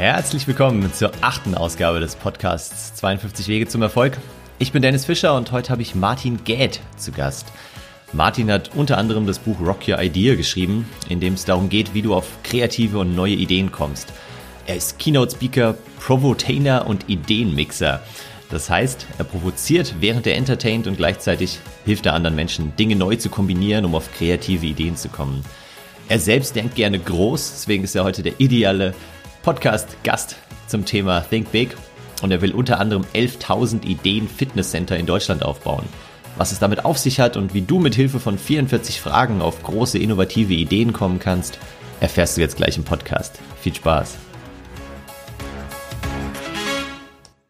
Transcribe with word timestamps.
Herzlich 0.00 0.48
willkommen 0.48 0.90
zur 0.94 1.12
achten 1.20 1.54
Ausgabe 1.54 2.00
des 2.00 2.16
Podcasts 2.16 2.94
52 2.94 3.48
Wege 3.48 3.68
zum 3.68 3.82
Erfolg. 3.82 4.16
Ich 4.58 4.72
bin 4.72 4.80
Dennis 4.80 5.04
Fischer 5.04 5.36
und 5.36 5.52
heute 5.52 5.68
habe 5.68 5.82
ich 5.82 5.94
Martin 5.94 6.42
Gäth 6.42 6.80
zu 6.96 7.12
Gast. 7.12 7.48
Martin 8.14 8.50
hat 8.50 8.70
unter 8.74 8.96
anderem 8.96 9.26
das 9.26 9.38
Buch 9.38 9.60
Rock 9.60 9.86
Your 9.86 10.00
Idea 10.00 10.36
geschrieben, 10.36 10.88
in 11.10 11.20
dem 11.20 11.34
es 11.34 11.44
darum 11.44 11.68
geht, 11.68 11.92
wie 11.92 12.00
du 12.00 12.14
auf 12.14 12.26
kreative 12.44 12.98
und 12.98 13.14
neue 13.14 13.34
Ideen 13.34 13.72
kommst. 13.72 14.10
Er 14.66 14.76
ist 14.76 14.98
Keynote 14.98 15.32
Speaker, 15.32 15.74
Provotainer 15.98 16.86
und 16.86 17.10
Ideenmixer. 17.10 18.00
Das 18.48 18.70
heißt, 18.70 19.06
er 19.18 19.24
provoziert, 19.26 19.96
während 20.00 20.26
er 20.26 20.36
entertaint 20.36 20.86
und 20.86 20.96
gleichzeitig 20.96 21.58
hilft 21.84 22.06
er 22.06 22.14
anderen 22.14 22.36
Menschen, 22.36 22.74
Dinge 22.76 22.96
neu 22.96 23.16
zu 23.16 23.28
kombinieren, 23.28 23.84
um 23.84 23.94
auf 23.94 24.10
kreative 24.14 24.64
Ideen 24.64 24.96
zu 24.96 25.10
kommen. 25.10 25.44
Er 26.08 26.18
selbst 26.18 26.56
denkt 26.56 26.74
gerne 26.74 26.98
groß, 26.98 27.52
deswegen 27.52 27.84
ist 27.84 27.94
er 27.94 28.04
heute 28.04 28.22
der 28.22 28.40
ideale 28.40 28.94
Podcast-Gast 29.42 30.36
zum 30.66 30.84
Thema 30.84 31.20
Think 31.20 31.50
Big 31.50 31.74
und 32.20 32.30
er 32.30 32.42
will 32.42 32.52
unter 32.52 32.78
anderem 32.78 33.04
11.000 33.14 33.84
Ideen 33.84 34.28
Fitnesscenter 34.28 34.98
in 34.98 35.06
Deutschland 35.06 35.42
aufbauen. 35.42 35.84
Was 36.36 36.52
es 36.52 36.58
damit 36.58 36.84
auf 36.84 36.98
sich 36.98 37.20
hat 37.20 37.38
und 37.38 37.54
wie 37.54 37.62
du 37.62 37.78
mit 37.78 37.94
Hilfe 37.94 38.20
von 38.20 38.36
44 38.36 39.00
Fragen 39.00 39.40
auf 39.40 39.62
große 39.62 39.98
innovative 39.98 40.52
Ideen 40.52 40.92
kommen 40.92 41.18
kannst, 41.18 41.58
erfährst 42.00 42.36
du 42.36 42.42
jetzt 42.42 42.56
gleich 42.56 42.76
im 42.76 42.84
Podcast. 42.84 43.38
Viel 43.60 43.74
Spaß! 43.74 44.18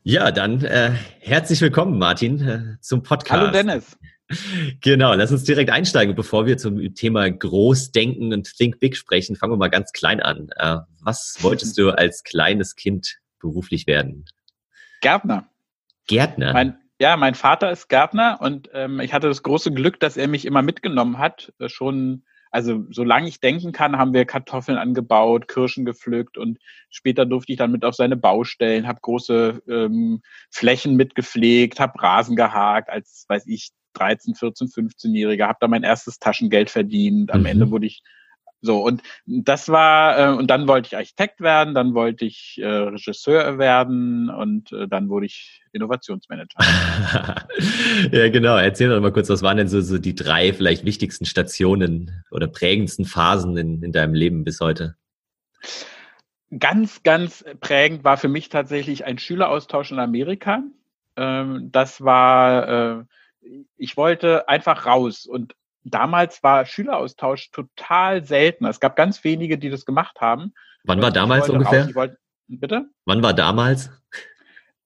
Ja, 0.05 0.31
dann 0.31 0.65
äh, 0.65 0.93
herzlich 1.19 1.61
willkommen, 1.61 1.99
Martin, 1.99 2.41
äh, 2.49 2.63
zum 2.81 3.03
Podcast. 3.03 3.41
Hallo 3.41 3.53
Dennis. 3.53 3.97
Genau, 4.81 5.13
lass 5.15 5.33
uns 5.33 5.43
direkt 5.43 5.71
einsteigen, 5.71 6.15
bevor 6.15 6.47
wir 6.47 6.57
zum 6.57 6.95
Thema 6.95 7.29
Großdenken 7.29 8.33
und 8.33 8.57
Think 8.57 8.79
Big 8.79 8.97
sprechen. 8.97 9.35
Fangen 9.35 9.55
wir 9.55 9.57
mal 9.57 9.71
ganz 9.71 9.91
klein 9.91 10.21
an. 10.21 10.51
Äh, 10.55 10.77
was 11.03 11.37
wolltest 11.41 11.79
du 11.79 11.91
als 11.91 12.23
kleines 12.23 12.77
Kind 12.77 13.19
beruflich 13.41 13.87
werden? 13.87 14.25
Gärtner. 15.01 15.49
Gärtner? 16.07 16.53
Mein, 16.53 16.79
ja, 17.01 17.17
mein 17.17 17.35
Vater 17.35 17.71
ist 17.71 17.89
Gärtner 17.89 18.39
und 18.41 18.69
ähm, 18.75 19.01
ich 19.01 19.13
hatte 19.13 19.29
das 19.29 19.43
große 19.43 19.73
Glück, 19.73 20.01
dass 20.01 20.17
er 20.17 20.29
mich 20.29 20.45
immer 20.45 20.63
mitgenommen 20.63 21.19
hat. 21.19 21.53
Äh, 21.59 21.69
schon, 21.69 22.25
also 22.51 22.85
solange 22.91 23.29
ich 23.29 23.41
denken 23.41 23.73
kann, 23.73 23.97
haben 23.97 24.13
wir 24.13 24.25
Kartoffeln 24.27 24.77
angebaut, 24.77 25.49
Kirschen 25.49 25.85
gepflückt 25.85 26.37
und 26.37 26.59
später 26.91 27.25
durfte 27.25 27.53
ich 27.53 27.59
dann 27.59 27.73
mit 27.73 27.85
auf 27.85 27.95
seine 27.95 28.17
Baustellen, 28.17 28.87
habe 28.87 29.01
große 29.01 29.63
ähm, 29.69 30.21
Flächen 30.51 30.97
mitgepflegt, 30.97 31.81
habe 31.81 32.03
Rasen 32.03 32.37
gehakt, 32.37 32.91
als 32.91 33.25
weiß 33.29 33.47
ich 33.47 33.71
13, 33.95 34.35
14, 34.35 34.69
15-Jähriger, 34.69 35.49
habe 35.49 35.59
da 35.61 35.69
mein 35.69 35.83
erstes 35.83 36.19
Taschengeld 36.19 36.71
verdient. 36.71 37.33
Am 37.33 37.41
mhm. 37.41 37.47
Ende 37.47 37.71
wurde 37.71 37.87
ich 37.87 38.03
so 38.61 38.83
und 38.85 39.03
das 39.27 39.69
war 39.69 40.19
äh, 40.19 40.37
und 40.37 40.49
dann 40.49 40.69
wollte 40.69 40.89
ich 40.89 40.97
Architekt 40.97 41.41
werden, 41.41 41.75
dann 41.75 41.95
wollte 41.95 42.25
ich 42.25 42.59
äh, 42.61 42.67
Regisseur 42.67 43.59
werden 43.59 44.29
und 44.31 44.73
äh, 44.73 44.87
dann 44.89 45.09
wurde 45.09 45.27
ich 45.27 45.63
Innovationsmanager. 45.73 46.59
ja, 48.13 48.29
genau. 48.29 48.57
Erzähl 48.57 48.91
doch 48.91 49.01
mal 49.01 49.13
kurz, 49.13 49.29
was 49.31 49.43
waren 49.43 49.57
denn 49.57 49.69
so, 49.69 49.81
so 49.81 49.99
die 49.99 50.15
drei 50.15 50.53
vielleicht 50.53 50.85
wichtigsten 50.85 51.25
Stationen 51.25 52.25
oder 52.31 52.49
prägendsten 52.49 53.05
Phasen 53.05 53.57
in, 53.57 53.83
in 53.83 53.93
deinem 53.93 54.15
Leben 54.15 54.45
bis 54.45 54.61
heute? 54.61 54.97
Ganz, 56.59 57.03
ganz 57.05 57.45
prägend 57.61 58.03
war 58.03 58.17
für 58.17 58.29
mich 58.29 58.49
tatsächlich 58.49 59.05
ein 59.05 59.19
Schüleraustausch 59.19 59.93
in 59.93 60.01
Amerika. 60.01 60.65
Ähm, 61.17 61.71
das 61.71 62.01
war 62.01 62.99
äh, 62.99 63.05
ich 63.77 63.97
wollte 63.97 64.49
einfach 64.49 64.87
raus. 64.87 65.27
Und 65.27 65.55
damals 65.95 66.43
war 66.43 66.67
Schüleraustausch 66.67 67.51
total 67.51 68.25
selten. 68.25 68.65
Es 68.67 68.81
gab 68.81 68.97
ganz 68.97 69.23
wenige, 69.25 69.59
die 69.59 69.71
das 69.71 69.85
gemacht 69.85 70.21
haben. 70.21 70.53
Wann 70.85 71.03
war 71.03 71.11
damals 71.11 71.49
ungefähr? 71.49 71.95
Wollte, 71.95 72.19
bitte? 72.49 72.91
Wann 73.05 73.23
war 73.23 73.35
damals? 73.35 73.91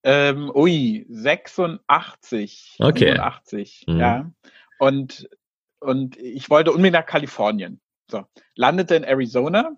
Ähm, 0.03 0.51
ui, 0.55 1.07
86. 1.09 2.77
Okay. 2.79 3.13
87, 3.13 3.85
mhm. 3.87 3.99
ja. 3.99 4.31
Und, 4.79 5.29
und 5.81 6.17
ich 6.19 6.51
wollte 6.51 6.73
unbedingt 6.73 6.95
nach 6.95 7.07
Kalifornien. 7.07 7.81
So, 8.11 8.25
landete 8.55 8.97
in 8.97 9.05
Arizona. 9.05 9.73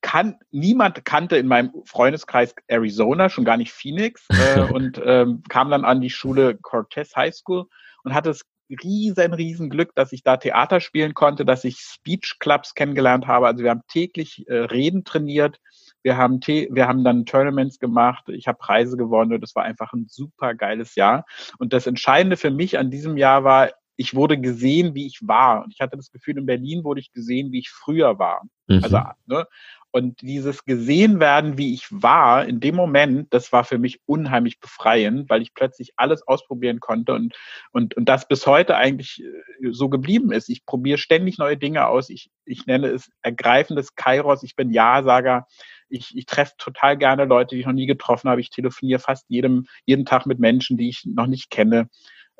Kann, 0.00 0.38
niemand 0.52 1.04
kannte 1.04 1.38
in 1.38 1.48
meinem 1.48 1.72
Freundeskreis 1.84 2.54
Arizona, 2.68 3.28
schon 3.28 3.44
gar 3.44 3.56
nicht 3.56 3.72
Phoenix, 3.72 4.28
äh, 4.30 4.60
und 4.72 5.00
ähm, 5.04 5.42
kam 5.48 5.70
dann 5.70 5.84
an 5.84 6.00
die 6.00 6.10
Schule 6.10 6.56
Cortez 6.56 7.16
High 7.16 7.34
School 7.34 7.66
und 8.04 8.14
hatte 8.14 8.28
das 8.28 8.42
riesen, 8.70 9.34
riesen 9.34 9.70
Glück, 9.70 9.94
dass 9.94 10.12
ich 10.12 10.22
da 10.22 10.36
Theater 10.36 10.80
spielen 10.80 11.14
konnte, 11.14 11.44
dass 11.44 11.64
ich 11.64 11.78
Speech 11.78 12.36
Clubs 12.38 12.74
kennengelernt 12.74 13.26
habe. 13.26 13.46
Also 13.46 13.64
wir 13.64 13.70
haben 13.70 13.82
täglich 13.88 14.46
äh, 14.48 14.54
Reden 14.54 15.04
trainiert. 15.04 15.58
Wir 16.02 16.16
haben, 16.16 16.40
wir 16.40 16.86
haben 16.86 17.04
dann 17.04 17.26
Tournaments 17.26 17.78
gemacht. 17.78 18.28
Ich 18.28 18.46
habe 18.46 18.58
Preise 18.58 18.96
gewonnen 18.96 19.32
und 19.32 19.40
das 19.40 19.54
war 19.54 19.64
einfach 19.64 19.92
ein 19.92 20.06
super 20.08 20.54
geiles 20.54 20.94
Jahr. 20.94 21.24
Und 21.58 21.72
das 21.72 21.86
Entscheidende 21.86 22.36
für 22.36 22.50
mich 22.50 22.78
an 22.78 22.90
diesem 22.90 23.16
Jahr 23.16 23.44
war, 23.44 23.70
ich 23.96 24.14
wurde 24.14 24.38
gesehen, 24.38 24.94
wie 24.94 25.06
ich 25.06 25.18
war. 25.26 25.64
Und 25.64 25.74
ich 25.74 25.80
hatte 25.80 25.96
das 25.96 26.12
Gefühl, 26.12 26.38
in 26.38 26.46
Berlin 26.46 26.84
wurde 26.84 27.00
ich 27.00 27.12
gesehen, 27.12 27.50
wie 27.50 27.58
ich 27.58 27.70
früher 27.70 28.18
war. 28.18 28.42
Mhm. 28.68 28.84
Also, 28.84 29.00
ne? 29.26 29.46
Und 29.90 30.20
dieses 30.20 30.66
gesehen 30.66 31.18
werden, 31.18 31.56
wie 31.56 31.72
ich 31.72 31.86
war, 31.90 32.44
in 32.44 32.60
dem 32.60 32.74
Moment, 32.74 33.32
das 33.32 33.52
war 33.52 33.64
für 33.64 33.78
mich 33.78 34.00
unheimlich 34.04 34.60
befreiend, 34.60 35.30
weil 35.30 35.40
ich 35.40 35.54
plötzlich 35.54 35.92
alles 35.96 36.26
ausprobieren 36.26 36.78
konnte 36.78 37.14
und, 37.14 37.34
und, 37.72 37.96
und 37.96 38.06
das 38.06 38.28
bis 38.28 38.46
heute 38.46 38.76
eigentlich 38.76 39.22
äh, 39.24 39.70
so 39.72 39.88
geblieben 39.88 40.30
ist. 40.30 40.50
Ich 40.50 40.66
probiere 40.66 40.98
ständig 40.98 41.38
neue 41.38 41.56
Dinge 41.56 41.86
aus. 41.86 42.10
Ich, 42.10 42.30
ich 42.44 42.66
nenne 42.66 42.88
es 42.88 43.10
ergreifendes 43.22 43.94
Kairos. 43.94 44.42
Ich 44.42 44.56
bin 44.56 44.70
Ja-Sager. 44.70 45.46
Ich, 45.88 46.14
ich 46.14 46.26
treffe 46.26 46.52
total 46.58 46.98
gerne 46.98 47.24
Leute, 47.24 47.54
die 47.54 47.60
ich 47.60 47.66
noch 47.66 47.72
nie 47.72 47.86
getroffen 47.86 48.28
habe. 48.28 48.42
Ich 48.42 48.50
telefoniere 48.50 49.00
fast 49.00 49.24
jedem, 49.28 49.66
jeden 49.86 50.04
Tag 50.04 50.26
mit 50.26 50.38
Menschen, 50.38 50.76
die 50.76 50.90
ich 50.90 51.06
noch 51.06 51.26
nicht 51.26 51.48
kenne. 51.48 51.88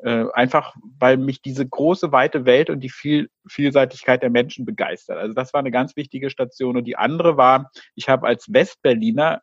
Äh, 0.01 0.25
einfach, 0.33 0.75
weil 0.97 1.17
mich 1.17 1.41
diese 1.41 1.67
große, 1.67 2.13
weite 2.13 2.45
Welt 2.45 2.69
und 2.69 2.79
die 2.79 2.89
viel, 2.89 3.29
Vielseitigkeit 3.47 4.23
der 4.23 4.29
Menschen 4.29 4.65
begeistert. 4.65 5.17
Also 5.17 5.33
das 5.33 5.53
war 5.53 5.59
eine 5.59 5.71
ganz 5.71 5.97
wichtige 5.97 6.29
Station. 6.29 6.77
Und 6.77 6.85
die 6.85 6.95
andere 6.95 7.35
war, 7.35 7.69
ich 7.95 8.07
habe 8.07 8.25
als 8.25 8.51
Westberliner 8.51 9.41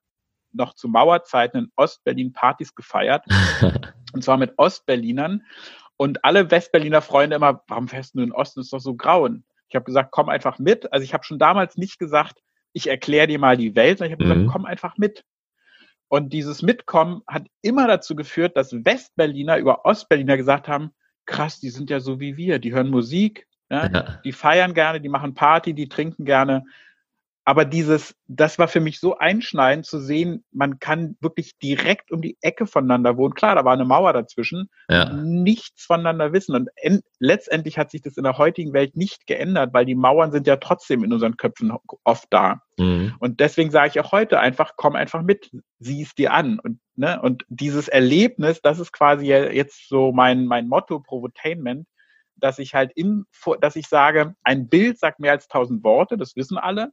noch 0.52 0.74
zu 0.74 0.88
Mauerzeiten 0.88 1.64
in 1.64 1.72
Ostberlin 1.76 2.32
Partys 2.32 2.74
gefeiert. 2.74 3.24
und 4.14 4.24
zwar 4.24 4.38
mit 4.38 4.54
Ostberlinern. 4.56 5.42
Und 5.98 6.24
alle 6.24 6.50
Westberliner 6.50 7.02
Freunde 7.02 7.36
immer, 7.36 7.62
warum 7.68 7.88
fährst 7.88 8.14
du 8.14 8.20
in 8.20 8.26
den 8.26 8.32
Osten? 8.32 8.60
Ist 8.60 8.72
doch 8.72 8.80
so 8.80 8.94
grauen. 8.94 9.44
Ich 9.68 9.74
habe 9.74 9.84
gesagt, 9.84 10.10
komm 10.10 10.30
einfach 10.30 10.58
mit. 10.58 10.90
Also 10.90 11.04
ich 11.04 11.12
habe 11.12 11.24
schon 11.24 11.38
damals 11.38 11.76
nicht 11.76 11.98
gesagt, 11.98 12.40
ich 12.72 12.88
erkläre 12.88 13.26
dir 13.26 13.38
mal 13.38 13.56
die 13.56 13.74
Welt, 13.74 13.98
sondern 13.98 14.12
ich 14.12 14.18
habe 14.18 14.24
mhm. 14.24 14.40
gesagt, 14.40 14.52
komm 14.52 14.64
einfach 14.64 14.96
mit. 14.96 15.24
Und 16.08 16.32
dieses 16.32 16.62
Mitkommen 16.62 17.22
hat 17.26 17.46
immer 17.62 17.86
dazu 17.88 18.14
geführt, 18.14 18.56
dass 18.56 18.72
Westberliner 18.72 19.58
über 19.58 19.84
Ostberliner 19.84 20.36
gesagt 20.36 20.68
haben, 20.68 20.90
krass, 21.26 21.58
die 21.58 21.70
sind 21.70 21.90
ja 21.90 22.00
so 22.00 22.20
wie 22.20 22.36
wir, 22.36 22.58
die 22.58 22.72
hören 22.72 22.90
Musik, 22.90 23.46
ja, 23.68 23.90
ja. 23.90 24.20
die 24.24 24.32
feiern 24.32 24.74
gerne, 24.74 25.00
die 25.00 25.08
machen 25.08 25.34
Party, 25.34 25.74
die 25.74 25.88
trinken 25.88 26.24
gerne 26.24 26.64
aber 27.48 27.64
dieses, 27.64 28.16
das 28.26 28.58
war 28.58 28.66
für 28.66 28.80
mich 28.80 28.98
so 28.98 29.18
einschneidend 29.18 29.86
zu 29.86 30.00
sehen, 30.00 30.44
man 30.50 30.80
kann 30.80 31.16
wirklich 31.20 31.56
direkt 31.60 32.10
um 32.10 32.20
die 32.20 32.36
Ecke 32.40 32.66
voneinander 32.66 33.16
wohnen. 33.16 33.34
Klar, 33.34 33.54
da 33.54 33.64
war 33.64 33.72
eine 33.72 33.84
Mauer 33.84 34.12
dazwischen, 34.12 34.68
ja. 34.88 35.12
nichts 35.12 35.84
voneinander 35.84 36.32
wissen. 36.32 36.56
Und 36.56 36.70
letztendlich 37.20 37.78
hat 37.78 37.92
sich 37.92 38.02
das 38.02 38.16
in 38.16 38.24
der 38.24 38.36
heutigen 38.36 38.72
Welt 38.72 38.96
nicht 38.96 39.28
geändert, 39.28 39.72
weil 39.72 39.84
die 39.84 39.94
Mauern 39.94 40.32
sind 40.32 40.48
ja 40.48 40.56
trotzdem 40.56 41.04
in 41.04 41.12
unseren 41.12 41.36
Köpfen 41.36 41.72
oft 42.02 42.26
da. 42.30 42.62
Mhm. 42.78 43.14
Und 43.20 43.38
deswegen 43.38 43.70
sage 43.70 43.90
ich 43.90 44.00
auch 44.00 44.10
heute 44.10 44.40
einfach, 44.40 44.72
komm 44.74 44.96
einfach 44.96 45.22
mit, 45.22 45.52
sieh 45.78 46.02
es 46.02 46.16
dir 46.16 46.32
an. 46.32 46.58
Und, 46.58 46.80
ne, 46.96 47.22
und 47.22 47.44
dieses 47.48 47.86
Erlebnis, 47.86 48.60
das 48.60 48.80
ist 48.80 48.90
quasi 48.90 49.26
jetzt 49.26 49.88
so 49.88 50.10
mein, 50.10 50.46
mein 50.46 50.66
Motto, 50.66 50.98
Provotainment, 50.98 51.86
dass 52.34 52.58
ich 52.58 52.74
halt 52.74 52.90
im, 52.96 53.26
dass 53.60 53.76
ich 53.76 53.86
sage, 53.86 54.34
ein 54.42 54.68
Bild 54.68 54.98
sagt 54.98 55.20
mehr 55.20 55.30
als 55.30 55.46
tausend 55.46 55.84
Worte, 55.84 56.18
das 56.18 56.34
wissen 56.34 56.58
alle 56.58 56.90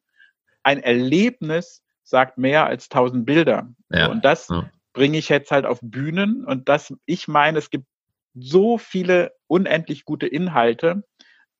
ein 0.63 0.81
Erlebnis 0.81 1.83
sagt 2.04 2.38
mehr 2.38 2.65
als 2.65 2.89
tausend 2.89 3.25
Bilder. 3.25 3.74
Ja. 3.89 4.07
Und 4.07 4.25
das 4.25 4.48
ja. 4.50 4.69
bringe 4.94 5.18
ich 5.18 5.30
jetzt 5.30 5.51
halt 5.51 5.65
auf 5.65 5.80
Bühnen 5.81 6.45
und 6.45 6.69
das, 6.69 6.94
ich 7.06 7.27
meine, 7.27 7.57
es 7.57 7.69
gibt 7.69 7.86
so 8.33 8.77
viele 8.77 9.33
unendlich 9.48 10.06
gute 10.06 10.27
Inhalte, 10.27 11.04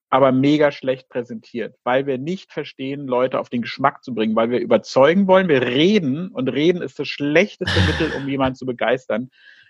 aber 0.10 0.32
mega 0.32 0.72
schlecht 0.72 1.10
präsentiert, 1.10 1.76
weil 1.84 2.06
wir 2.06 2.18
nicht 2.18 2.52
verstehen, 2.52 3.08
Leute 3.08 3.40
auf 3.40 3.50
den 3.50 3.64
Geschmack 3.64 4.04
zu 4.04 4.14
bringen, 4.14 4.36
weil 4.36 4.52
wir 4.52 4.60
überzeugen 4.60 5.28
wollen. 5.28 5.48
Wir 5.48 5.64
reden 5.64 6.30
und 6.30 6.50
reden 6.50 6.82
ist 6.82 7.00
das 7.00 7.08
schlechteste 7.08 7.80
Mittel, 7.88 8.12
um 8.16 8.28
jemanden 8.28 8.56
zu 8.56 8.66
begeistern. 8.66 9.30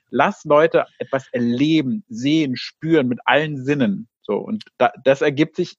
Lass 0.10 0.44
Leute 0.44 0.86
etwas 1.00 1.28
erleben, 1.32 2.04
sehen, 2.08 2.58
spüren 2.58 3.08
mit 3.08 3.20
allen 3.26 3.64
Sinnen. 3.64 4.10
So 4.22 4.38
und 4.38 4.66
da, 4.78 4.92
das 5.04 5.22
ergibt 5.22 5.56
sich 5.56 5.78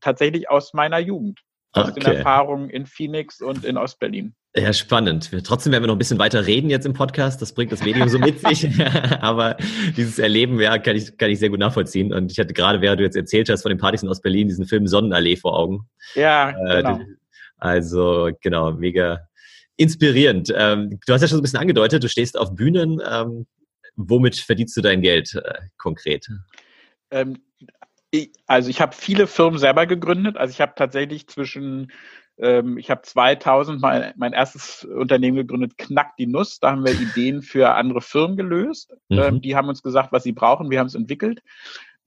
tatsächlich 0.00 0.48
aus 0.50 0.72
meiner 0.74 0.98
Jugend 0.98 1.40
aus 1.72 1.90
okay. 1.90 2.00
den 2.00 2.12
Erfahrungen 2.16 2.70
in 2.70 2.86
Phoenix 2.86 3.40
und 3.40 3.64
in 3.64 3.76
Ostberlin. 3.76 4.34
Ja, 4.54 4.72
spannend. 4.74 5.30
Trotzdem 5.44 5.72
werden 5.72 5.84
wir 5.84 5.86
noch 5.86 5.94
ein 5.94 5.98
bisschen 5.98 6.18
weiter 6.18 6.46
reden 6.46 6.68
jetzt 6.68 6.84
im 6.84 6.92
Podcast. 6.92 7.40
Das 7.40 7.54
bringt 7.54 7.72
das 7.72 7.82
Medium 7.82 8.08
so 8.10 8.18
mit 8.18 8.40
sich. 8.40 8.68
Aber 9.20 9.56
dieses 9.96 10.18
Erleben, 10.18 10.60
ja, 10.60 10.76
kann 10.78 10.96
ich, 10.96 11.16
kann 11.16 11.30
ich 11.30 11.38
sehr 11.38 11.48
gut 11.48 11.58
nachvollziehen. 11.58 12.12
Und 12.12 12.30
ich 12.30 12.38
hatte 12.38 12.52
gerade, 12.52 12.82
während 12.82 13.00
du 13.00 13.04
jetzt 13.04 13.16
erzählt 13.16 13.48
hast 13.48 13.62
von 13.62 13.70
den 13.70 13.78
Partys 13.78 14.02
in 14.02 14.10
Ostberlin, 14.10 14.48
diesen 14.48 14.66
Film 14.66 14.86
Sonnenallee 14.86 15.36
vor 15.36 15.58
Augen. 15.58 15.88
Ja, 16.14 16.50
äh, 16.50 16.82
genau. 16.82 17.00
Also, 17.56 18.30
genau, 18.42 18.72
mega 18.72 19.20
inspirierend. 19.76 20.52
Ähm, 20.54 20.98
du 21.06 21.12
hast 21.14 21.22
ja 21.22 21.28
schon 21.28 21.38
ein 21.38 21.42
bisschen 21.42 21.60
angedeutet, 21.60 22.04
du 22.04 22.08
stehst 22.08 22.38
auf 22.38 22.54
Bühnen. 22.54 23.00
Ähm, 23.08 23.46
womit 23.96 24.36
verdienst 24.36 24.76
du 24.76 24.82
dein 24.82 25.00
Geld 25.00 25.34
äh, 25.34 25.60
konkret? 25.78 26.26
Ähm, 27.10 27.38
also 28.46 28.68
ich 28.68 28.80
habe 28.80 28.94
viele 28.94 29.26
Firmen 29.26 29.58
selber 29.58 29.86
gegründet. 29.86 30.36
Also 30.36 30.52
ich 30.52 30.60
habe 30.60 30.72
tatsächlich 30.76 31.28
zwischen 31.28 31.90
ähm, 32.38 32.78
ich 32.78 32.90
habe 32.90 33.02
2000 33.02 33.80
mein, 33.80 34.12
mein 34.16 34.32
erstes 34.32 34.84
Unternehmen 34.84 35.36
gegründet, 35.36 35.78
Knack 35.78 36.16
die 36.16 36.26
Nuss. 36.26 36.60
Da 36.60 36.72
haben 36.72 36.84
wir 36.84 36.92
Ideen 36.92 37.42
für 37.42 37.74
andere 37.74 38.00
Firmen 38.00 38.36
gelöst. 38.36 38.94
Mhm. 39.08 39.18
Ähm, 39.18 39.40
die 39.40 39.56
haben 39.56 39.68
uns 39.68 39.82
gesagt, 39.82 40.12
was 40.12 40.22
sie 40.22 40.32
brauchen. 40.32 40.70
Wir 40.70 40.78
haben 40.78 40.86
es 40.86 40.94
entwickelt. 40.94 41.40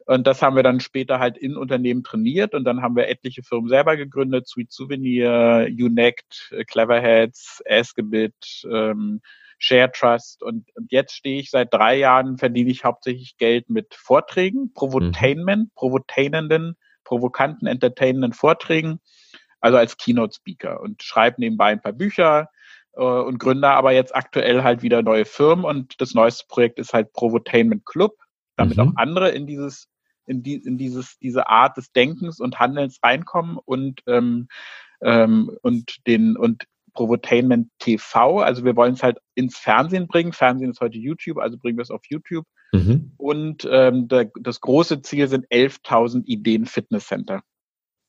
Und 0.06 0.28
das 0.28 0.42
haben 0.42 0.56
wir 0.56 0.64
dann 0.64 0.80
später 0.80 1.20
halt 1.20 1.38
in 1.38 1.58
Unternehmen 1.58 2.04
trainiert 2.04 2.54
und 2.54 2.64
dann 2.64 2.84
haben 2.84 2.96
wir 2.96 3.08
etliche 3.08 3.42
Firmen 3.42 3.70
selber 3.70 3.98
gegründet, 3.98 4.48
Sweet 4.48 4.72
Souvenir, 4.72 5.68
Unect, 5.68 6.54
Cleverheads, 6.68 7.64
Askebit, 7.68 8.36
ähm, 8.72 9.22
Share 9.58 9.92
Trust 9.92 10.44
und, 10.44 10.76
und 10.76 10.92
jetzt 10.92 11.14
stehe 11.14 11.40
ich 11.40 11.50
seit 11.50 11.74
drei 11.74 11.98
Jahren, 11.98 12.38
verdiene 12.38 12.70
ich 12.70 12.84
hauptsächlich 12.84 13.38
Geld 13.38 13.70
mit 13.70 13.96
Vorträgen, 13.96 14.74
Provotainment, 14.74 15.66
mhm. 15.66 15.72
provotainenden, 15.76 16.78
provokanten, 17.04 17.68
entertainenden 17.68 18.34
Vorträgen 18.34 19.00
also 19.66 19.78
als 19.80 19.98
Keynote-Speaker 19.98 20.80
und 20.80 21.02
schreibe 21.02 21.42
nebenbei 21.42 21.72
ein 21.72 21.82
paar 21.82 21.92
Bücher 21.92 22.50
äh, 22.94 23.02
und 23.02 23.40
gründe 23.40 23.68
aber 23.68 23.94
jetzt 23.94 24.16
aktuell 24.16 24.62
halt 24.62 24.84
wieder 24.84 25.02
neue 25.02 25.26
Firmen 25.26 25.66
und 25.66 26.00
das 26.00 26.14
neueste 26.14 26.46
Projekt 26.48 26.78
ist 26.78 26.94
halt 26.94 27.14
Provotainment 27.14 27.84
Club, 27.84 28.16
damit 28.58 28.78
mhm. 28.78 28.90
auch 28.90 28.92
andere 28.96 29.32
in 29.32 29.48
dieses 29.48 29.90
in, 30.28 30.44
die, 30.44 30.56
in 30.56 30.78
dieses 30.78 31.18
diese 31.18 31.48
Art 31.48 31.78
des 31.78 31.92
Denkens 31.92 32.40
und 32.40 32.60
Handelns 32.60 33.00
reinkommen 33.02 33.58
und 33.66 34.02
ähm, 34.06 34.50
ähm, 35.02 35.58
und 35.64 36.06
den 36.06 36.38
und 36.38 36.66
Provotainment 36.96 37.70
TV, 37.80 38.40
also 38.40 38.66
wir 38.66 38.76
wollen 38.76 38.94
es 38.94 39.04
halt 39.04 39.18
ins 39.36 39.58
Fernsehen 39.58 40.08
bringen. 40.08 40.34
Fernsehen 40.34 40.72
ist 40.72 40.82
heute 40.82 40.98
YouTube, 40.98 41.38
also 41.38 41.58
bringen 41.58 41.78
wir 41.78 41.84
es 41.84 41.92
auf 41.92 42.02
YouTube. 42.10 42.46
Mhm. 42.72 43.12
Und 43.18 43.68
ähm, 43.70 44.08
der, 44.08 44.32
das 44.42 44.62
große 44.62 45.02
Ziel 45.02 45.28
sind 45.28 45.46
11.000 45.50 46.24
Ideen 46.26 46.66
Fitness 46.66 47.08
Center. 47.08 47.44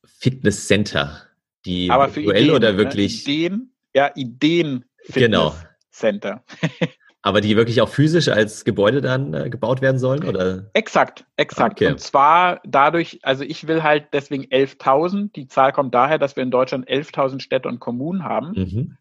Fitness 0.05 0.67
Center. 0.67 1.21
Die 1.65 1.91
Aber 1.91 2.09
für 2.09 2.21
Ideen, 2.21 2.51
oder 2.51 2.71
ne? 2.71 2.77
wirklich? 2.77 3.23
Ideen, 3.27 3.73
ja, 3.93 4.11
Ideen 4.15 4.85
genau. 5.09 5.53
Center. 5.91 6.43
Aber 7.23 7.41
die 7.41 7.57
wirklich 7.57 7.81
auch 7.81 7.89
physisch 7.89 8.27
als 8.29 8.63
Gebäude 8.63 9.01
dann 9.01 9.33
äh, 9.33 9.49
gebaut 9.49 9.81
werden 9.81 9.97
sollen, 9.99 10.23
oder? 10.23 10.69
Exakt, 10.73 11.25
exakt. 11.35 11.81
Okay. 11.81 11.91
Und 11.91 11.99
zwar 11.99 12.61
dadurch, 12.63 13.19
also 13.23 13.43
ich 13.43 13.67
will 13.67 13.83
halt 13.83 14.07
deswegen 14.13 14.45
11.000. 14.45 15.31
Die 15.33 15.47
Zahl 15.47 15.73
kommt 15.73 15.93
daher, 15.93 16.19
dass 16.19 16.35
wir 16.35 16.43
in 16.43 16.51
Deutschland 16.51 16.87
11.000 16.87 17.41
Städte 17.41 17.67
und 17.67 17.79
Kommunen 17.79 18.23
haben. 18.23 18.51
Mhm. 18.51 18.97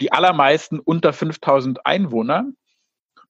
Die 0.00 0.12
allermeisten 0.12 0.78
unter 0.78 1.10
5.000 1.10 1.78
Einwohner. 1.84 2.46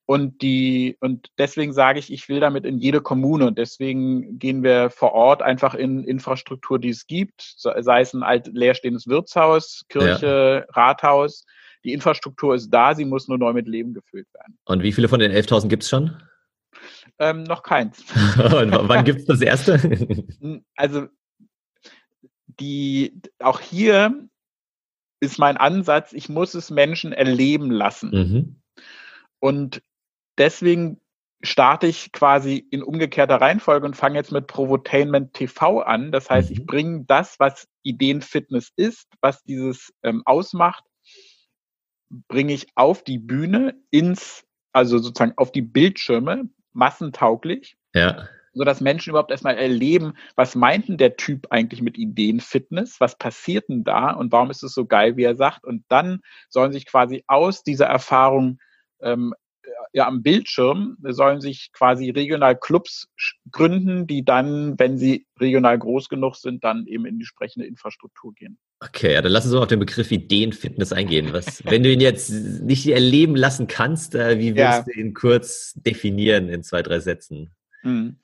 Und 0.04 0.42
die, 0.42 0.96
und 1.00 1.30
deswegen 1.38 1.72
sage 1.72 1.98
ich, 1.98 2.12
ich 2.12 2.28
will 2.28 2.40
damit 2.40 2.66
in 2.66 2.78
jede 2.78 3.00
Kommune. 3.00 3.46
Und 3.46 3.56
deswegen 3.56 4.38
gehen 4.38 4.62
wir 4.62 4.90
vor 4.90 5.12
Ort 5.12 5.42
einfach 5.42 5.74
in 5.74 6.04
Infrastruktur, 6.04 6.78
die 6.78 6.90
es 6.90 7.06
gibt, 7.06 7.54
sei 7.56 8.00
es 8.00 8.12
ein 8.12 8.24
alt 8.24 8.48
leerstehendes 8.48 9.06
Wirtshaus, 9.06 9.84
Kirche, 9.88 10.66
ja. 10.66 10.74
Rathaus. 10.74 11.46
Die 11.84 11.92
Infrastruktur 11.92 12.54
ist 12.54 12.70
da, 12.70 12.94
sie 12.94 13.04
muss 13.04 13.28
nur 13.28 13.38
neu 13.38 13.52
mit 13.52 13.66
Leben 13.66 13.94
gefüllt 13.94 14.28
werden. 14.34 14.58
Und 14.64 14.82
wie 14.82 14.92
viele 14.92 15.08
von 15.08 15.20
den 15.20 15.32
11.000 15.32 15.68
gibt 15.68 15.82
es 15.82 15.88
schon? 15.88 16.16
Ähm, 17.18 17.42
noch 17.44 17.62
keins. 17.62 18.00
und 18.36 18.72
wann 18.88 19.04
gibt 19.04 19.20
es 19.20 19.26
das 19.26 19.40
erste? 19.40 19.78
also 20.76 21.08
die, 22.60 23.20
auch 23.38 23.60
hier 23.60 24.28
ist 25.20 25.38
mein 25.38 25.56
Ansatz, 25.56 26.12
ich 26.12 26.28
muss 26.28 26.54
es 26.54 26.70
Menschen 26.70 27.12
erleben 27.12 27.70
lassen. 27.70 28.10
Mhm. 28.10 28.62
Und 29.38 29.82
deswegen 30.38 31.00
starte 31.42 31.86
ich 31.86 32.12
quasi 32.12 32.56
in 32.70 32.82
umgekehrter 32.82 33.40
Reihenfolge 33.40 33.86
und 33.86 33.96
fange 33.96 34.16
jetzt 34.16 34.32
mit 34.32 34.46
Provotainment 34.46 35.32
TV 35.34 35.80
an. 35.80 36.12
Das 36.12 36.30
heißt, 36.30 36.50
mhm. 36.50 36.56
ich 36.56 36.66
bringe 36.66 37.04
das, 37.06 37.38
was 37.38 37.66
Ideenfitness 37.82 38.72
ist, 38.76 39.08
was 39.20 39.42
dieses 39.42 39.92
ähm, 40.02 40.22
ausmacht, 40.24 40.84
bringe 42.28 42.52
ich 42.52 42.68
auf 42.74 43.02
die 43.02 43.18
Bühne 43.18 43.74
ins, 43.90 44.44
also 44.72 44.98
sozusagen 44.98 45.34
auf 45.36 45.52
die 45.52 45.62
Bildschirme, 45.62 46.48
massentauglich. 46.72 47.76
Ja. 47.94 48.28
So 48.54 48.64
dass 48.64 48.82
Menschen 48.82 49.10
überhaupt 49.10 49.30
erstmal 49.30 49.56
erleben, 49.56 50.12
was 50.36 50.54
meint 50.54 50.88
denn 50.88 50.98
der 50.98 51.16
Typ 51.16 51.46
eigentlich 51.50 51.80
mit 51.80 51.96
Ideenfitness? 51.96 53.00
Was 53.00 53.16
passiert 53.16 53.70
denn 53.70 53.82
da? 53.82 54.10
Und 54.10 54.30
warum 54.30 54.50
ist 54.50 54.62
es 54.62 54.74
so 54.74 54.84
geil, 54.84 55.16
wie 55.16 55.24
er 55.24 55.36
sagt? 55.36 55.64
Und 55.64 55.84
dann 55.88 56.20
sollen 56.50 56.72
sich 56.72 56.84
quasi 56.84 57.24
aus 57.26 57.62
dieser 57.62 57.86
Erfahrung 57.86 58.58
ähm, 59.00 59.34
ja 59.92 60.06
am 60.06 60.22
Bildschirm 60.22 60.96
sollen 61.02 61.40
sich 61.40 61.70
quasi 61.72 62.10
regional 62.10 62.56
Clubs 62.56 63.08
gründen, 63.50 64.06
die 64.06 64.24
dann, 64.24 64.78
wenn 64.78 64.98
sie 64.98 65.26
regional 65.38 65.78
groß 65.78 66.08
genug 66.08 66.36
sind, 66.36 66.64
dann 66.64 66.86
eben 66.86 67.04
in 67.04 67.18
die 67.18 67.22
entsprechende 67.22 67.66
Infrastruktur 67.66 68.34
gehen. 68.34 68.58
Okay, 68.84 69.12
ja, 69.12 69.22
dann 69.22 69.30
lass 69.30 69.44
uns 69.44 69.54
mal 69.54 69.60
auf 69.62 69.68
den 69.68 69.78
Begriff 69.78 70.10
Ideenfitness 70.10 70.92
eingehen. 70.92 71.32
Was, 71.32 71.64
wenn 71.64 71.84
du 71.84 71.92
ihn 71.92 72.00
jetzt 72.00 72.30
nicht 72.30 72.86
erleben 72.88 73.36
lassen 73.36 73.68
kannst, 73.68 74.14
äh, 74.14 74.38
wie 74.38 74.56
willst 74.56 74.58
ja. 74.58 74.82
du 74.82 74.90
ihn 74.90 75.14
kurz 75.14 75.74
definieren 75.74 76.48
in 76.48 76.64
zwei, 76.64 76.82
drei 76.82 76.98
Sätzen? 76.98 77.54
Mhm. 77.82 78.16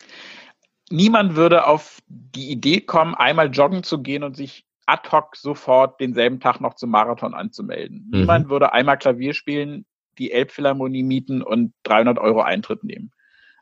Niemand 0.91 1.37
würde 1.37 1.67
auf 1.67 1.99
die 2.09 2.51
Idee 2.51 2.81
kommen, 2.81 3.15
einmal 3.15 3.51
joggen 3.51 3.83
zu 3.85 4.03
gehen 4.03 4.25
und 4.25 4.37
sich 4.37 4.65
ad 4.87 5.09
hoc 5.13 5.37
sofort 5.37 6.01
denselben 6.01 6.41
Tag 6.41 6.61
noch 6.61 6.75
zum 6.75 6.91
Marathon 6.91 7.35
anzumelden. 7.35 8.09
Mhm. 8.11 8.21
Niemand 8.21 8.49
würde 8.49 8.73
einmal 8.73 8.99
Klavier 8.99 9.35
spielen, 9.35 9.85
die 10.19 10.33
Elbphilharmonie 10.33 11.05
mieten 11.05 11.43
und 11.43 11.73
300 11.85 12.19
Euro 12.19 12.41
Eintritt 12.41 12.83
nehmen. 12.83 13.13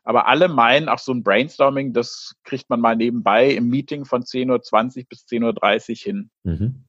Aber 0.07 0.25
alle 0.27 0.47
meinen, 0.47 0.87
auch 0.87 0.99
so 0.99 1.11
ein 1.11 1.21
Brainstorming, 1.21 1.91
das 1.91 2.33
kriegt 2.45 2.69
man 2.69 2.79
mal 2.79 2.95
nebenbei 2.95 3.51
im 3.51 3.67
Meeting 3.67 4.05
von 4.05 4.23
10.20 4.23 4.99
Uhr 4.99 5.05
bis 5.09 5.25
10.30 5.25 5.89
Uhr 5.89 5.95
hin. 5.97 6.31
Mhm. 6.43 6.85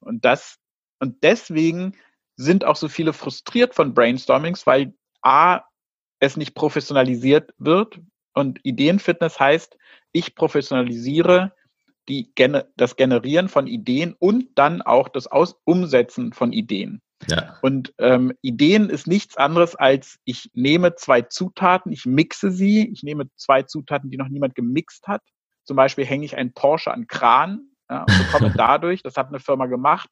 Und 0.00 0.24
das, 0.24 0.56
und 0.98 1.22
deswegen 1.22 1.94
sind 2.36 2.64
auch 2.64 2.76
so 2.76 2.88
viele 2.88 3.12
frustriert 3.12 3.74
von 3.74 3.92
Brainstormings, 3.92 4.66
weil 4.66 4.94
A, 5.20 5.60
es 6.18 6.38
nicht 6.38 6.54
professionalisiert 6.54 7.52
wird 7.58 8.00
und 8.32 8.58
Ideenfitness 8.62 9.38
heißt, 9.38 9.76
ich 10.12 10.34
professionalisiere 10.34 11.52
die, 12.08 12.32
das 12.78 12.96
Generieren 12.96 13.50
von 13.50 13.66
Ideen 13.66 14.16
und 14.18 14.46
dann 14.54 14.80
auch 14.80 15.10
das 15.10 15.26
Aus 15.26 15.60
Umsetzen 15.64 16.32
von 16.32 16.54
Ideen. 16.54 17.02
Ja. 17.28 17.56
Und 17.62 17.94
ähm, 17.98 18.32
Ideen 18.42 18.90
ist 18.90 19.06
nichts 19.06 19.36
anderes 19.36 19.76
als, 19.76 20.18
ich 20.24 20.50
nehme 20.54 20.94
zwei 20.96 21.22
Zutaten, 21.22 21.92
ich 21.92 22.06
mixe 22.06 22.50
sie, 22.50 22.88
ich 22.88 23.02
nehme 23.02 23.28
zwei 23.36 23.62
Zutaten, 23.62 24.10
die 24.10 24.16
noch 24.16 24.28
niemand 24.28 24.54
gemixt 24.54 25.06
hat. 25.06 25.22
Zum 25.64 25.76
Beispiel 25.76 26.04
hänge 26.04 26.24
ich 26.24 26.36
einen 26.36 26.52
Porsche 26.52 26.92
an 26.92 27.06
Kran 27.06 27.68
ja, 27.88 28.00
und 28.00 28.18
bekomme 28.18 28.52
dadurch, 28.56 29.02
das 29.02 29.16
hat 29.16 29.28
eine 29.28 29.40
Firma 29.40 29.66
gemacht, 29.66 30.08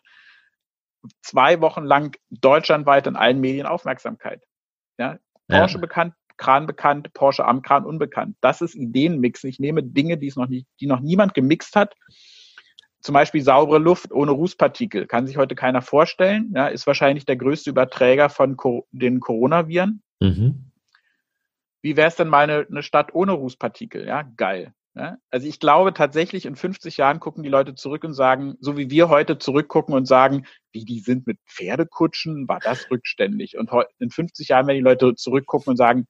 zwei 1.23 1.61
Wochen 1.61 1.85
lang 1.85 2.17
deutschlandweit 2.31 3.07
in 3.07 3.17
allen 3.17 3.40
Medien 3.40 3.67
Aufmerksamkeit. 3.67 4.43
Ja, 4.99 5.19
Porsche 5.49 5.76
ja. 5.76 5.81
bekannt, 5.81 6.14
Kran 6.37 6.67
bekannt, 6.67 7.12
Porsche 7.12 7.45
am 7.45 7.62
Kran 7.62 7.85
unbekannt. 7.85 8.37
Das 8.40 8.61
ist 8.61 8.75
Ideenmixen. 8.75 9.50
Ich 9.50 9.59
nehme 9.59 9.83
Dinge, 9.83 10.17
die 10.17 10.29
es 10.29 10.37
noch 10.37 10.49
nicht, 10.49 10.67
die 10.81 10.87
noch 10.87 11.00
niemand 11.00 11.35
gemixt 11.35 11.75
hat 11.75 11.95
zum 13.00 13.14
Beispiel 13.14 13.42
saubere 13.42 13.78
Luft 13.78 14.12
ohne 14.12 14.33
Rußpartikel. 14.33 15.07
Kann 15.07 15.26
sich 15.26 15.37
heute 15.37 15.54
keiner 15.54 15.83
vorstellen. 15.83 16.52
Ja, 16.54 16.69
ist 16.69 16.87
wahrscheinlich 16.87 17.25
der 17.25 17.37
größte 17.37 17.71
Überträger 17.71 18.28
von 18.28 18.57
Co 18.57 18.87
den 18.92 19.21
Coronaviren. 19.21 20.02
Mhm. 20.21 20.71
Wie 21.83 21.97
wäre 21.97 22.09
es 22.09 22.16
denn 22.16 22.28
mal 22.28 22.45
eine, 22.45 22.66
eine, 22.71 22.83
Stadt 22.83 23.14
ohne 23.14 23.33
Rußpartikel? 23.33 24.07
Ja, 24.07 24.23
geil. 24.37 24.75
Ja, 24.95 25.19
also 25.30 25.47
ich 25.47 25.61
glaube 25.61 25.95
tatsächlich, 25.95 26.47
in 26.47 26.57
50 26.57 26.97
Jahren 26.97 27.21
gucken 27.21 27.45
die 27.45 27.49
Leute 27.49 27.75
zurück 27.75 28.02
und 28.02 28.12
sagen, 28.12 28.57
so 28.61 28.76
wie 28.76 28.90
wir 28.90 29.09
heute 29.09 29.38
zurückgucken 29.38 29.95
und 29.95 30.04
sagen, 30.07 30.47
wie 30.73 30.85
die 30.85 30.99
sind 30.99 31.28
mit 31.28 31.38
Pferdekutschen, 31.47 32.49
war 32.49 32.59
das 32.59 32.90
rückständig. 32.90 33.57
Und 33.57 33.71
in 33.99 34.11
50 34.11 34.49
Jahren 34.49 34.66
werden 34.66 34.78
die 34.78 34.83
Leute 34.83 35.14
zurückgucken 35.14 35.71
und 35.71 35.76
sagen, 35.76 36.07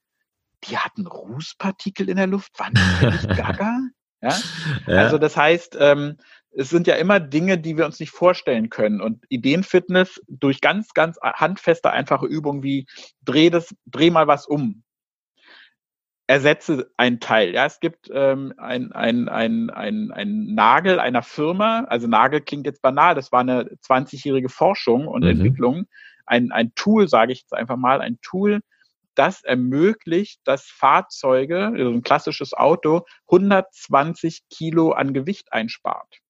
die 0.65 0.79
hatten 0.79 1.07
Rußpartikel 1.07 2.09
in 2.09 2.17
der 2.17 2.27
Luft, 2.27 2.59
waren 2.59 2.73
die 2.75 3.07
nicht 3.07 3.29
gaga? 3.37 3.81
Ja? 4.23 4.39
ja? 4.87 4.97
Also 4.97 5.19
das 5.19 5.37
heißt, 5.37 5.77
ähm, 5.79 6.17
es 6.53 6.71
sind 6.71 6.87
ja 6.87 6.97
immer 6.97 7.21
Dinge, 7.21 7.59
die 7.59 7.77
wir 7.77 7.87
uns 7.87 8.01
nicht 8.01 8.11
vorstellen 8.11 8.71
können. 8.71 9.01
Und 9.01 9.25
Ideenfitness 9.29 10.21
durch 10.29 10.61
ganz, 10.61 10.95
ganz 10.95 11.19
handfeste, 11.23 11.91
einfache 11.91 12.27
Übungen 12.27 12.63
wie 12.63 12.87
dreh 13.23 13.51
das, 13.51 13.75
dreh 13.87 14.11
mal 14.11 14.27
was 14.27 14.47
um. 14.47 14.83
Ersetze 16.27 16.91
ein 16.97 17.19
Teil. 17.19 17.55
Ja, 17.55 17.67
es 17.67 17.81
gibt 17.81 18.09
ähm, 18.13 18.55
ein, 18.57 18.93
ein, 18.93 19.29
ein, 19.29 19.71
ein, 19.71 20.13
ein 20.13 20.55
Nagel 20.55 21.01
einer 21.01 21.23
Firma, 21.23 21.85
also 21.89 22.07
Nagel 22.07 22.41
klingt 22.41 22.67
jetzt 22.67 22.83
banal, 22.83 23.17
das 23.17 23.33
war 23.33 23.41
eine 23.41 23.65
20-jährige 23.85 24.49
Forschung 24.49 25.09
und 25.09 25.25
mhm. 25.25 25.31
Entwicklung. 25.31 25.87
Ein, 26.27 26.53
ein 26.53 26.73
Tool, 26.77 27.09
sage 27.09 27.33
ich 27.33 27.41
jetzt 27.41 27.53
einfach 27.53 27.77
mal, 27.77 28.01
ein 28.01 28.21
Tool, 28.23 28.61
das 29.17 29.43
ermöglicht, 29.43 30.41
dass 30.45 30.67
Fahrzeuge, 30.67 31.67
also 31.67 31.91
ein 31.91 32.03
klassisches 32.03 32.55
Auto, 32.55 33.07
120 33.27 34.43
Kilo 34.49 34.93
an 34.93 35.13
Gewicht 35.13 35.53
einspart. 35.53 36.21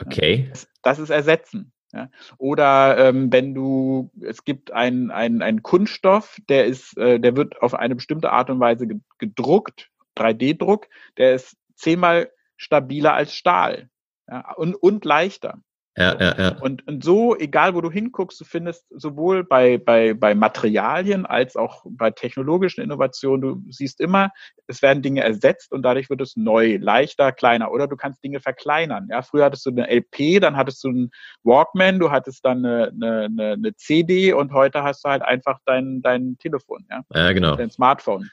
Okay. 0.00 0.50
Das 0.82 0.98
ist 0.98 1.10
Ersetzen. 1.10 1.72
Ja? 1.92 2.10
Oder 2.38 2.98
ähm, 2.98 3.32
wenn 3.32 3.54
du, 3.54 4.10
es 4.20 4.44
gibt 4.44 4.72
einen 4.72 5.10
ein 5.10 5.62
Kunststoff, 5.62 6.38
der 6.48 6.66
ist, 6.66 6.96
äh, 6.98 7.20
der 7.20 7.36
wird 7.36 7.62
auf 7.62 7.74
eine 7.74 7.94
bestimmte 7.94 8.30
Art 8.30 8.50
und 8.50 8.60
Weise 8.60 8.88
gedruckt, 9.18 9.90
3D-Druck, 10.16 10.88
der 11.16 11.34
ist 11.34 11.56
zehnmal 11.76 12.30
stabiler 12.56 13.14
als 13.14 13.34
Stahl 13.34 13.88
ja, 14.28 14.52
und, 14.54 14.74
und 14.74 15.04
leichter. 15.04 15.60
Ja, 15.96 16.20
ja, 16.20 16.34
ja. 16.36 16.58
Und, 16.60 16.86
und 16.88 17.04
so, 17.04 17.36
egal 17.36 17.74
wo 17.74 17.80
du 17.80 17.90
hinguckst, 17.90 18.40
du 18.40 18.44
findest 18.44 18.84
sowohl 18.90 19.44
bei, 19.44 19.78
bei, 19.78 20.12
bei 20.12 20.34
Materialien 20.34 21.24
als 21.24 21.54
auch 21.54 21.84
bei 21.88 22.10
technologischen 22.10 22.82
Innovationen, 22.82 23.40
du 23.40 23.70
siehst 23.70 24.00
immer, 24.00 24.32
es 24.66 24.82
werden 24.82 25.02
Dinge 25.02 25.22
ersetzt 25.22 25.72
und 25.72 25.82
dadurch 25.82 26.10
wird 26.10 26.20
es 26.20 26.36
neu, 26.36 26.78
leichter, 26.80 27.30
kleiner. 27.30 27.70
Oder 27.70 27.86
du 27.86 27.96
kannst 27.96 28.24
Dinge 28.24 28.40
verkleinern. 28.40 29.06
Ja, 29.08 29.22
früher 29.22 29.44
hattest 29.44 29.66
du 29.66 29.70
eine 29.70 29.88
LP, 29.88 30.40
dann 30.40 30.56
hattest 30.56 30.82
du 30.82 30.88
einen 30.88 31.10
Walkman, 31.44 32.00
du 32.00 32.10
hattest 32.10 32.44
dann 32.44 32.64
eine, 32.64 32.88
eine, 32.88 33.52
eine 33.52 33.76
CD 33.76 34.32
und 34.32 34.52
heute 34.52 34.82
hast 34.82 35.04
du 35.04 35.10
halt 35.10 35.22
einfach 35.22 35.60
dein, 35.64 36.02
dein 36.02 36.36
Telefon, 36.38 36.84
ja. 36.90 37.02
Ja, 37.14 37.32
genau. 37.32 37.54
Dein 37.54 37.70
Smartphone. 37.70 38.28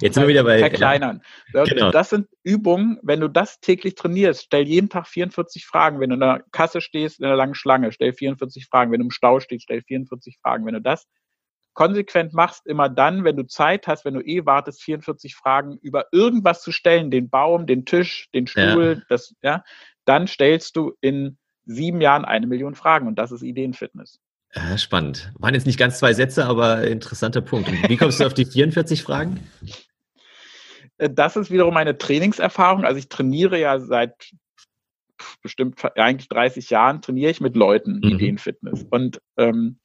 Jetzt 0.00 0.14
sind 0.14 0.24
wir 0.24 0.28
wieder 0.28 0.44
bei. 0.44 0.58
Verkleinern. 0.58 1.22
Ja, 1.52 1.64
genau. 1.64 1.90
Das 1.90 2.10
sind 2.10 2.28
Übungen, 2.42 2.98
wenn 3.02 3.20
du 3.20 3.28
das 3.28 3.60
täglich 3.60 3.94
trainierst, 3.94 4.44
stell 4.44 4.66
jeden 4.66 4.90
Tag 4.90 5.06
44 5.06 5.64
Fragen. 5.64 6.00
Wenn 6.00 6.10
du 6.10 6.14
in 6.14 6.20
der 6.20 6.44
Kasse 6.52 6.80
stehst, 6.80 7.18
in 7.18 7.26
einer 7.26 7.36
langen 7.36 7.54
Schlange, 7.54 7.90
stell 7.92 8.12
44 8.12 8.66
Fragen. 8.66 8.92
Wenn 8.92 9.00
du 9.00 9.06
im 9.06 9.10
Stau 9.10 9.40
stehst, 9.40 9.64
stell 9.64 9.82
44 9.82 10.38
Fragen. 10.42 10.66
Wenn 10.66 10.74
du 10.74 10.82
das 10.82 11.06
konsequent 11.74 12.32
machst, 12.32 12.66
immer 12.66 12.88
dann, 12.88 13.24
wenn 13.24 13.36
du 13.36 13.46
Zeit 13.46 13.86
hast, 13.86 14.04
wenn 14.04 14.14
du 14.14 14.20
eh 14.20 14.46
wartest, 14.46 14.82
44 14.82 15.34
Fragen 15.34 15.76
über 15.82 16.06
irgendwas 16.12 16.62
zu 16.62 16.72
stellen, 16.72 17.10
den 17.10 17.28
Baum, 17.28 17.66
den 17.66 17.84
Tisch, 17.84 18.28
den 18.32 18.46
Stuhl, 18.46 18.98
ja. 18.98 19.04
das, 19.08 19.34
ja, 19.42 19.64
dann 20.04 20.26
stellst 20.26 20.76
du 20.76 20.92
in 21.00 21.36
sieben 21.66 22.00
Jahren 22.00 22.24
eine 22.24 22.46
Million 22.46 22.74
Fragen 22.74 23.08
und 23.08 23.18
das 23.18 23.32
ist 23.32 23.42
Ideenfitness. 23.42 24.20
Ja, 24.54 24.78
spannend. 24.78 25.32
Waren 25.38 25.54
jetzt 25.54 25.66
nicht 25.66 25.78
ganz 25.78 25.98
zwei 25.98 26.14
Sätze, 26.14 26.46
aber 26.46 26.84
interessanter 26.84 27.40
Punkt. 27.40 27.68
Und 27.68 27.88
wie 27.88 27.96
kommst 27.96 28.20
du 28.20 28.26
auf 28.26 28.34
die 28.34 28.44
44 28.44 29.02
Fragen? 29.02 29.40
Äh, 30.98 31.10
das 31.10 31.36
ist 31.36 31.50
wiederum 31.50 31.74
meine 31.74 31.98
Trainingserfahrung. 31.98 32.84
Also 32.84 32.98
ich 32.98 33.08
trainiere 33.08 33.58
ja 33.58 33.80
seit 33.80 34.32
bestimmt 35.42 35.80
eigentlich 35.96 36.28
30 36.28 36.70
Jahren, 36.70 37.02
trainiere 37.02 37.30
ich 37.30 37.40
mit 37.40 37.56
Leuten 37.56 37.96
mhm. 37.96 38.14
Ideenfitness. 38.14 38.84
Und, 38.90 39.20
ähm, 39.36 39.78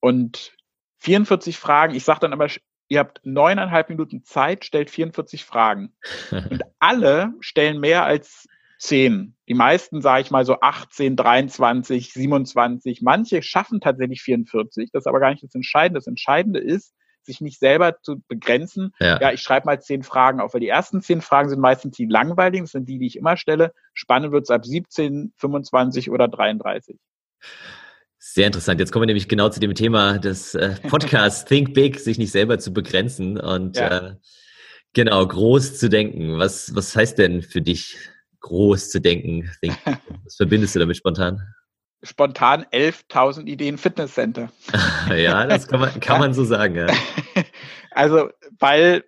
und 0.00 0.52
44 1.00 1.56
Fragen, 1.56 1.94
ich 1.94 2.04
sage 2.04 2.20
dann 2.20 2.32
immer, 2.32 2.48
ihr 2.88 2.98
habt 2.98 3.20
neuneinhalb 3.24 3.88
Minuten 3.88 4.24
Zeit, 4.24 4.64
stellt 4.64 4.90
44 4.90 5.44
Fragen. 5.44 5.92
Und 6.30 6.62
alle 6.78 7.32
stellen 7.40 7.80
mehr 7.80 8.04
als 8.04 8.46
10. 8.82 9.36
Die 9.48 9.54
meisten, 9.54 10.02
sage 10.02 10.22
ich 10.22 10.30
mal, 10.32 10.44
so 10.44 10.58
18, 10.60 11.14
23, 11.14 12.12
27. 12.12 13.00
Manche 13.00 13.40
schaffen 13.42 13.80
tatsächlich 13.80 14.22
44. 14.22 14.90
Das 14.92 15.02
ist 15.02 15.06
aber 15.06 15.20
gar 15.20 15.30
nicht 15.30 15.44
das 15.44 15.54
Entscheidende. 15.54 15.98
Das 15.98 16.08
Entscheidende 16.08 16.58
ist, 16.58 16.92
sich 17.22 17.40
nicht 17.40 17.60
selber 17.60 18.00
zu 18.02 18.20
begrenzen. 18.26 18.92
Ja, 18.98 19.20
ja 19.20 19.32
ich 19.32 19.40
schreibe 19.40 19.66
mal 19.66 19.80
zehn 19.80 20.02
Fragen 20.02 20.40
auf, 20.40 20.54
weil 20.54 20.60
die 20.60 20.68
ersten 20.68 21.00
zehn 21.00 21.20
Fragen 21.20 21.48
sind 21.48 21.60
meistens 21.60 21.96
die 21.96 22.06
langweiligen, 22.06 22.64
das 22.64 22.72
sind 22.72 22.88
die, 22.88 22.98
die 22.98 23.06
ich 23.06 23.16
immer 23.16 23.36
stelle. 23.36 23.72
Spannend 23.94 24.32
wird 24.32 24.42
es 24.42 24.50
ab 24.50 24.66
17, 24.66 25.32
25 25.36 26.10
oder 26.10 26.26
33. 26.26 26.96
Sehr 28.18 28.48
interessant. 28.48 28.80
Jetzt 28.80 28.90
kommen 28.90 29.02
wir 29.02 29.06
nämlich 29.06 29.28
genau 29.28 29.48
zu 29.48 29.60
dem 29.60 29.74
Thema 29.74 30.18
des 30.18 30.56
äh, 30.56 30.74
Podcasts 30.88 31.44
Think 31.44 31.72
Big, 31.72 32.00
sich 32.00 32.18
nicht 32.18 32.32
selber 32.32 32.58
zu 32.58 32.72
begrenzen 32.72 33.38
und 33.38 33.76
ja. 33.76 34.08
äh, 34.08 34.14
genau 34.92 35.24
groß 35.24 35.78
zu 35.78 35.88
denken. 35.88 36.38
Was, 36.38 36.74
was 36.74 36.96
heißt 36.96 37.18
denn 37.18 37.42
für 37.42 37.62
dich 37.62 37.96
groß 38.42 38.90
zu 38.90 39.00
denken? 39.00 39.50
Was 40.24 40.36
verbindest 40.36 40.74
du 40.74 40.80
damit 40.80 40.96
spontan? 40.96 41.40
Spontan 42.02 42.64
11.000 42.72 43.46
Ideen 43.46 43.78
Fitnesscenter. 43.78 44.52
ja, 45.16 45.46
das 45.46 45.68
kann 45.68 45.80
man, 45.80 46.00
kann 46.00 46.20
man 46.20 46.34
so 46.34 46.44
sagen. 46.44 46.76
Ja. 46.76 46.86
Also, 47.94 48.30
weil 48.58 49.04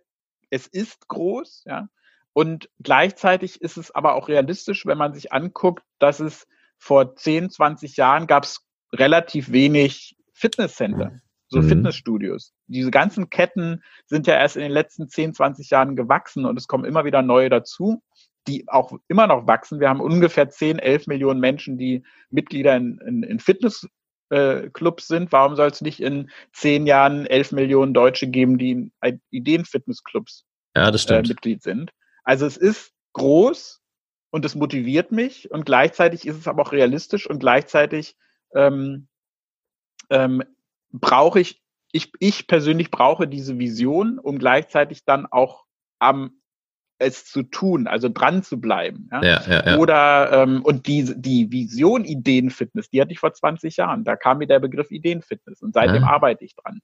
es 0.50 0.66
ist 0.66 1.08
groß, 1.08 1.62
ja, 1.64 1.88
und 2.34 2.68
gleichzeitig 2.82 3.62
ist 3.62 3.78
es 3.78 3.92
aber 3.92 4.14
auch 4.14 4.28
realistisch, 4.28 4.84
wenn 4.84 4.98
man 4.98 5.14
sich 5.14 5.32
anguckt, 5.32 5.82
dass 5.98 6.20
es 6.20 6.46
vor 6.76 7.16
10, 7.16 7.48
20 7.48 7.96
Jahren 7.96 8.26
gab 8.26 8.44
es 8.44 8.60
relativ 8.92 9.52
wenig 9.52 10.16
Fitnesscenter, 10.34 11.18
so 11.48 11.62
mhm. 11.62 11.68
Fitnessstudios. 11.68 12.52
Diese 12.66 12.90
ganzen 12.90 13.30
Ketten 13.30 13.82
sind 14.04 14.26
ja 14.26 14.34
erst 14.34 14.56
in 14.56 14.62
den 14.62 14.72
letzten 14.72 15.08
10, 15.08 15.32
20 15.32 15.70
Jahren 15.70 15.96
gewachsen 15.96 16.44
und 16.44 16.58
es 16.58 16.66
kommen 16.66 16.84
immer 16.84 17.06
wieder 17.06 17.22
neue 17.22 17.48
dazu 17.48 18.02
die 18.46 18.68
auch 18.68 18.98
immer 19.08 19.26
noch 19.26 19.46
wachsen. 19.46 19.80
Wir 19.80 19.88
haben 19.88 20.00
ungefähr 20.00 20.50
10, 20.50 20.78
11 20.78 21.06
Millionen 21.06 21.40
Menschen, 21.40 21.78
die 21.78 22.02
Mitglieder 22.30 22.76
in, 22.76 22.98
in, 23.06 23.22
in 23.22 23.40
Fitnessclubs 23.40 23.90
äh, 24.30 25.14
sind. 25.14 25.32
Warum 25.32 25.56
soll 25.56 25.68
es 25.68 25.80
nicht 25.80 26.00
in 26.00 26.30
zehn 26.52 26.86
Jahren 26.86 27.26
11 27.26 27.52
Millionen 27.52 27.94
Deutsche 27.94 28.26
geben, 28.26 28.58
die 28.58 28.70
in 28.72 28.92
Ideenfitnessclubs 29.30 30.44
ja, 30.76 30.90
Äh, 31.26 31.28
Mitglied 31.28 31.62
sind? 31.62 31.90
Also 32.22 32.46
es 32.46 32.56
ist 32.56 32.92
groß 33.14 33.80
und 34.30 34.44
es 34.44 34.54
motiviert 34.54 35.12
mich 35.12 35.50
und 35.50 35.64
gleichzeitig 35.64 36.26
ist 36.26 36.36
es 36.36 36.48
aber 36.48 36.62
auch 36.62 36.72
realistisch 36.72 37.28
und 37.28 37.38
gleichzeitig 37.38 38.16
ähm, 38.54 39.08
ähm, 40.10 40.42
brauche 40.92 41.40
ich, 41.40 41.62
ich, 41.92 42.12
ich 42.18 42.46
persönlich 42.46 42.90
brauche 42.90 43.28
diese 43.28 43.58
Vision, 43.58 44.18
um 44.18 44.38
gleichzeitig 44.38 45.04
dann 45.04 45.26
auch 45.26 45.64
am 45.98 46.40
es 46.98 47.24
zu 47.24 47.42
tun, 47.42 47.86
also 47.86 48.08
dran 48.08 48.42
zu 48.42 48.60
bleiben. 48.60 49.08
Ja? 49.10 49.22
Ja, 49.22 49.42
ja, 49.48 49.66
ja. 49.66 49.78
Oder 49.78 50.32
ähm, 50.32 50.62
und 50.62 50.86
die, 50.86 51.12
die 51.16 51.50
Vision 51.50 52.04
Ideenfitness, 52.04 52.88
die 52.90 53.00
hatte 53.00 53.12
ich 53.12 53.18
vor 53.18 53.32
20 53.32 53.76
Jahren. 53.76 54.04
Da 54.04 54.16
kam 54.16 54.38
mir 54.38 54.46
der 54.46 54.60
Begriff 54.60 54.90
Ideenfitness 54.90 55.62
und 55.62 55.74
seitdem 55.74 56.02
ja. 56.02 56.08
arbeite 56.08 56.44
ich 56.44 56.54
dran. 56.54 56.80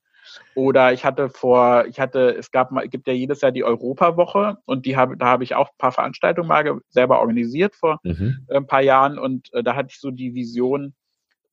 Oder 0.55 0.93
ich 0.93 1.05
hatte 1.05 1.31
vor, 1.31 1.87
ich 1.87 2.01
hatte, 2.01 2.35
es 2.37 2.51
gab 2.51 2.73
mal, 2.73 2.89
gibt 2.89 3.07
ja 3.07 3.13
jedes 3.13 3.41
Jahr 3.41 3.53
die 3.53 3.65
Europawoche 3.65 4.59
und 4.65 4.85
die 4.85 4.97
habe, 4.97 5.17
da 5.17 5.27
habe 5.27 5.45
ich 5.45 5.55
auch 5.55 5.69
ein 5.69 5.79
paar 5.79 5.93
Veranstaltungen 5.93 6.49
mal 6.49 6.81
selber 6.89 7.21
organisiert 7.21 7.75
vor 7.75 8.01
mhm. 8.03 8.47
ein 8.51 8.67
paar 8.67 8.83
Jahren 8.83 9.19
und 9.19 9.53
äh, 9.55 9.63
da 9.63 9.77
hatte 9.77 9.89
ich 9.91 10.01
so 10.01 10.11
die 10.11 10.35
Vision, 10.35 10.95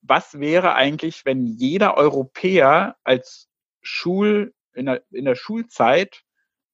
was 0.02 0.38
wäre 0.40 0.74
eigentlich, 0.74 1.24
wenn 1.24 1.46
jeder 1.46 1.96
Europäer 1.96 2.96
als 3.04 3.48
Schul 3.82 4.52
in 4.74 4.86
der, 4.86 5.02
in 5.10 5.24
der 5.24 5.34
Schulzeit 5.34 6.22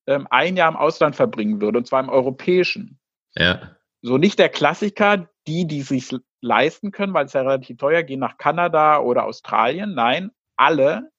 ähm, 0.07 0.27
ein 0.31 0.57
Jahr 0.57 0.71
im 0.71 0.77
Ausland 0.77 1.17
verbringen 1.17 1.61
würde, 1.61 1.79
und 1.79 1.87
zwar 1.87 2.01
im 2.01 2.09
europäischen. 2.09 2.99
Ja. 3.35 3.77
So 4.03 4.19
nicht 4.19 4.39
der 4.39 4.49
Klassiker, 4.49 5.29
die, 5.47 5.67
die 5.67 5.83
sich 5.83 6.15
leisten 6.41 6.93
können, 6.93 7.15
weil 7.15 7.27
es 7.27 7.33
ja 7.33 7.43
relativ 7.43 7.79
teuer, 7.79 8.03
gehen 8.03 8.21
nach 8.21 8.37
Kanada 8.37 8.99
oder 8.99 9.25
Australien. 9.25 9.95
Nein, 9.95 10.31
alle 10.57 11.11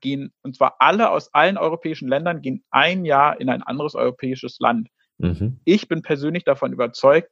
gehen, 0.00 0.32
und 0.42 0.56
zwar 0.56 0.76
alle 0.80 1.10
aus 1.10 1.32
allen 1.32 1.56
europäischen 1.56 2.08
Ländern, 2.08 2.42
gehen 2.42 2.64
ein 2.70 3.04
Jahr 3.04 3.40
in 3.40 3.48
ein 3.48 3.62
anderes 3.62 3.94
europäisches 3.94 4.58
Land. 4.58 4.88
Mhm. 5.18 5.60
Ich 5.64 5.88
bin 5.88 6.02
persönlich 6.02 6.44
davon 6.44 6.72
überzeugt, 6.72 7.30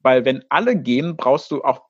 weil 0.00 0.24
wenn 0.24 0.44
alle 0.48 0.76
gehen, 0.76 1.16
brauchst 1.16 1.50
du 1.50 1.62
auch 1.62 1.82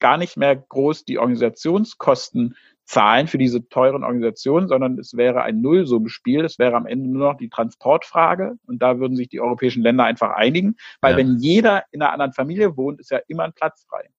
gar 0.00 0.16
nicht 0.16 0.36
mehr 0.36 0.56
groß 0.56 1.04
die 1.04 1.18
Organisationskosten 1.18 2.56
zahlen 2.90 3.28
für 3.28 3.38
diese 3.38 3.68
teuren 3.68 4.02
Organisationen, 4.02 4.66
sondern 4.66 4.98
es 4.98 5.16
wäre 5.16 5.42
ein 5.42 5.60
Nullsummenspiel. 5.60 6.44
Es 6.44 6.58
wäre 6.58 6.74
am 6.74 6.86
Ende 6.86 7.08
nur 7.08 7.28
noch 7.28 7.38
die 7.38 7.48
Transportfrage 7.48 8.56
und 8.66 8.82
da 8.82 8.98
würden 8.98 9.16
sich 9.16 9.28
die 9.28 9.40
europäischen 9.40 9.84
Länder 9.84 10.04
einfach 10.04 10.30
einigen, 10.30 10.74
weil 11.00 11.12
ja. 11.12 11.18
wenn 11.18 11.38
jeder 11.38 11.84
in 11.92 12.02
einer 12.02 12.12
anderen 12.12 12.32
Familie 12.32 12.76
wohnt, 12.76 12.98
ist 12.98 13.12
ja 13.12 13.20
immer 13.28 13.44
ein 13.44 13.52
Platz 13.52 13.86
frei. 13.88 14.10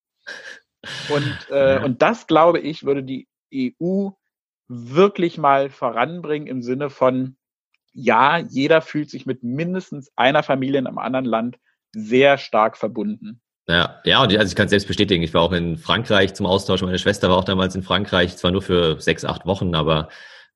Und, 1.14 1.48
äh, 1.52 1.76
ja. 1.76 1.84
und 1.84 2.02
das, 2.02 2.28
glaube 2.28 2.60
ich, 2.60 2.86
würde 2.86 3.04
die 3.04 3.28
EU 3.54 4.12
wirklich 4.70 5.38
mal 5.38 5.70
voranbringen 5.70 6.48
im 6.48 6.62
Sinne 6.62 6.90
von, 6.90 7.36
ja, 7.92 8.38
jeder 8.38 8.82
fühlt 8.82 9.10
sich 9.10 9.26
mit 9.26 9.44
mindestens 9.44 10.14
einer 10.16 10.44
Familie 10.44 10.80
in 10.80 10.88
einem 10.88 10.98
anderen 10.98 11.26
Land 11.26 11.60
sehr 11.92 12.38
stark 12.38 12.78
verbunden. 12.78 13.42
Ja, 13.68 14.02
ja, 14.06 14.22
und 14.24 14.36
also 14.36 14.50
ich 14.50 14.56
kann 14.56 14.66
es 14.66 14.72
selbst 14.72 14.88
bestätigen. 14.88 15.24
Ich 15.24 15.34
war 15.34 15.42
auch 15.42 15.52
in 15.52 15.78
Frankreich 15.78 16.34
zum 16.34 16.46
Austausch. 16.46 16.82
Meine 16.82 17.00
Schwester 17.00 17.30
war 17.30 17.38
auch 17.38 17.44
damals 17.44 17.76
in 17.76 17.84
Frankreich, 17.84 18.36
zwar 18.36 18.52
nur 18.52 18.62
für 18.62 19.00
sechs, 19.00 19.24
acht 19.24 19.46
Wochen, 19.46 19.76
aber 19.76 20.10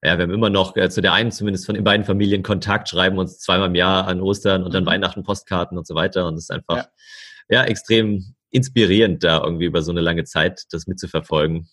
ja, 0.04 0.18
wir 0.18 0.24
haben 0.24 0.34
immer 0.34 0.50
noch 0.50 0.76
äh, 0.76 0.90
zu 0.90 1.02
der 1.02 1.14
einen 1.14 1.32
zumindest 1.32 1.66
von 1.66 1.76
den 1.76 1.84
beiden 1.84 2.06
Familien 2.06 2.44
Kontakt, 2.44 2.90
schreiben 2.90 3.18
uns 3.18 3.40
zweimal 3.40 3.70
im 3.70 3.76
Jahr 3.76 4.08
an 4.08 4.22
Ostern 4.22 4.64
und 4.64 4.74
dann 4.74 4.84
mhm. 4.84 4.88
Weihnachten 4.88 5.24
Postkarten 5.24 5.78
und 5.78 5.88
so 5.88 5.96
weiter. 5.96 6.28
Und 6.28 6.36
es 6.36 6.44
ist 6.44 6.52
einfach 6.52 6.78
ja. 6.78 6.88
ja 7.50 7.64
extrem 7.64 8.36
inspirierend, 8.52 9.24
da 9.24 9.44
irgendwie 9.44 9.66
über 9.66 9.82
so 9.82 9.92
eine 9.92 10.02
lange 10.02 10.24
Zeit 10.24 10.64
das 10.72 10.88
mitzuverfolgen 10.88 11.70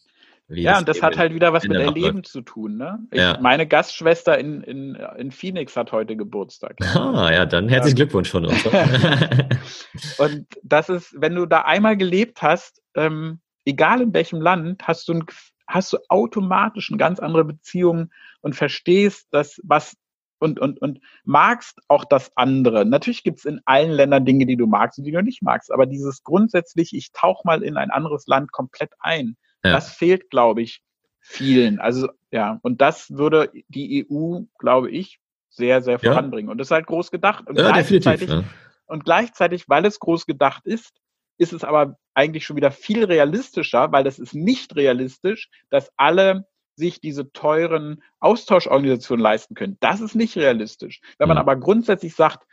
ja, 0.48 0.78
und 0.78 0.88
das 0.88 1.02
hat 1.02 1.16
halt 1.16 1.34
wieder 1.34 1.52
was 1.52 1.64
mit 1.64 1.78
Erleben 1.78 2.24
zu 2.24 2.42
tun. 2.42 2.76
Ne? 2.76 2.98
Ich, 3.10 3.20
ja. 3.20 3.38
Meine 3.40 3.66
Gastschwester 3.66 4.38
in, 4.38 4.62
in, 4.62 4.94
in 5.16 5.30
Phoenix 5.30 5.76
hat 5.76 5.92
heute 5.92 6.16
Geburtstag. 6.16 6.76
Ah, 6.94 7.30
ja, 7.32 7.46
dann 7.46 7.68
herzlichen 7.68 7.96
Glückwunsch 7.96 8.30
von 8.30 8.46
uns. 8.46 8.64
und 10.18 10.46
das 10.62 10.88
ist, 10.88 11.14
wenn 11.18 11.34
du 11.34 11.46
da 11.46 11.62
einmal 11.62 11.96
gelebt 11.96 12.42
hast, 12.42 12.82
ähm, 12.94 13.40
egal 13.64 14.02
in 14.02 14.14
welchem 14.14 14.40
Land, 14.40 14.86
hast 14.86 15.08
du, 15.08 15.14
ein, 15.14 15.24
hast 15.66 15.92
du 15.92 15.98
automatisch 16.08 16.90
eine 16.90 16.98
ganz 16.98 17.18
andere 17.18 17.44
Beziehung 17.44 18.10
und 18.40 18.54
verstehst 18.54 19.28
das, 19.30 19.60
was 19.62 19.96
und, 20.38 20.58
und, 20.58 20.82
und 20.82 20.98
magst 21.24 21.78
auch 21.86 22.04
das 22.04 22.36
andere. 22.36 22.84
Natürlich 22.84 23.22
gibt 23.22 23.38
es 23.38 23.44
in 23.44 23.60
allen 23.64 23.92
Ländern 23.92 24.24
Dinge, 24.24 24.44
die 24.44 24.56
du 24.56 24.66
magst 24.66 24.98
und 24.98 25.04
die 25.04 25.12
du 25.12 25.22
nicht 25.22 25.42
magst, 25.42 25.70
aber 25.70 25.86
dieses 25.86 26.24
grundsätzlich, 26.24 26.94
ich 26.94 27.12
tauche 27.12 27.42
mal 27.44 27.62
in 27.62 27.76
ein 27.76 27.90
anderes 27.90 28.26
Land 28.26 28.50
komplett 28.50 28.90
ein 28.98 29.36
Ja. 29.64 29.72
Das 29.72 29.92
fehlt, 29.92 30.30
glaube 30.30 30.62
ich, 30.62 30.82
vielen. 31.20 31.78
Also 31.78 32.08
ja, 32.30 32.58
und 32.62 32.80
das 32.80 33.10
würde 33.10 33.50
die 33.68 34.06
EU, 34.10 34.40
glaube 34.58 34.90
ich, 34.90 35.20
sehr, 35.50 35.82
sehr 35.82 35.98
voranbringen. 35.98 36.50
Und 36.50 36.58
das 36.58 36.68
ist 36.68 36.72
halt 36.72 36.86
groß 36.86 37.10
gedacht. 37.10 37.46
Und, 37.46 37.58
ja, 37.58 37.70
gleichzeitig, 37.70 38.26
definitiv, 38.26 38.52
und 38.86 39.04
gleichzeitig, 39.04 39.68
weil 39.68 39.84
es 39.84 40.00
groß 40.00 40.26
gedacht 40.26 40.66
ist, 40.66 40.92
ist 41.38 41.52
es 41.52 41.64
aber 41.64 41.98
eigentlich 42.14 42.44
schon 42.44 42.56
wieder 42.56 42.70
viel 42.70 43.04
realistischer, 43.04 43.92
weil 43.92 44.04
das 44.04 44.18
ist 44.18 44.34
nicht 44.34 44.76
realistisch, 44.76 45.50
dass 45.70 45.92
alle 45.96 46.46
sich 46.76 47.00
diese 47.00 47.32
teuren 47.32 48.02
Austauschorganisationen 48.20 49.22
leisten 49.22 49.54
können. 49.54 49.76
Das 49.80 50.00
ist 50.00 50.14
nicht 50.14 50.36
realistisch. 50.36 51.00
Wenn 51.18 51.28
man 51.28 51.36
mhm. 51.36 51.42
aber 51.42 51.56
grundsätzlich 51.56 52.14
sagt, 52.14 52.46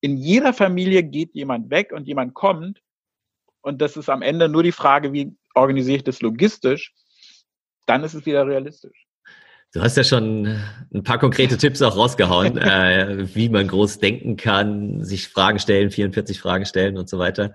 in 0.00 0.16
jeder 0.16 0.52
Familie 0.52 1.02
geht 1.02 1.34
jemand 1.34 1.70
weg 1.70 1.92
und 1.92 2.06
jemand 2.06 2.34
kommt, 2.34 2.80
und 3.66 3.82
das 3.82 3.96
ist 3.96 4.08
am 4.08 4.22
Ende 4.22 4.48
nur 4.48 4.62
die 4.62 4.72
Frage, 4.72 5.12
wie 5.12 5.36
organisiere 5.54 5.96
ich 5.96 6.04
das 6.04 6.22
logistisch, 6.22 6.94
dann 7.86 8.04
ist 8.04 8.14
es 8.14 8.24
wieder 8.24 8.46
realistisch. 8.46 9.06
Du 9.72 9.82
hast 9.82 9.96
ja 9.96 10.04
schon 10.04 10.56
ein 10.94 11.02
paar 11.02 11.18
konkrete 11.18 11.58
Tipps 11.58 11.82
auch 11.82 11.96
rausgehauen, 11.96 12.56
äh, 12.58 13.26
wie 13.34 13.48
man 13.48 13.66
groß 13.66 13.98
denken 13.98 14.36
kann, 14.36 15.02
sich 15.02 15.28
Fragen 15.28 15.58
stellen, 15.58 15.90
44 15.90 16.40
Fragen 16.40 16.64
stellen 16.64 16.96
und 16.96 17.08
so 17.08 17.18
weiter. 17.18 17.52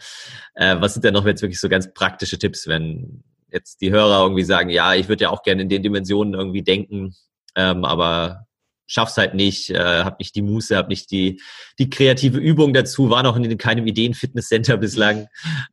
Äh, 0.54 0.76
was 0.80 0.94
sind 0.94 1.06
denn 1.06 1.14
noch 1.14 1.26
jetzt 1.26 1.42
wirklich 1.42 1.62
so 1.62 1.70
ganz 1.70 1.94
praktische 1.94 2.38
Tipps, 2.38 2.68
wenn 2.68 3.24
jetzt 3.50 3.80
die 3.80 3.92
Hörer 3.92 4.24
irgendwie 4.24 4.44
sagen, 4.44 4.70
ja, 4.70 4.94
ich 4.94 5.08
würde 5.08 5.24
ja 5.24 5.30
auch 5.30 5.44
gerne 5.44 5.62
in 5.62 5.70
den 5.70 5.82
Dimensionen 5.82 6.34
irgendwie 6.34 6.62
denken, 6.62 7.16
ähm, 7.56 7.86
aber 7.86 8.48
schaff's 8.92 9.18
halt 9.18 9.34
nicht, 9.34 9.70
äh, 9.70 10.04
hab 10.04 10.20
nicht 10.20 10.36
die 10.36 10.42
Muße, 10.42 10.76
hab 10.76 10.90
nicht 10.90 11.12
die, 11.12 11.42
die 11.80 11.90
kreative 11.90 12.38
Übung 12.38 12.74
dazu, 12.74 13.10
war 13.10 13.24
noch 13.24 13.36
in 13.36 13.58
keinem 13.58 13.88
Ideen-Fitnesscenter 13.88 14.78
bislang. 14.78 15.28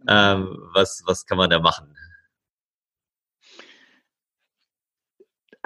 Ähm, 0.09 0.57
was, 0.73 1.03
was 1.07 1.27
kann 1.27 1.39
man 1.39 1.51
da 1.51 1.59
machen? 1.59 1.95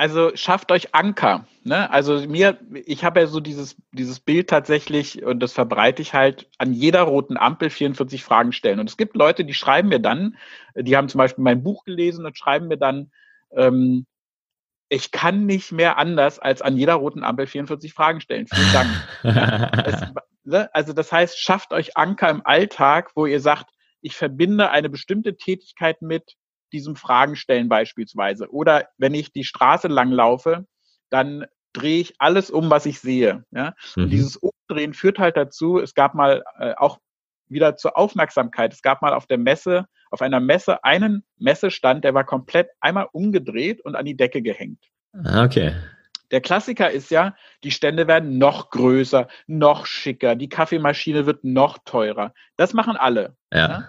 also 0.03 0.33
schafft 0.35 0.73
euch 0.73 0.95
Anker. 0.97 1.47
Ne? 1.63 1.89
Also 1.91 2.27
mir, 2.27 2.59
ich 2.87 3.05
habe 3.05 3.21
ja 3.21 3.27
so 3.29 3.39
dieses, 3.39 3.77
dieses 3.93 4.19
Bild 4.19 4.51
tatsächlich 4.51 5.23
und 5.23 5.41
das 5.41 5.53
verbreite 5.53 6.03
ich 6.03 6.13
halt 6.13 6.49
an 6.59 6.73
jeder 6.73 7.03
roten 7.03 7.37
Ampel 7.37 7.71
44 7.71 8.25
Fragen 8.25 8.53
stellen. 8.53 8.81
Und 8.81 8.91
es 8.91 8.97
gibt 8.97 9.15
Leute, 9.15 9.45
die 9.45 9.55
schreiben 9.55 9.91
mir 9.91 10.01
dann, 10.01 10.37
die 10.75 10.97
haben 10.97 11.09
zum 11.09 11.19
Beispiel 11.19 11.45
mein 11.45 11.63
Buch 11.63 11.85
gelesen 11.85 12.27
und 12.27 12.37
schreiben 12.37 12.67
mir 12.67 12.79
dann, 12.79 13.13
ähm, 13.55 14.07
ich 14.93 15.11
kann 15.11 15.47
nicht 15.47 15.73
mehr 15.73 15.97
anders 15.97 16.39
als 16.39 16.61
an 16.61 16.77
jeder 16.77 16.95
roten 16.95 17.25
Ampel 17.25 17.47
44 17.47 17.95
Fragen 17.95 18.21
stellen. 18.21 18.47
Vielen 18.47 18.73
Dank. 18.75 18.91
ja, 19.23 19.71
es, 19.87 20.03
ne? 20.45 20.75
Also 20.75 20.93
das 20.93 21.11
heißt, 21.11 21.41
schafft 21.41 21.73
euch 21.73 21.97
Anker 21.97 22.29
im 22.29 22.45
Alltag, 22.45 23.11
wo 23.15 23.25
ihr 23.25 23.41
sagt, 23.41 23.71
ich 24.03 24.15
verbinde 24.15 24.71
eine 24.71 24.91
bestimmte 24.91 25.39
Tätigkeit 25.39 26.03
mit 26.03 26.35
diesem 26.75 26.95
Fragen 26.95 27.37
stellen 27.37 27.71
beispielsweise. 27.71 28.51
Oder 28.51 28.89
wenn 28.99 29.15
ich 29.15 29.33
die 29.33 29.45
Straße 29.45 29.89
lang 29.89 30.11
laufe, 30.11 30.67
dann 31.09 31.47
drehe 31.73 32.01
ich 32.01 32.15
alles 32.19 32.51
um, 32.51 32.69
was 32.69 32.85
ich 32.85 33.01
sehe. 33.01 33.47
Ja? 33.51 33.75
Mhm. 33.97 34.05
Und 34.05 34.11
dieses 34.11 34.37
Umdrehen 34.37 34.93
führt 34.93 35.19
halt 35.19 35.39
dazu, 35.39 35.79
es 35.79 35.95
gab 35.95 36.15
mal 36.15 36.45
äh, 36.59 36.75
auch 36.77 36.99
wieder 37.49 37.77
zur 37.77 37.97
Aufmerksamkeit. 37.97 38.75
Es 38.75 38.83
gab 38.83 39.01
mal 39.01 39.15
auf 39.15 39.27
der 39.27 39.39
Messe, 39.39 39.87
auf 40.13 40.23
einer 40.23 40.41
Messe 40.41 40.85
einen 40.85 41.25
Messestand, 41.39 42.05
der 42.05 42.15
war 42.15 42.25
komplett 42.25 42.71
einmal 42.81 43.09
umgedreht 43.13 43.81
und 43.81 43.97
an 43.97 44.05
die 44.05 44.17
Decke 44.17 44.43
gehängt. 44.43 44.85
Ah, 45.13 45.45
okay. 45.45 45.75
Der 46.31 46.41
Klassiker 46.41 46.91
ist 46.91 47.11
ja, 47.11 47.35
die 47.63 47.71
Stände 47.71 48.07
werden 48.07 48.39
noch 48.39 48.71
größer, 48.71 49.29
noch 49.47 49.85
schicker, 49.87 50.35
die 50.35 50.49
Kaffeemaschine 50.49 51.27
wird 51.27 51.45
noch 51.45 51.79
teurer. 51.85 52.33
Das 52.57 52.73
machen 52.73 52.97
alle. 52.97 53.37
Ja. 53.53 53.69
ja? 53.69 53.89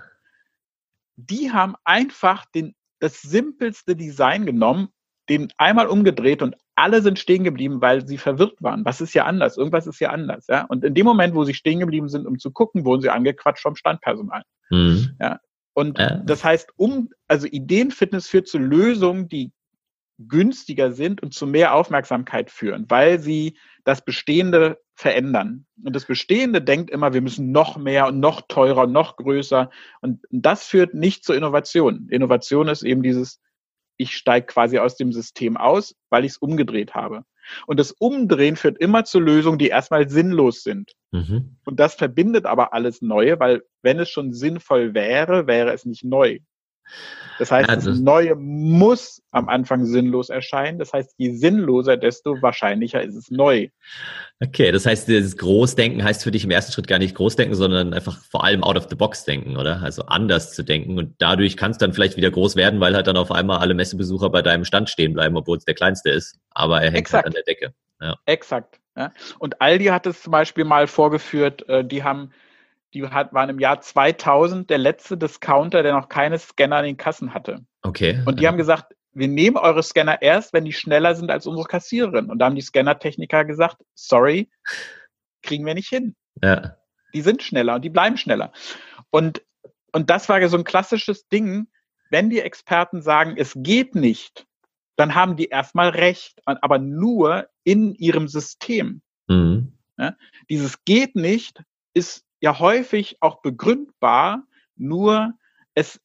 die 1.15 1.51
haben 1.51 1.75
einfach 1.83 2.45
den, 2.45 2.75
das 2.99 3.21
simpelste 3.21 3.95
Design 3.95 4.45
genommen, 4.45 4.89
den 5.29 5.51
einmal 5.57 5.87
umgedreht 5.87 6.41
und 6.41 6.55
alle 6.75 7.01
sind 7.01 7.19
stehen 7.19 7.43
geblieben, 7.43 7.81
weil 7.81 8.05
sie 8.05 8.17
verwirrt 8.17 8.61
waren. 8.61 8.83
Was 8.83 8.99
ist 8.99 9.13
ja 9.13 9.25
anders? 9.25 9.57
Irgendwas 9.57 9.87
ist 9.87 9.99
ja 9.99 10.09
anders. 10.09 10.47
Ja? 10.47 10.65
Und 10.65 10.83
in 10.83 10.95
dem 10.95 11.05
Moment, 11.05 11.35
wo 11.35 11.43
sie 11.43 11.53
stehen 11.53 11.79
geblieben 11.79 12.09
sind, 12.09 12.25
um 12.25 12.39
zu 12.39 12.51
gucken, 12.51 12.83
wurden 12.83 13.01
sie 13.01 13.09
angequatscht 13.09 13.61
vom 13.61 13.75
Standpersonal. 13.75 14.43
Mhm. 14.69 15.15
Ja? 15.21 15.39
Und 15.73 15.99
äh. 15.99 16.19
das 16.23 16.43
heißt, 16.43 16.71
um, 16.77 17.09
also 17.27 17.47
Ideenfitness 17.47 18.27
führt 18.27 18.47
zu 18.47 18.57
Lösungen, 18.57 19.27
die 19.27 19.51
günstiger 20.19 20.91
sind 20.91 21.23
und 21.23 21.33
zu 21.33 21.47
mehr 21.47 21.73
Aufmerksamkeit 21.73 22.51
führen, 22.51 22.85
weil 22.89 23.19
sie 23.19 23.57
das 23.83 24.05
Bestehende 24.05 24.79
verändern. 24.95 25.65
Und 25.83 25.95
das 25.95 26.05
Bestehende 26.05 26.61
denkt 26.61 26.91
immer, 26.91 27.13
wir 27.13 27.21
müssen 27.21 27.51
noch 27.51 27.77
mehr 27.77 28.07
und 28.07 28.19
noch 28.19 28.41
teurer, 28.47 28.87
noch 28.87 29.17
größer. 29.17 29.71
Und 30.01 30.21
das 30.29 30.65
führt 30.65 30.93
nicht 30.93 31.25
zur 31.25 31.35
Innovation. 31.35 32.07
Innovation 32.09 32.67
ist 32.67 32.83
eben 32.83 33.01
dieses, 33.01 33.41
ich 33.97 34.15
steige 34.15 34.45
quasi 34.45 34.79
aus 34.79 34.95
dem 34.95 35.11
System 35.11 35.57
aus, 35.57 35.95
weil 36.09 36.25
ich 36.25 36.33
es 36.33 36.37
umgedreht 36.37 36.93
habe. 36.93 37.25
Und 37.67 37.79
das 37.79 37.91
Umdrehen 37.91 38.55
führt 38.55 38.77
immer 38.77 39.03
zu 39.03 39.19
Lösungen, 39.19 39.57
die 39.57 39.67
erstmal 39.67 40.09
sinnlos 40.09 40.63
sind. 40.63 40.93
Mhm. 41.11 41.57
Und 41.65 41.79
das 41.79 41.95
verbindet 41.95 42.45
aber 42.45 42.73
alles 42.73 43.01
Neue, 43.01 43.39
weil 43.39 43.63
wenn 43.81 43.99
es 43.99 44.09
schon 44.09 44.33
sinnvoll 44.33 44.93
wäre, 44.93 45.47
wäre 45.47 45.73
es 45.73 45.85
nicht 45.85 46.03
neu. 46.03 46.39
Das 47.39 47.51
heißt, 47.51 47.69
ja, 47.69 47.75
das, 47.75 47.85
das 47.85 47.99
Neue 47.99 48.35
muss 48.35 49.21
am 49.31 49.49
Anfang 49.49 49.85
sinnlos 49.85 50.29
erscheinen. 50.29 50.79
Das 50.79 50.93
heißt, 50.93 51.15
je 51.17 51.31
sinnloser, 51.31 51.97
desto 51.97 52.41
wahrscheinlicher 52.41 53.01
ist 53.01 53.15
es 53.15 53.31
neu. 53.31 53.69
Okay, 54.41 54.71
das 54.71 54.85
heißt, 54.85 55.07
dieses 55.07 55.37
Großdenken 55.37 56.03
heißt 56.03 56.23
für 56.23 56.31
dich 56.31 56.43
im 56.43 56.51
ersten 56.51 56.71
Schritt 56.71 56.87
gar 56.87 56.99
nicht 56.99 57.15
Großdenken, 57.15 57.55
sondern 57.55 57.93
einfach 57.93 58.19
vor 58.29 58.43
allem 58.43 58.63
out 58.63 58.77
of 58.77 58.87
the 58.89 58.95
box 58.95 59.25
denken, 59.25 59.57
oder? 59.57 59.81
Also 59.81 60.03
anders 60.03 60.53
zu 60.53 60.63
denken. 60.63 60.97
Und 60.97 61.15
dadurch 61.19 61.57
kann 61.57 61.71
es 61.71 61.77
dann 61.77 61.93
vielleicht 61.93 62.17
wieder 62.17 62.31
groß 62.31 62.55
werden, 62.55 62.79
weil 62.79 62.95
halt 62.95 63.07
dann 63.07 63.17
auf 63.17 63.31
einmal 63.31 63.59
alle 63.59 63.73
Messebesucher 63.73 64.29
bei 64.29 64.41
deinem 64.41 64.65
Stand 64.65 64.89
stehen 64.89 65.13
bleiben, 65.13 65.35
obwohl 65.37 65.57
es 65.57 65.65
der 65.65 65.75
kleinste 65.75 66.09
ist. 66.09 66.39
Aber 66.51 66.81
er 66.81 66.91
hängt 66.91 67.11
halt 67.11 67.25
Exakt. 67.25 67.25
halt 67.25 67.27
an 67.27 67.33
der 67.33 67.43
Decke. 67.43 67.73
Ja. 68.01 68.15
Exakt. 68.25 68.79
Ja. 68.95 69.11
Und 69.39 69.61
Aldi 69.61 69.85
hat 69.85 70.05
es 70.05 70.21
zum 70.21 70.31
Beispiel 70.31 70.65
mal 70.65 70.87
vorgeführt, 70.87 71.67
äh, 71.67 71.83
die 71.83 72.03
haben 72.03 72.31
die 72.93 73.03
hat, 73.07 73.33
waren 73.33 73.49
im 73.49 73.59
Jahr 73.59 73.81
2000 73.81 74.69
der 74.69 74.77
letzte 74.77 75.17
Discounter, 75.17 75.83
der 75.83 75.93
noch 75.93 76.09
keine 76.09 76.37
Scanner 76.37 76.77
an 76.77 76.85
den 76.85 76.97
Kassen 76.97 77.33
hatte. 77.33 77.65
Okay. 77.81 78.21
Und 78.25 78.39
die 78.39 78.43
ja. 78.43 78.49
haben 78.49 78.57
gesagt, 78.57 78.93
wir 79.13 79.27
nehmen 79.27 79.57
eure 79.57 79.83
Scanner 79.83 80.21
erst, 80.21 80.53
wenn 80.53 80.65
die 80.65 80.73
schneller 80.73 81.15
sind 81.15 81.29
als 81.29 81.45
unsere 81.45 81.67
Kassiererin. 81.67 82.29
Und 82.29 82.39
da 82.39 82.45
haben 82.45 82.55
die 82.55 82.61
Scanner-Techniker 82.61 83.45
gesagt, 83.45 83.77
sorry, 83.93 84.49
kriegen 85.41 85.65
wir 85.65 85.73
nicht 85.73 85.89
hin. 85.89 86.15
Ja. 86.41 86.77
Die 87.13 87.21
sind 87.21 87.43
schneller 87.43 87.75
und 87.75 87.83
die 87.83 87.89
bleiben 87.89 88.17
schneller. 88.17 88.51
Und, 89.11 89.43
und 89.91 90.09
das 90.09 90.29
war 90.29 90.47
so 90.49 90.57
ein 90.57 90.63
klassisches 90.63 91.27
Ding, 91.27 91.67
wenn 92.09 92.29
die 92.29 92.39
Experten 92.39 93.01
sagen, 93.01 93.35
es 93.37 93.53
geht 93.55 93.95
nicht, 93.95 94.45
dann 94.95 95.15
haben 95.15 95.35
die 95.35 95.47
erstmal 95.47 95.89
recht, 95.89 96.41
aber 96.45 96.79
nur 96.79 97.47
in 97.63 97.93
ihrem 97.95 98.27
System. 98.27 99.01
Mhm. 99.27 99.77
Ja, 99.97 100.15
dieses 100.49 100.83
geht 100.85 101.15
nicht 101.15 101.63
ist 101.93 102.25
ja 102.43 102.59
häufig 102.59 103.15
auch 103.21 103.41
begründbar, 103.41 104.43
nur 104.75 105.33
es, 105.75 106.01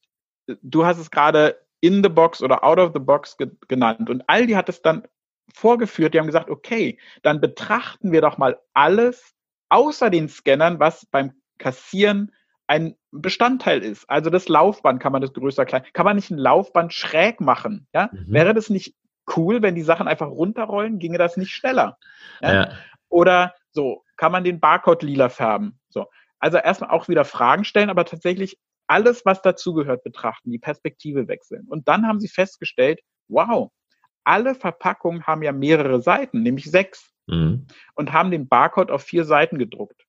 du 0.47 0.85
hast 0.85 0.97
es 0.97 1.11
gerade 1.11 1.59
in 1.81 2.01
the 2.01 2.07
box 2.07 2.41
oder 2.41 2.63
out 2.63 2.79
of 2.79 2.93
the 2.93 2.99
box 2.99 3.35
ge 3.35 3.51
genannt. 3.67 4.09
Und 4.09 4.23
Aldi 4.27 4.53
hat 4.53 4.69
es 4.69 4.81
dann 4.81 5.03
vorgeführt, 5.53 6.13
die 6.13 6.19
haben 6.19 6.27
gesagt, 6.27 6.49
okay, 6.49 6.97
dann 7.23 7.41
betrachten 7.41 8.13
wir 8.13 8.21
doch 8.21 8.37
mal 8.37 8.57
alles 8.73 9.35
außer 9.67 10.09
den 10.09 10.29
Scannern, 10.29 10.79
was 10.79 11.05
beim 11.07 11.33
Kassieren 11.57 12.31
ein 12.67 12.95
Bestandteil 13.11 13.83
ist. 13.83 14.09
Also 14.09 14.29
das 14.29 14.47
Laufband 14.47 15.01
kann 15.01 15.11
man 15.11 15.21
das 15.21 15.33
größer 15.33 15.65
klein. 15.65 15.83
Kann 15.91 16.05
man 16.05 16.15
nicht 16.15 16.31
ein 16.31 16.37
Laufband 16.37 16.93
schräg 16.93 17.41
machen? 17.41 17.85
Ja? 17.93 18.11
Mhm. 18.13 18.25
Wäre 18.29 18.53
das 18.53 18.69
nicht 18.69 18.95
cool, 19.35 19.61
wenn 19.61 19.75
die 19.75 19.81
Sachen 19.81 20.07
einfach 20.07 20.29
runterrollen? 20.29 20.99
Ginge 20.99 21.17
das 21.17 21.35
nicht 21.35 21.51
schneller? 21.51 21.97
Ja? 22.39 22.53
ja. 22.53 22.71
Oder 23.09 23.55
so, 23.71 24.05
kann 24.15 24.31
man 24.31 24.45
den 24.45 24.61
Barcode 24.61 25.03
lila 25.03 25.27
färben? 25.27 25.79
So. 25.89 26.05
Also 26.39 26.57
erstmal 26.57 26.91
auch 26.91 27.07
wieder 27.07 27.25
Fragen 27.25 27.65
stellen, 27.65 27.89
aber 27.89 28.05
tatsächlich 28.05 28.57
alles, 28.87 29.25
was 29.25 29.41
dazugehört, 29.41 30.03
betrachten, 30.03 30.51
die 30.51 30.59
Perspektive 30.59 31.27
wechseln. 31.27 31.67
Und 31.67 31.87
dann 31.87 32.07
haben 32.07 32.19
sie 32.19 32.27
festgestellt, 32.27 33.01
wow, 33.27 33.71
alle 34.23 34.55
Verpackungen 34.55 35.27
haben 35.27 35.43
ja 35.43 35.51
mehrere 35.51 36.01
Seiten, 36.01 36.41
nämlich 36.41 36.69
sechs, 36.69 37.11
mhm. 37.27 37.67
und 37.95 38.13
haben 38.13 38.31
den 38.31 38.47
Barcode 38.47 38.91
auf 38.91 39.03
vier 39.03 39.25
Seiten 39.25 39.57
gedruckt. 39.57 40.05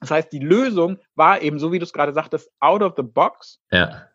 Das 0.00 0.10
heißt, 0.10 0.32
die 0.32 0.38
Lösung 0.38 0.98
war 1.16 1.42
eben, 1.42 1.58
so 1.58 1.72
wie 1.72 1.78
du 1.78 1.84
es 1.84 1.92
gerade 1.92 2.12
sagtest, 2.12 2.50
out 2.60 2.82
of 2.82 2.94
the 2.96 3.02
box. 3.02 3.60
Ja. 3.70 4.08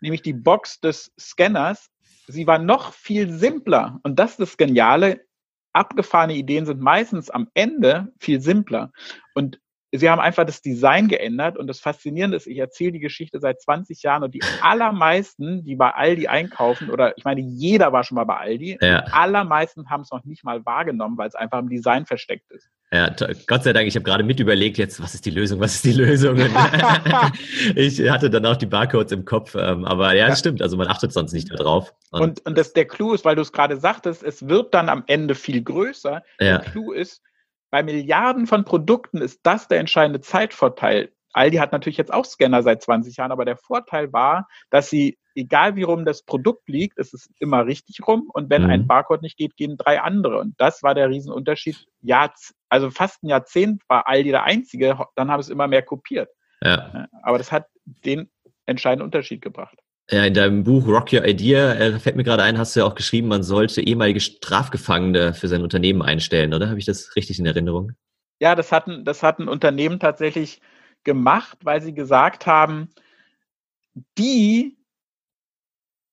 Nämlich 0.00 0.22
die 0.22 0.34
Box 0.34 0.80
des 0.80 1.12
Scanners. 1.18 1.90
Sie 2.26 2.46
war 2.46 2.58
noch 2.58 2.92
viel 2.92 3.30
simpler. 3.30 4.00
Und 4.02 4.18
das 4.18 4.32
ist 4.32 4.40
das 4.40 4.56
Geniale. 4.58 5.24
Abgefahrene 5.72 6.34
Ideen 6.34 6.66
sind 6.66 6.80
meistens 6.80 7.30
am 7.30 7.48
Ende 7.54 8.12
viel 8.18 8.40
simpler. 8.42 8.92
Und 9.34 9.60
sie 9.92 10.10
haben 10.10 10.20
einfach 10.20 10.44
das 10.44 10.60
Design 10.60 11.08
geändert 11.08 11.56
und 11.56 11.66
das 11.66 11.80
Faszinierende 11.80 12.36
ist, 12.36 12.46
ich 12.46 12.58
erzähle 12.58 12.92
die 12.92 13.00
Geschichte 13.00 13.40
seit 13.40 13.60
20 13.60 14.02
Jahren 14.02 14.22
und 14.22 14.34
die 14.34 14.42
allermeisten, 14.60 15.64
die 15.64 15.76
bei 15.76 15.90
Aldi 15.90 16.28
einkaufen, 16.28 16.90
oder 16.90 17.16
ich 17.16 17.24
meine, 17.24 17.40
jeder 17.40 17.92
war 17.92 18.04
schon 18.04 18.16
mal 18.16 18.24
bei 18.24 18.36
Aldi, 18.36 18.78
ja. 18.80 19.02
die 19.02 19.12
allermeisten 19.12 19.88
haben 19.88 20.02
es 20.02 20.10
noch 20.10 20.24
nicht 20.24 20.44
mal 20.44 20.64
wahrgenommen, 20.66 21.16
weil 21.16 21.28
es 21.28 21.34
einfach 21.34 21.58
im 21.58 21.68
Design 21.68 22.04
versteckt 22.04 22.50
ist. 22.50 22.68
Ja, 22.90 23.14
Gott 23.46 23.64
sei 23.64 23.74
Dank, 23.74 23.86
ich 23.86 23.94
habe 23.96 24.04
gerade 24.04 24.24
mit 24.24 24.40
überlegt, 24.40 24.78
jetzt, 24.78 25.02
was 25.02 25.14
ist 25.14 25.26
die 25.26 25.30
Lösung, 25.30 25.60
was 25.60 25.74
ist 25.74 25.84
die 25.84 25.92
Lösung? 25.92 26.38
ich 27.74 28.10
hatte 28.10 28.30
dann 28.30 28.46
auch 28.46 28.56
die 28.56 28.66
Barcodes 28.66 29.12
im 29.12 29.26
Kopf, 29.26 29.54
ähm, 29.54 29.84
aber 29.84 30.14
ja, 30.14 30.28
es 30.28 30.38
stimmt, 30.38 30.62
also 30.62 30.78
man 30.78 30.88
achtet 30.88 31.12
sonst 31.12 31.32
nicht 31.32 31.50
mehr 31.50 31.58
drauf. 31.58 31.92
Und, 32.10 32.22
und, 32.22 32.46
und 32.46 32.58
das, 32.58 32.72
der 32.72 32.86
Clou 32.86 33.12
ist, 33.12 33.26
weil 33.26 33.36
du 33.36 33.42
es 33.42 33.52
gerade 33.52 33.76
sagtest, 33.76 34.22
es 34.22 34.48
wird 34.48 34.72
dann 34.72 34.88
am 34.88 35.04
Ende 35.06 35.34
viel 35.34 35.62
größer. 35.62 36.22
Ja. 36.40 36.58
Der 36.58 36.60
Clou 36.60 36.92
ist, 36.92 37.22
bei 37.70 37.82
Milliarden 37.82 38.46
von 38.46 38.64
Produkten 38.64 39.18
ist 39.18 39.40
das 39.42 39.68
der 39.68 39.78
entscheidende 39.78 40.20
Zeitvorteil. 40.20 41.12
Aldi 41.32 41.58
hat 41.58 41.72
natürlich 41.72 41.98
jetzt 41.98 42.12
auch 42.12 42.24
Scanner 42.24 42.62
seit 42.62 42.82
20 42.82 43.16
Jahren, 43.16 43.32
aber 43.32 43.44
der 43.44 43.56
Vorteil 43.56 44.12
war, 44.12 44.48
dass 44.70 44.88
sie, 44.90 45.18
egal 45.34 45.76
wie 45.76 45.82
rum 45.82 46.04
das 46.04 46.22
Produkt 46.22 46.68
liegt, 46.68 46.98
ist 46.98 47.14
es 47.14 47.28
immer 47.38 47.66
richtig 47.66 48.06
rum 48.06 48.28
und 48.32 48.50
wenn 48.50 48.64
mhm. 48.64 48.70
ein 48.70 48.86
Barcode 48.86 49.22
nicht 49.22 49.36
geht, 49.36 49.56
gehen 49.56 49.76
drei 49.76 50.00
andere. 50.00 50.38
Und 50.38 50.54
das 50.58 50.82
war 50.82 50.94
der 50.94 51.08
Riesenunterschied. 51.10 51.86
Ja, 52.00 52.32
also 52.68 52.90
fast 52.90 53.22
ein 53.22 53.28
Jahrzehnt 53.28 53.82
war 53.88 54.08
Aldi 54.08 54.30
der 54.30 54.44
Einzige, 54.44 54.98
dann 55.14 55.30
haben 55.30 55.40
es 55.40 55.50
immer 55.50 55.68
mehr 55.68 55.82
kopiert. 55.82 56.30
Ja. 56.62 57.06
Aber 57.22 57.38
das 57.38 57.52
hat 57.52 57.66
den 57.84 58.30
entscheidenden 58.66 59.04
Unterschied 59.04 59.42
gebracht. 59.42 59.78
Ja, 60.10 60.24
in 60.24 60.32
deinem 60.32 60.64
Buch 60.64 60.86
Rock 60.86 61.12
Your 61.12 61.26
Idea 61.26 61.74
äh, 61.74 61.98
fällt 61.98 62.16
mir 62.16 62.24
gerade 62.24 62.42
ein, 62.42 62.56
hast 62.56 62.74
du 62.74 62.80
ja 62.80 62.86
auch 62.86 62.94
geschrieben, 62.94 63.28
man 63.28 63.42
sollte 63.42 63.82
ehemalige 63.82 64.20
Strafgefangene 64.20 65.34
für 65.34 65.48
sein 65.48 65.62
Unternehmen 65.62 66.00
einstellen, 66.00 66.54
oder? 66.54 66.70
Habe 66.70 66.78
ich 66.78 66.86
das 66.86 67.14
richtig 67.14 67.38
in 67.38 67.46
Erinnerung? 67.46 67.92
Ja, 68.40 68.54
das 68.54 68.72
hatten, 68.72 69.04
das 69.04 69.22
hat 69.22 69.38
ein 69.38 69.48
Unternehmen 69.48 70.00
tatsächlich 70.00 70.62
gemacht, 71.04 71.58
weil 71.62 71.82
sie 71.82 71.92
gesagt 71.92 72.46
haben, 72.46 72.88
die, 74.16 74.78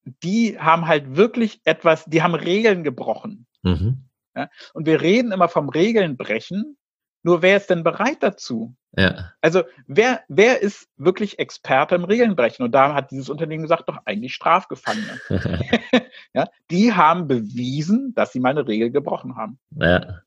die 0.04 0.60
haben 0.60 0.88
halt 0.88 1.16
wirklich 1.16 1.62
etwas, 1.64 2.04
die 2.06 2.22
haben 2.22 2.36
Regeln 2.36 2.84
gebrochen. 2.84 3.48
Mhm. 3.64 4.10
Ja? 4.36 4.50
Und 4.74 4.88
wir 4.88 5.02
reden 5.02 5.32
immer 5.32 5.48
vom 5.48 5.70
Regeln 5.70 6.18
brechen, 6.18 6.78
nur 7.24 7.42
wer 7.42 7.58
ist 7.58 7.70
denn 7.70 7.84
bereit 7.84 8.22
dazu? 8.22 8.76
Ja. 8.98 9.32
Also 9.42 9.64
wer, 9.88 10.22
wer 10.28 10.62
ist 10.62 10.88
wirklich 10.98 11.40
Experte 11.40 11.96
im 11.96 12.06
Regelnbrechen? 12.06 12.66
Und 12.66 12.72
da 12.72 12.94
hat 12.94 13.12
dieses 13.12 13.30
Unternehmen 13.30 13.64
gesagt, 13.64 13.88
doch 13.88 14.00
eigentlich 14.06 14.34
Strafgefangene. 14.34 15.20
ja, 16.34 16.48
die 16.72 16.94
haben 16.94 17.28
bewiesen, 17.28 18.14
dass 18.16 18.32
sie 18.32 18.40
mal 18.40 18.50
eine 18.50 18.68
Regel 18.68 18.92
gebrochen 18.92 19.36
haben. 19.36 19.60
Ja. 19.72 20.22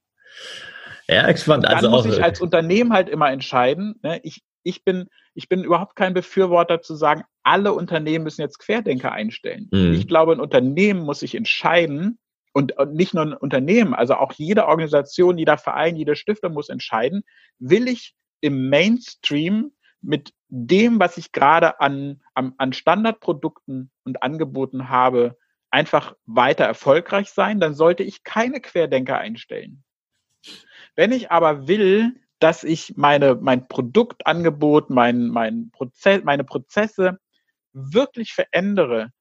Ja, 1.09 1.31
gespannt. 1.33 1.65
Dann 1.65 1.75
also 1.75 1.91
muss 1.91 2.05
ich 2.05 2.23
als 2.23 2.41
Unternehmen 2.41 2.93
halt 2.93 3.09
immer 3.09 3.31
entscheiden. 3.31 3.99
Ne? 4.03 4.21
Ich, 4.23 4.43
ich, 4.63 4.85
bin, 4.85 5.09
ich 5.33 5.49
bin 5.49 5.65
überhaupt 5.65 5.97
kein 5.97 6.13
Befürworter 6.13 6.83
zu 6.83 6.95
sagen, 6.95 7.25
alle 7.43 7.73
Unternehmen 7.73 8.25
müssen 8.25 8.43
jetzt 8.43 8.59
Querdenker 8.59 9.13
einstellen. 9.13 9.69
Mhm. 9.73 9.95
Ich 9.95 10.07
glaube, 10.07 10.33
ein 10.33 10.41
Unternehmen 10.41 11.01
muss 11.01 11.21
sich 11.21 11.35
entscheiden, 11.35 12.19
und, 12.53 12.77
und 12.77 12.95
nicht 12.95 13.15
nur 13.15 13.25
ein 13.25 13.35
Unternehmen, 13.35 13.95
also 13.95 14.15
auch 14.15 14.33
jede 14.33 14.67
Organisation, 14.67 15.39
jeder 15.39 15.59
Verein, 15.59 15.95
jeder 15.95 16.17
Stifter 16.17 16.49
muss 16.49 16.69
entscheiden, 16.69 17.23
will 17.61 17.87
ich 17.87 18.17
im 18.41 18.69
Mainstream 18.69 19.73
mit 20.01 20.33
dem, 20.49 20.99
was 20.99 21.17
ich 21.17 21.33
gerade 21.33 21.81
an, 21.81 22.23
an, 22.35 22.55
an 22.57 22.73
Standardprodukten 22.73 23.91
und 24.05 24.23
Angeboten 24.23 24.89
habe, 24.89 25.37
einfach 25.71 26.15
weiter 26.25 26.65
erfolgreich 26.65 27.31
sein, 27.31 27.61
dann 27.61 27.75
sollte 27.75 28.03
ich 28.03 28.25
keine 28.25 28.61
Querdenker 28.61 29.19
einstellen. 29.19 29.85
Wenn 30.95 31.13
ich 31.13 31.31
aber 31.31 31.69
will, 31.69 32.15
dass 32.39 32.65
ich 32.65 32.97
meine, 32.97 33.35
mein 33.35 33.69
Produktangebot, 33.69 34.91
mein, 34.91 35.29
mein 35.29 35.71
Prozess, 35.73 36.23
meine 36.25 36.45
Prozesse 36.45 37.19
wirklich 37.73 38.33
verändere, 38.33 39.13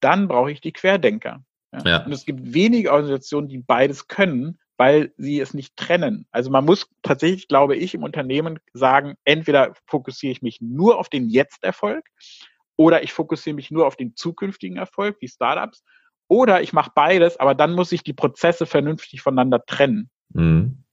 dann 0.00 0.28
brauche 0.28 0.52
ich 0.52 0.60
die 0.60 0.72
Querdenker. 0.72 1.44
Ja? 1.72 1.78
Ja. 1.84 2.04
Und 2.04 2.12
es 2.12 2.26
gibt 2.26 2.52
wenige 2.52 2.92
Organisationen, 2.92 3.48
die 3.48 3.58
beides 3.58 4.08
können, 4.08 4.58
weil 4.76 5.12
sie 5.16 5.40
es 5.40 5.54
nicht 5.54 5.76
trennen. 5.76 6.26
Also 6.30 6.50
man 6.50 6.64
muss 6.64 6.88
tatsächlich, 7.02 7.48
glaube 7.48 7.76
ich, 7.76 7.94
im 7.94 8.02
Unternehmen 8.02 8.58
sagen, 8.72 9.14
entweder 9.24 9.74
fokussiere 9.86 10.32
ich 10.32 10.42
mich 10.42 10.60
nur 10.60 10.98
auf 10.98 11.08
den 11.08 11.28
Jetzt-Erfolg 11.28 12.04
oder 12.76 13.02
ich 13.02 13.12
fokussiere 13.12 13.54
mich 13.54 13.70
nur 13.70 13.86
auf 13.86 13.96
den 13.96 14.16
zukünftigen 14.16 14.76
Erfolg, 14.76 15.16
wie 15.20 15.28
Startups, 15.28 15.84
oder 16.28 16.62
ich 16.62 16.72
mache 16.72 16.90
beides, 16.94 17.38
aber 17.38 17.54
dann 17.54 17.74
muss 17.74 17.92
ich 17.92 18.02
die 18.02 18.14
Prozesse 18.14 18.66
vernünftig 18.66 19.20
voneinander 19.20 19.64
trennen. 19.64 20.10
Mhm. 20.30 20.84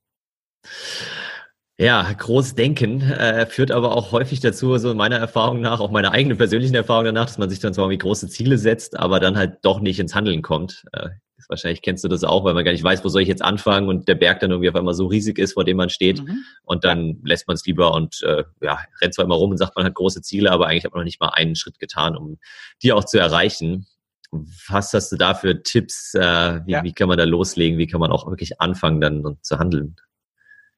Ja, 1.78 2.14
groß 2.14 2.54
denken 2.54 3.02
äh, 3.02 3.48
führt 3.48 3.72
aber 3.72 3.96
auch 3.96 4.12
häufig 4.12 4.40
dazu, 4.40 4.78
so 4.78 4.94
meiner 4.94 5.18
Erfahrung 5.18 5.62
nach, 5.62 5.80
auch 5.80 5.90
meiner 5.90 6.12
eigenen 6.12 6.38
persönlichen 6.38 6.76
Erfahrung 6.76 7.06
danach, 7.06 7.26
dass 7.26 7.40
man 7.40 7.50
sich 7.50 7.60
dann 7.60 7.74
zwar 7.74 7.86
irgendwie 7.86 7.98
große 7.98 8.28
Ziele 8.28 8.60
setzt, 8.60 9.00
aber 9.00 9.20
dann 9.20 9.36
halt 9.36 9.58
doch 9.64 9.80
nicht 9.80 10.00
ins 10.00 10.14
Handeln 10.14 10.44
kommt. 10.44 10.84
Äh, 10.92 11.10
wahrscheinlich 11.50 11.82
kennst 11.82 12.04
du 12.04 12.08
das 12.08 12.24
auch, 12.24 12.44
weil 12.44 12.54
man 12.54 12.64
gar 12.64 12.72
nicht 12.72 12.84
weiß, 12.84 13.04
wo 13.04 13.10
soll 13.10 13.22
ich 13.22 13.28
jetzt 13.28 13.42
anfangen 13.42 13.88
und 13.90 14.08
der 14.08 14.16
Berg 14.16 14.40
dann 14.40 14.52
irgendwie 14.52 14.70
auf 14.70 14.76
einmal 14.76 14.94
so 14.94 15.08
riesig 15.08 15.38
ist, 15.38 15.54
vor 15.54 15.64
dem 15.64 15.78
man 15.78 15.90
steht 15.90 16.24
mhm. 16.24 16.44
und 16.64 16.84
dann 16.84 17.20
lässt 17.24 17.48
man 17.48 17.56
es 17.56 17.66
lieber 17.66 17.94
und 17.94 18.22
äh, 18.24 18.44
ja, 18.62 18.80
rennt 19.02 19.14
zwar 19.14 19.26
immer 19.26 19.36
rum 19.36 19.52
und 19.52 19.58
sagt, 19.58 19.76
man 19.76 19.86
hat 19.86 19.94
große 19.94 20.22
Ziele, 20.22 20.52
aber 20.52 20.68
eigentlich 20.68 20.86
hat 20.86 20.94
man 20.94 21.02
noch 21.02 21.06
nicht 21.06 21.20
mal 21.20 21.30
einen 21.30 21.56
Schritt 21.56 21.80
getan, 21.80 22.16
um 22.16 22.40
die 22.84 22.94
auch 22.94 23.04
zu 23.04 23.20
erreichen. 23.20 23.88
Was 24.32 24.94
hast 24.94 25.12
du 25.12 25.18
da 25.18 25.34
für 25.34 25.62
Tipps? 25.62 26.14
Äh, 26.14 26.62
wie, 26.66 26.72
ja. 26.72 26.84
wie 26.84 26.94
kann 26.94 27.10
man 27.10 27.18
da 27.18 27.26
loslegen? 27.26 27.78
Wie 27.78 27.88
kann 27.88 28.00
man 28.00 28.12
auch 28.12 28.28
wirklich 28.28 28.62
anfangen, 28.62 29.02
dann 29.02 29.38
zu 29.42 29.60
handeln? 29.60 29.98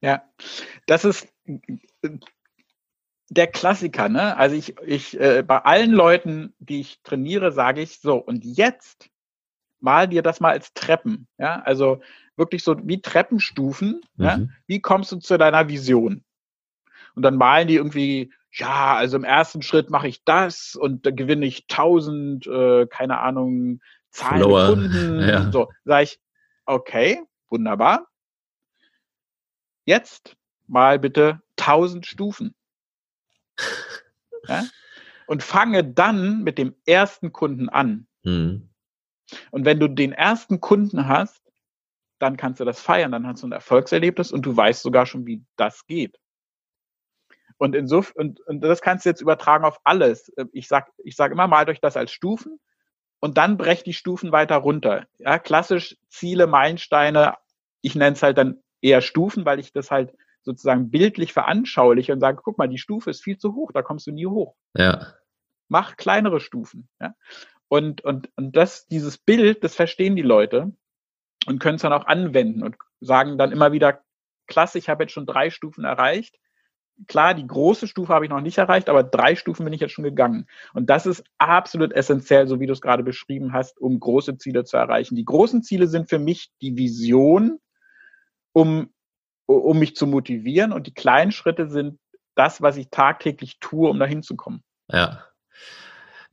Ja, 0.00 0.22
das 0.86 1.04
ist 1.04 1.28
der 3.30 3.46
Klassiker, 3.46 4.08
ne? 4.08 4.36
Also 4.36 4.56
ich, 4.56 4.78
ich 4.80 5.18
äh, 5.18 5.42
bei 5.42 5.58
allen 5.58 5.92
Leuten, 5.92 6.54
die 6.58 6.80
ich 6.80 7.02
trainiere, 7.02 7.52
sage 7.52 7.80
ich 7.80 8.00
so, 8.00 8.16
und 8.16 8.44
jetzt 8.44 9.10
mal 9.84 10.08
dir 10.08 10.22
das 10.22 10.40
mal 10.40 10.50
als 10.50 10.72
Treppen, 10.72 11.28
ja? 11.38 11.60
Also 11.60 12.00
wirklich 12.36 12.64
so 12.64 12.76
wie 12.82 13.00
Treppenstufen, 13.00 14.00
mhm. 14.16 14.24
ja? 14.24 14.40
Wie 14.66 14.80
kommst 14.80 15.12
du 15.12 15.18
zu 15.18 15.38
deiner 15.38 15.68
Vision? 15.68 16.24
Und 17.14 17.22
dann 17.22 17.36
malen 17.36 17.68
die 17.68 17.76
irgendwie, 17.76 18.32
ja, 18.50 18.96
also 18.96 19.16
im 19.16 19.24
ersten 19.24 19.62
Schritt 19.62 19.90
mache 19.90 20.08
ich 20.08 20.24
das 20.24 20.74
und 20.74 21.06
da 21.06 21.10
gewinne 21.10 21.46
ich 21.46 21.66
tausend, 21.68 22.46
äh, 22.46 22.86
keine 22.86 23.20
Ahnung, 23.20 23.80
Zahlen 24.10 24.42
Kunden. 24.42 25.20
Ja. 25.28 25.50
So, 25.52 25.70
sage 25.84 26.04
ich, 26.04 26.20
okay, 26.66 27.22
wunderbar. 27.48 28.08
Jetzt 29.84 30.36
mal 30.66 30.98
bitte 30.98 31.40
1000 31.58 32.06
Stufen. 32.06 32.54
Ja? 34.46 34.62
Und 35.26 35.42
fange 35.42 35.82
dann 35.82 36.42
mit 36.42 36.58
dem 36.58 36.74
ersten 36.84 37.32
Kunden 37.32 37.70
an. 37.70 38.06
Mhm. 38.24 38.68
Und 39.50 39.64
wenn 39.64 39.80
du 39.80 39.88
den 39.88 40.12
ersten 40.12 40.60
Kunden 40.60 41.08
hast, 41.08 41.42
dann 42.18 42.36
kannst 42.36 42.60
du 42.60 42.64
das 42.64 42.80
feiern, 42.80 43.12
dann 43.12 43.26
hast 43.26 43.42
du 43.42 43.48
ein 43.48 43.52
Erfolgserlebnis 43.52 44.32
und 44.32 44.42
du 44.46 44.56
weißt 44.56 44.82
sogar 44.82 45.06
schon, 45.06 45.26
wie 45.26 45.44
das 45.56 45.86
geht. 45.86 46.18
Und 47.58 47.74
insofern, 47.74 48.28
und, 48.28 48.40
und 48.40 48.60
das 48.62 48.80
kannst 48.80 49.04
du 49.04 49.10
jetzt 49.10 49.20
übertragen 49.20 49.64
auf 49.64 49.80
alles. 49.84 50.32
Ich 50.52 50.68
sag, 50.68 50.90
ich 51.04 51.16
sag 51.16 51.32
immer, 51.32 51.46
malt 51.46 51.68
euch 51.68 51.80
das 51.80 51.96
als 51.96 52.12
Stufen 52.12 52.58
und 53.20 53.38
dann 53.38 53.56
brecht 53.56 53.86
die 53.86 53.92
Stufen 53.92 54.32
weiter 54.32 54.56
runter. 54.56 55.06
Ja, 55.18 55.38
klassisch 55.38 55.96
Ziele, 56.08 56.46
Meilensteine. 56.46 57.34
Ich 57.80 57.94
nenne 57.94 58.14
es 58.14 58.22
halt 58.22 58.38
dann 58.38 58.62
eher 58.80 59.00
Stufen, 59.00 59.44
weil 59.44 59.60
ich 59.60 59.72
das 59.72 59.90
halt 59.90 60.14
sozusagen 60.42 60.90
bildlich 60.90 61.32
veranschauliche 61.32 62.12
und 62.12 62.20
sage, 62.20 62.40
guck 62.42 62.58
mal, 62.58 62.68
die 62.68 62.78
Stufe 62.78 63.10
ist 63.10 63.22
viel 63.22 63.38
zu 63.38 63.54
hoch, 63.54 63.72
da 63.72 63.82
kommst 63.82 64.06
du 64.06 64.12
nie 64.12 64.26
hoch. 64.26 64.54
Ja. 64.76 65.14
Mach 65.68 65.96
kleinere 65.96 66.40
Stufen. 66.40 66.88
Ja? 67.00 67.14
Und, 67.68 68.02
und, 68.02 68.30
und 68.36 68.56
das, 68.56 68.86
dieses 68.86 69.18
Bild, 69.18 69.64
das 69.64 69.74
verstehen 69.74 70.16
die 70.16 70.22
Leute 70.22 70.72
und 71.46 71.58
können 71.58 71.76
es 71.76 71.82
dann 71.82 71.92
auch 71.92 72.06
anwenden 72.06 72.62
und 72.62 72.76
sagen 73.00 73.38
dann 73.38 73.52
immer 73.52 73.72
wieder, 73.72 74.02
klasse, 74.46 74.78
ich 74.78 74.88
habe 74.88 75.04
jetzt 75.04 75.12
schon 75.12 75.26
drei 75.26 75.50
Stufen 75.50 75.84
erreicht. 75.84 76.38
Klar, 77.08 77.34
die 77.34 77.46
große 77.46 77.88
Stufe 77.88 78.12
habe 78.12 78.24
ich 78.24 78.30
noch 78.30 78.40
nicht 78.40 78.58
erreicht, 78.58 78.88
aber 78.88 79.02
drei 79.02 79.34
Stufen 79.34 79.64
bin 79.64 79.72
ich 79.72 79.80
jetzt 79.80 79.92
schon 79.92 80.04
gegangen. 80.04 80.46
Und 80.74 80.90
das 80.90 81.06
ist 81.06 81.24
absolut 81.38 81.92
essentiell, 81.92 82.46
so 82.46 82.60
wie 82.60 82.66
du 82.66 82.72
es 82.72 82.80
gerade 82.80 83.02
beschrieben 83.02 83.52
hast, 83.52 83.80
um 83.80 83.98
große 83.98 84.38
Ziele 84.38 84.64
zu 84.64 84.76
erreichen. 84.76 85.16
Die 85.16 85.24
großen 85.24 85.62
Ziele 85.62 85.88
sind 85.88 86.08
für 86.08 86.20
mich 86.20 86.52
die 86.60 86.76
Vision, 86.76 87.58
um, 88.52 88.92
um 89.46 89.78
mich 89.78 89.96
zu 89.96 90.06
motivieren. 90.06 90.72
Und 90.72 90.86
die 90.86 90.94
kleinen 90.94 91.32
Schritte 91.32 91.68
sind 91.68 91.98
das, 92.36 92.62
was 92.62 92.76
ich 92.76 92.90
tagtäglich 92.90 93.58
tue, 93.58 93.88
um 93.88 93.98
dahin 93.98 94.22
zu 94.22 94.36
kommen. 94.36 94.62
Ja. 94.88 95.24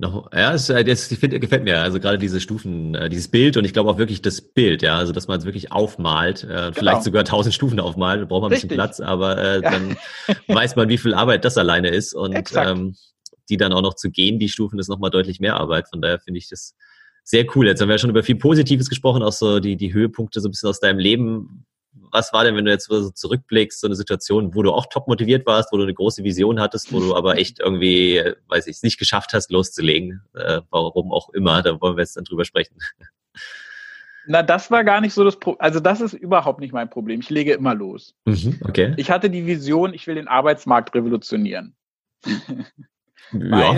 Noch, 0.01 0.31
ja, 0.33 0.53
das, 0.53 0.65
das 0.65 1.09
gefällt 1.09 1.63
mir. 1.63 1.79
Also 1.79 1.99
gerade 1.99 2.17
diese 2.17 2.41
Stufen, 2.41 2.95
äh, 2.95 3.07
dieses 3.07 3.27
Bild 3.27 3.55
und 3.55 3.65
ich 3.65 3.73
glaube 3.73 3.91
auch 3.91 3.99
wirklich 3.99 4.23
das 4.23 4.41
Bild, 4.41 4.81
ja, 4.81 4.97
also 4.97 5.13
dass 5.13 5.27
man 5.27 5.37
es 5.37 5.45
wirklich 5.45 5.71
aufmalt, 5.71 6.43
äh, 6.43 6.47
genau. 6.47 6.71
vielleicht 6.71 7.03
sogar 7.03 7.23
tausend 7.23 7.53
Stufen 7.53 7.79
aufmalt, 7.79 8.27
braucht 8.27 8.41
man 8.41 8.51
ein 8.51 8.55
bisschen 8.55 8.69
Platz, 8.69 8.99
aber 8.99 9.37
äh, 9.37 9.61
ja. 9.61 9.69
dann 9.69 9.97
weiß 10.47 10.75
man, 10.75 10.89
wie 10.89 10.97
viel 10.97 11.13
Arbeit 11.13 11.45
das 11.45 11.55
alleine 11.59 11.89
ist 11.89 12.15
und 12.15 12.51
ähm, 12.55 12.95
die 13.47 13.57
dann 13.57 13.73
auch 13.73 13.83
noch 13.83 13.93
zu 13.93 14.09
gehen, 14.09 14.39
die 14.39 14.49
Stufen 14.49 14.79
ist 14.79 14.87
nochmal 14.87 15.11
deutlich 15.11 15.39
mehr 15.39 15.57
Arbeit. 15.57 15.87
Von 15.87 16.01
daher 16.01 16.19
finde 16.19 16.39
ich 16.39 16.49
das 16.49 16.73
sehr 17.23 17.45
cool. 17.55 17.67
Jetzt 17.67 17.79
haben 17.79 17.87
wir 17.87 17.93
ja 17.93 17.99
schon 17.99 18.09
über 18.09 18.23
viel 18.23 18.37
Positives 18.37 18.89
gesprochen, 18.89 19.21
auch 19.21 19.31
so 19.31 19.59
die, 19.59 19.75
die 19.75 19.93
Höhepunkte 19.93 20.41
so 20.41 20.47
ein 20.47 20.51
bisschen 20.51 20.69
aus 20.69 20.79
deinem 20.79 20.97
Leben 20.97 21.67
was 21.93 22.33
war 22.33 22.43
denn, 22.43 22.55
wenn 22.55 22.65
du 22.65 22.71
jetzt 22.71 22.87
so 22.87 23.09
zurückblickst, 23.09 23.79
so 23.79 23.87
eine 23.87 23.95
Situation, 23.95 24.55
wo 24.55 24.63
du 24.63 24.71
auch 24.71 24.85
top 24.87 25.07
motiviert 25.07 25.45
warst, 25.45 25.71
wo 25.71 25.77
du 25.77 25.83
eine 25.83 25.93
große 25.93 26.23
Vision 26.23 26.59
hattest, 26.59 26.91
wo 26.93 26.99
du 26.99 27.15
aber 27.15 27.37
echt 27.37 27.59
irgendwie, 27.59 28.21
weiß 28.47 28.67
ich, 28.67 28.77
es 28.77 28.83
nicht 28.83 28.99
geschafft 28.99 29.33
hast, 29.33 29.51
loszulegen, 29.51 30.21
äh, 30.33 30.61
warum 30.69 31.11
auch 31.11 31.29
immer, 31.29 31.61
da 31.61 31.79
wollen 31.81 31.97
wir 31.97 32.01
jetzt 32.01 32.17
dann 32.17 32.23
drüber 32.23 32.45
sprechen. 32.45 32.75
Na, 34.27 34.43
das 34.43 34.69
war 34.69 34.83
gar 34.83 35.01
nicht 35.01 35.13
so 35.13 35.23
das 35.23 35.39
Problem. 35.39 35.61
Also 35.61 35.79
das 35.79 35.99
ist 35.99 36.13
überhaupt 36.13 36.59
nicht 36.59 36.73
mein 36.73 36.89
Problem. 36.89 37.21
Ich 37.21 37.29
lege 37.31 37.53
immer 37.53 37.73
los. 37.73 38.13
Mhm, 38.25 38.59
okay. 38.63 38.93
Ich 38.97 39.09
hatte 39.09 39.31
die 39.31 39.47
Vision, 39.47 39.95
ich 39.95 40.05
will 40.05 40.15
den 40.15 40.27
Arbeitsmarkt 40.27 40.93
revolutionieren. 40.93 41.75
ja. 43.33 43.71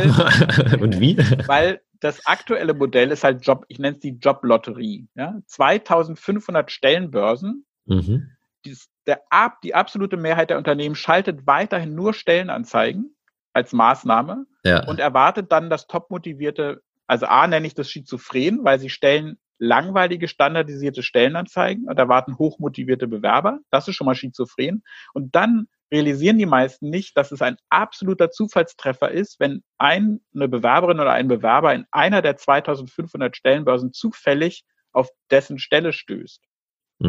Und 0.81 0.99
wie? 0.99 1.17
Weil 1.47 1.81
das 2.01 2.25
aktuelle 2.25 2.73
Modell 2.73 3.11
ist 3.11 3.23
halt 3.23 3.45
Job, 3.45 3.63
ich 3.69 3.79
nenne 3.79 3.95
es 3.95 4.01
die 4.01 4.17
Joblotterie. 4.17 5.07
Ja? 5.15 5.39
2500 5.47 6.69
Stellenbörsen. 6.69 7.65
Mhm. 7.85 8.31
Dies, 8.65 8.89
der, 9.05 9.21
die 9.63 9.75
absolute 9.75 10.17
Mehrheit 10.17 10.49
der 10.49 10.57
Unternehmen 10.57 10.95
schaltet 10.95 11.45
weiterhin 11.45 11.95
nur 11.95 12.13
Stellenanzeigen 12.13 13.15
als 13.51 13.73
Maßnahme 13.73 14.45
ja. 14.63 14.87
und 14.87 14.99
erwartet 14.99 15.51
dann 15.51 15.69
das 15.69 15.87
top 15.87 16.09
motivierte, 16.09 16.81
also 17.07 17.25
A 17.25 17.45
nenne 17.47 17.67
ich 17.67 17.75
das 17.75 17.89
schizophren, 17.89 18.63
weil 18.63 18.79
sie 18.79 18.89
stellen 18.89 19.37
langweilige, 19.59 20.27
standardisierte 20.27 21.03
Stellenanzeigen 21.03 21.87
und 21.87 21.97
erwarten 21.97 22.37
hochmotivierte 22.37 23.07
Bewerber. 23.07 23.59
Das 23.69 23.87
ist 23.87 23.95
schon 23.95 24.05
mal 24.05 24.15
schizophren. 24.15 24.83
Und 25.13 25.35
dann 25.35 25.67
realisieren 25.91 26.37
die 26.37 26.45
meisten 26.45 26.89
nicht, 26.89 27.15
dass 27.15 27.31
es 27.31 27.41
ein 27.41 27.57
absoluter 27.69 28.31
Zufallstreffer 28.31 29.11
ist, 29.11 29.39
wenn 29.39 29.63
ein, 29.77 30.21
eine 30.33 30.47
Bewerberin 30.47 30.99
oder 30.99 31.13
ein 31.13 31.27
Bewerber 31.27 31.73
in 31.73 31.85
einer 31.91 32.21
der 32.21 32.35
2500 32.35 33.37
Stellenbörsen 33.37 33.93
zufällig 33.93 34.65
auf 34.91 35.09
dessen 35.29 35.59
Stelle 35.59 35.93
stößt. 35.93 36.41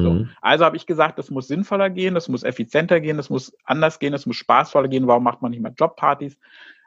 So. 0.02 0.12
Mhm. 0.12 0.30
Also 0.40 0.64
habe 0.64 0.76
ich 0.76 0.86
gesagt, 0.86 1.18
das 1.18 1.30
muss 1.30 1.48
sinnvoller 1.48 1.90
gehen, 1.90 2.14
das 2.14 2.28
muss 2.28 2.42
effizienter 2.42 3.00
gehen, 3.00 3.16
das 3.16 3.30
muss 3.30 3.56
anders 3.64 3.98
gehen, 3.98 4.12
das 4.12 4.26
muss 4.26 4.36
spaßvoller 4.36 4.88
gehen. 4.88 5.06
Warum 5.06 5.24
macht 5.24 5.42
man 5.42 5.50
nicht 5.50 5.60
mal 5.60 5.72
Jobpartys? 5.76 6.38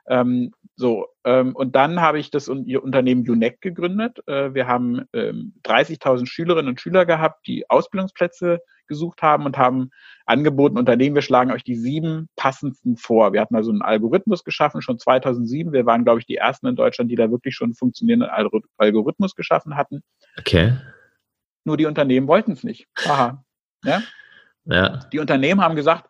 Ähm, 0.07 0.53
so, 0.75 1.07
ähm, 1.23 1.55
und 1.55 1.75
dann 1.75 2.01
habe 2.01 2.19
ich 2.19 2.31
das 2.31 2.47
Unternehmen 2.47 3.27
UNEC 3.27 3.61
gegründet. 3.61 4.19
Äh, 4.27 4.53
wir 4.53 4.67
haben 4.67 5.05
ähm, 5.13 5.53
30.000 5.63 6.27
Schülerinnen 6.27 6.69
und 6.69 6.81
Schüler 6.81 7.05
gehabt, 7.05 7.47
die 7.47 7.69
Ausbildungsplätze 7.69 8.61
gesucht 8.87 9.21
haben 9.21 9.45
und 9.45 9.57
haben 9.57 9.89
angeboten, 10.25 10.77
Unternehmen, 10.77 11.15
wir 11.15 11.21
schlagen 11.21 11.51
euch 11.51 11.63
die 11.63 11.75
sieben 11.75 12.29
passendsten 12.35 12.95
vor. 12.95 13.33
Wir 13.33 13.41
hatten 13.41 13.55
also 13.55 13.71
einen 13.71 13.81
Algorithmus 13.81 14.43
geschaffen, 14.43 14.81
schon 14.81 14.97
2007. 14.97 15.73
Wir 15.73 15.85
waren, 15.85 16.03
glaube 16.03 16.19
ich, 16.19 16.25
die 16.25 16.37
ersten 16.37 16.67
in 16.67 16.75
Deutschland, 16.75 17.11
die 17.11 17.15
da 17.15 17.29
wirklich 17.29 17.55
schon 17.55 17.73
funktionierenden 17.73 18.29
Algorithmus 18.77 19.35
geschaffen 19.35 19.75
hatten. 19.75 20.03
Okay. 20.39 20.73
Nur 21.67 21.77
die 21.77 21.85
Unternehmen 21.85 22.27
wollten 22.27 22.53
es 22.53 22.63
nicht. 22.63 22.87
Aha. 23.05 23.43
Ja? 23.83 24.01
ja. 24.65 24.99
Die 25.11 25.19
Unternehmen 25.19 25.61
haben 25.61 25.75
gesagt, 25.75 26.09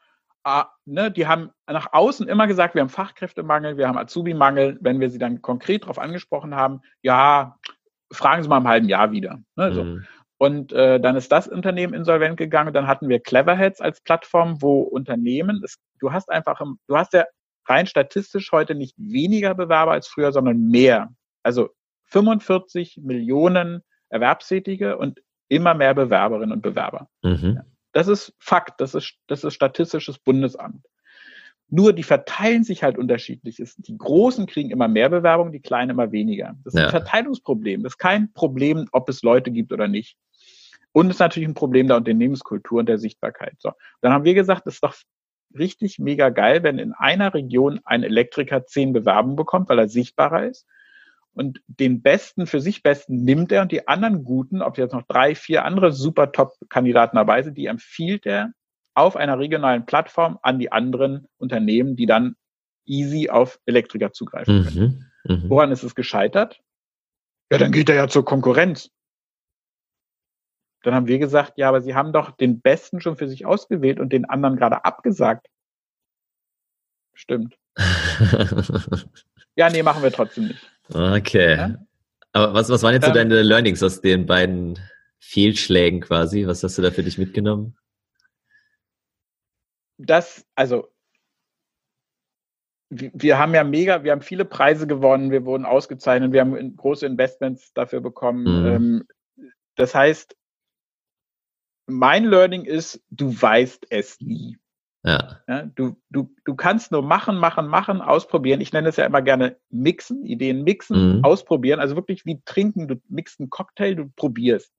Ah, 0.50 0.70
ne, 0.86 1.12
die 1.12 1.28
haben 1.28 1.52
nach 1.70 1.92
außen 1.92 2.26
immer 2.30 2.48
gesagt, 2.48 2.74
wir 2.74 2.82
haben 2.82 2.88
Fachkräftemangel, 2.88 3.76
wir 3.76 3.86
haben 3.86 3.98
Azubi-Mangel. 3.98 4.78
Wenn 4.80 5.02
wir 5.02 5.10
sie 5.10 5.18
dann 5.18 5.42
konkret 5.42 5.84
darauf 5.84 6.00
angesprochen 6.00 6.56
haben, 6.56 6.80
ja, 7.02 7.58
fragen 8.14 8.44
Sie 8.44 8.48
mal 8.48 8.60
im 8.60 8.68
halben 8.70 8.88
Jahr 8.88 9.12
wieder. 9.12 9.42
Ne, 9.58 9.74
so. 9.74 9.84
Mhm. 9.84 10.06
Und 10.38 10.72
äh, 10.72 11.02
dann 11.02 11.18
ist 11.18 11.34
das 11.34 11.50
Unternehmen 11.50 11.94
insolvent 11.94 12.38
gegangen. 12.38 12.74
Dann 12.74 12.88
hatten 12.88 13.10
wir 13.10 13.20
Cleverheads 13.20 13.82
als 13.82 14.00
Plattform, 14.00 14.62
wo 14.62 14.84
Unternehmen, 14.84 15.62
es, 15.66 15.80
du 16.00 16.14
hast 16.14 16.30
einfach, 16.32 16.62
du 16.88 16.96
hast 16.96 17.12
ja 17.12 17.26
rein 17.66 17.86
statistisch 17.86 18.54
heute 18.54 18.74
nicht 18.74 18.96
weniger 18.98 19.54
Bewerber 19.54 19.92
als 19.92 20.08
früher, 20.08 20.32
sondern 20.32 20.70
mehr. 20.70 21.10
Also 21.44 21.72
45 22.06 23.02
Millionen 23.04 23.82
Erwerbstätige 24.08 24.98
und 24.98 25.20
immer 25.50 25.74
mehr 25.74 25.94
Bewerberinnen 25.94 26.52
und 26.52 26.62
Bewerber. 26.62 27.10
Mhm. 27.24 27.62
Das 27.94 28.08
ist 28.08 28.34
Fakt, 28.40 28.80
das 28.82 28.96
ist, 28.96 29.16
das 29.28 29.44
ist 29.44 29.54
Statistisches 29.54 30.20
Bundesamt. 30.20 30.86
Nur 31.70 31.92
die 31.92 32.04
verteilen 32.04 32.64
sich 32.64 32.84
halt 32.84 32.98
unterschiedlich. 32.98 33.62
Die 33.78 33.98
Großen 33.98 34.46
kriegen 34.46 34.70
immer 34.70 34.88
mehr 34.88 35.10
Bewerbungen, 35.10 35.52
die 35.52 35.60
Kleinen 35.60 35.92
immer 35.92 36.12
weniger. 36.12 36.56
Das 36.64 36.74
ist 36.74 36.80
ja. 36.80 36.86
ein 36.86 36.92
Verteilungsproblem. 36.92 37.84
Das 37.84 37.94
ist 37.94 37.98
kein 37.98 38.32
Problem, 38.32 38.88
ob 38.94 39.10
es 39.10 39.22
Leute 39.22 39.52
gibt 39.52 39.74
oder 39.74 39.88
nicht. 39.88 40.18
Und 40.94 41.08
es 41.08 41.18
ist 41.18 41.20
natürlich 41.20 41.50
ein 41.50 41.56
Problem 41.56 41.88
der 41.88 41.98
Unternehmenskultur 41.98 42.80
und 42.80 42.88
der 42.88 42.98
Sichtbarkeit. 42.98 43.56
So. 43.60 43.72
Dann 44.02 44.14
haben 44.14 44.24
wir 44.24 44.34
gesagt, 44.34 44.66
das 44.66 44.76
ist 44.76 44.84
doch 44.84 44.96
richtig 45.58 46.00
mega 46.00 46.30
geil, 46.30 46.64
wenn 46.64 46.80
in 46.80 46.94
einer 46.94 47.34
Region 47.34 47.82
ein 47.84 48.04
Elektriker 48.04 48.66
zehn 48.66 48.94
Bewerbungen 48.94 49.36
bekommt, 49.36 49.68
weil 49.70 49.80
er 49.80 49.90
sichtbarer 49.90 50.46
ist 50.46 50.66
und 51.38 51.62
den 51.68 52.02
besten, 52.02 52.48
für 52.48 52.62
sich 52.62 52.84
besten 52.84 53.24
nimmt 53.24 53.52
er 53.52 53.62
und 53.62 53.72
die 53.72 53.88
anderen 53.88 54.24
guten, 54.24 54.62
ob 54.62 54.78
jetzt 54.78 54.94
noch 54.94 55.04
drei, 55.04 55.36
vier 55.36 55.66
andere 55.66 55.92
super 55.92 56.32
Top-Kandidaten 56.32 57.16
dabei 57.16 57.44
sind, 57.44 57.58
die 57.58 57.68
empfiehlt 57.68 58.26
er 58.26 58.52
auf 58.96 59.16
einer 59.16 59.38
regionalen 59.38 59.86
Plattform 59.86 60.40
an 60.42 60.58
die 60.58 60.72
anderen 60.72 61.28
Unternehmen, 61.38 61.96
die 61.96 62.08
dann 62.08 62.36
easy 62.86 63.30
auf 63.30 63.60
Elektriker 63.66 64.12
zugreifen 64.12 64.66
können. 64.66 65.12
Mhm, 65.26 65.36
mh. 65.36 65.50
Woran 65.50 65.72
ist 65.72 65.84
es 65.84 65.94
gescheitert? 65.94 66.60
Ja, 67.52 67.60
dann 67.60 67.72
geht 67.72 67.90
er 67.90 67.96
ja 67.96 68.08
zur 68.08 68.26
Konkurrenz. 68.26 68.90
Dann 70.84 70.96
haben 70.96 71.08
wir 71.08 71.20
gesagt, 71.20 71.58
ja, 71.58 71.70
aber 71.70 71.82
Sie 71.82 71.96
haben 71.96 72.14
doch 72.14 72.32
den 72.32 72.62
Besten 72.62 73.02
schon 73.02 73.18
für 73.18 73.28
sich 73.28 73.46
ausgewählt 73.46 74.00
und 74.00 74.14
den 74.14 74.26
anderen 74.26 74.56
gerade 74.56 74.86
abgesagt. 74.86 75.48
Stimmt. 77.14 77.58
ja, 79.56 79.70
nee, 79.70 79.84
machen 79.84 80.04
wir 80.04 80.12
trotzdem 80.12 80.48
nicht. 80.48 80.77
Okay. 80.90 81.56
Ja? 81.56 81.76
Aber 82.34 82.54
was, 82.54 82.70
was 82.70 82.84
waren 82.84 82.94
jetzt 82.94 83.06
so 83.06 83.10
ähm, 83.10 83.16
deine 83.16 83.42
Learnings 83.42 83.82
aus 83.84 84.02
den 84.02 84.26
beiden 84.26 84.80
Fehlschlägen 85.20 86.02
quasi? 86.02 86.48
Was 86.48 86.64
hast 86.64 86.78
du 86.78 86.82
da 86.82 86.92
für 86.92 87.04
dich 87.04 87.18
mitgenommen? 87.18 87.78
Das, 89.98 90.46
also, 90.56 90.90
wir 92.90 93.38
haben 93.38 93.54
ja 93.54 93.64
mega, 93.64 94.04
wir 94.04 94.12
haben 94.12 94.22
viele 94.22 94.46
Preise 94.46 94.88
gewonnen, 94.88 95.32
wir 95.32 95.46
wurden 95.46 95.66
ausgezeichnet, 95.66 96.32
wir 96.32 96.42
haben 96.42 96.76
große 96.76 97.06
Investments 97.06 97.74
dafür 97.74 98.00
bekommen. 98.00 98.44
Mhm. 98.44 98.68
Ähm, 98.68 99.08
das 99.76 99.94
heißt, 99.94 100.36
mein 101.88 102.26
Learning 102.26 102.66
ist, 102.66 103.02
du 103.10 103.30
weißt 103.42 103.88
es 103.90 104.20
nie. 104.22 104.58
Ja. 105.08 105.40
ja. 105.48 105.64
du, 105.64 105.96
du, 106.10 106.30
du 106.44 106.56
kannst 106.56 106.92
nur 106.92 107.02
machen, 107.02 107.38
machen, 107.38 107.68
machen, 107.68 108.02
ausprobieren. 108.02 108.60
Ich 108.60 108.74
nenne 108.74 108.90
es 108.90 108.98
ja 108.98 109.06
immer 109.06 109.22
gerne 109.22 109.56
mixen, 109.70 110.26
Ideen 110.26 110.64
mixen, 110.64 111.18
mhm. 111.18 111.24
ausprobieren. 111.24 111.80
Also 111.80 111.96
wirklich 111.96 112.26
wie 112.26 112.42
trinken, 112.44 112.88
du 112.88 112.96
mixt 113.08 113.40
einen 113.40 113.50
Cocktail, 113.50 113.96
du 113.96 114.10
probierst. 114.16 114.72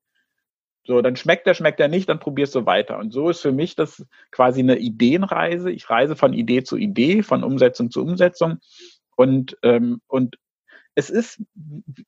So, 0.85 1.03
dann 1.03 1.17
schmeckt 1.17 1.47
er, 1.47 1.55
schmeckt 1.55 1.81
er 1.81 1.89
nicht, 1.89 2.09
dann 2.09 2.19
probierst 2.19 2.55
du 2.55 2.67
weiter. 2.67 2.99
Und 2.99 3.13
so 3.13 3.31
ist 3.31 3.41
für 3.41 3.53
mich 3.53 3.75
das 3.75 4.07
quasi 4.31 4.61
eine 4.61 4.79
Ideenreise. 4.79 5.71
Ich 5.71 5.89
reise 5.89 6.17
von 6.17 6.33
Idee 6.33 6.63
zu 6.63 6.77
Idee, 6.77 7.23
von 7.23 7.43
Umsetzung 7.43 7.91
zu 7.91 8.03
Umsetzung. 8.03 8.59
Und, 9.17 9.57
ähm, 9.63 10.01
und 10.07 10.37
es 10.95 11.11
ist 11.11 11.43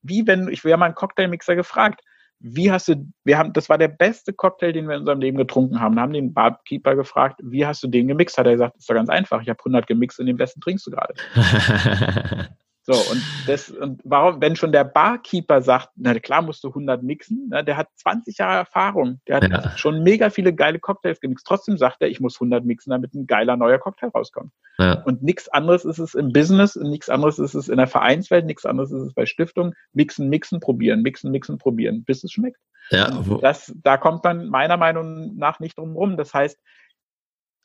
wie 0.03 0.27
wenn, 0.27 0.49
ich 0.49 0.65
wäre 0.65 0.79
mal 0.79 0.87
einen 0.87 0.95
Cocktailmixer 0.95 1.57
gefragt, 1.57 2.03
wie 2.41 2.73
hast 2.73 2.89
du, 2.89 3.07
wir 3.25 3.39
haben, 3.39 3.53
das 3.53 3.69
war 3.69 3.79
der 3.79 3.89
beste 3.89 4.33
Cocktail, 4.33 4.73
den 4.73 4.89
wir 4.89 4.95
in 4.95 5.01
unserem 5.01 5.21
Leben 5.21 5.37
getrunken 5.37 5.81
haben. 5.81 5.95
Wir 5.95 6.03
haben 6.03 6.13
den 6.15 6.33
Barkeeper 6.33 6.97
gefragt, 6.97 7.41
wie 7.43 7.67
hast 7.67 7.83
du 7.83 7.89
den 7.89 8.09
gemixt? 8.09 8.39
Hat 8.39 8.47
er 8.47 8.53
gesagt, 8.53 8.77
ist 8.79 8.89
doch 8.89 8.95
ganz 8.95 9.11
einfach. 9.11 9.43
Ich 9.43 9.49
habe 9.49 9.61
100 9.61 9.87
gemixt 9.87 10.19
und 10.19 10.27
den 10.27 10.39
besten 10.39 10.61
trinkst 10.61 10.87
du 10.87 10.91
gerade. 10.91 11.15
So, 12.83 12.95
und 12.95 13.23
das, 13.47 13.71
und 13.71 14.01
warum, 14.05 14.41
wenn 14.41 14.57
schon 14.57 14.73
der 14.73 14.85
Barkeeper 14.85 15.61
sagt, 15.61 15.91
na 15.97 16.19
klar 16.19 16.41
musst 16.41 16.65
du 16.65 16.69
100 16.69 17.03
mixen, 17.03 17.49
na, 17.51 17.63
der 17.63 17.77
hat 17.77 17.89
20 17.97 18.39
Jahre 18.39 18.57
Erfahrung, 18.57 19.21
der 19.29 19.37
hat 19.37 19.51
ja. 19.51 19.77
schon 19.77 20.03
mega 20.03 20.31
viele 20.31 20.55
geile 20.55 20.79
Cocktails 20.79 21.21
gemixt. 21.21 21.47
Trotzdem 21.47 21.77
sagt 21.77 21.99
er, 22.01 22.09
ich 22.09 22.21
muss 22.21 22.37
100 22.37 22.65
mixen, 22.65 22.91
damit 22.91 23.15
ein 23.15 23.27
geiler 23.27 23.57
neuer 23.57 23.79
Cocktail 23.79 24.09
rauskommt. 24.09 24.53
Ja. 24.79 25.03
Und 25.03 25.23
nichts 25.23 25.49
anderes 25.51 25.85
ist 25.85 25.99
es 25.99 26.15
im 26.15 26.33
Business, 26.33 26.75
nichts 26.75 27.11
anderes 27.11 27.39
ist 27.39 27.55
es 27.55 27.69
in 27.69 27.77
der 27.77 27.87
Vereinswelt, 27.87 28.47
nichts 28.47 28.65
anderes 28.65 28.91
ist 28.91 29.03
es 29.03 29.13
bei 29.13 29.27
Stiftungen. 29.27 29.75
Mixen, 29.93 30.31
mixen, 30.31 30.59
probieren, 30.59 31.03
mixen, 31.03 31.31
mixen, 31.31 31.59
probieren, 31.59 32.03
bis 32.05 32.25
es 32.25 32.33
schmeckt. 32.33 32.61
Ja. 32.91 33.23
Das, 33.43 33.73
da 33.83 33.99
kommt 33.99 34.25
man 34.25 34.49
meiner 34.49 34.79
Meinung 34.79 35.37
nach 35.37 35.61
nicht 35.61 35.77
drum 35.77 35.95
rum. 35.95 36.17
Das 36.17 36.33
heißt, 36.33 36.59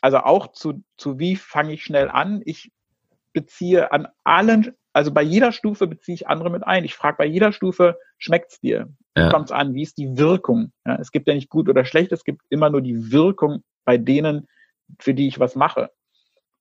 also 0.01 0.17
auch 0.19 0.51
zu, 0.51 0.83
zu 0.97 1.19
wie 1.19 1.37
fange 1.37 1.73
ich 1.73 1.83
schnell 1.83 2.09
an? 2.09 2.41
Ich 2.45 2.71
beziehe 3.33 3.91
an 3.91 4.07
allen 4.23 4.75
also 4.95 5.11
bei 5.11 5.23
jeder 5.23 5.51
Stufe 5.51 5.87
beziehe 5.87 6.15
ich 6.15 6.27
andere 6.29 6.49
mit 6.49 6.65
ein. 6.65 6.85
Ich 6.85 6.95
frage 6.95 7.17
bei 7.17 7.25
jeder 7.25 7.51
Stufe, 7.51 7.99
schmeckt's 8.17 8.61
dir? 8.61 8.87
Wie 9.13 9.23
ja. 9.23 9.29
kommt's 9.29 9.51
an? 9.51 9.73
Wie 9.73 9.81
ist 9.81 9.97
die 9.97 10.17
Wirkung? 10.17 10.71
Ja, 10.85 10.95
es 10.95 11.11
gibt 11.11 11.27
ja 11.27 11.33
nicht 11.33 11.49
gut 11.49 11.67
oder 11.67 11.83
schlecht, 11.83 12.13
es 12.13 12.23
gibt 12.23 12.41
immer 12.49 12.69
nur 12.69 12.81
die 12.81 13.11
Wirkung 13.11 13.61
bei 13.83 13.97
denen, 13.97 14.47
für 14.99 15.13
die 15.13 15.27
ich 15.27 15.37
was 15.37 15.55
mache. 15.55 15.91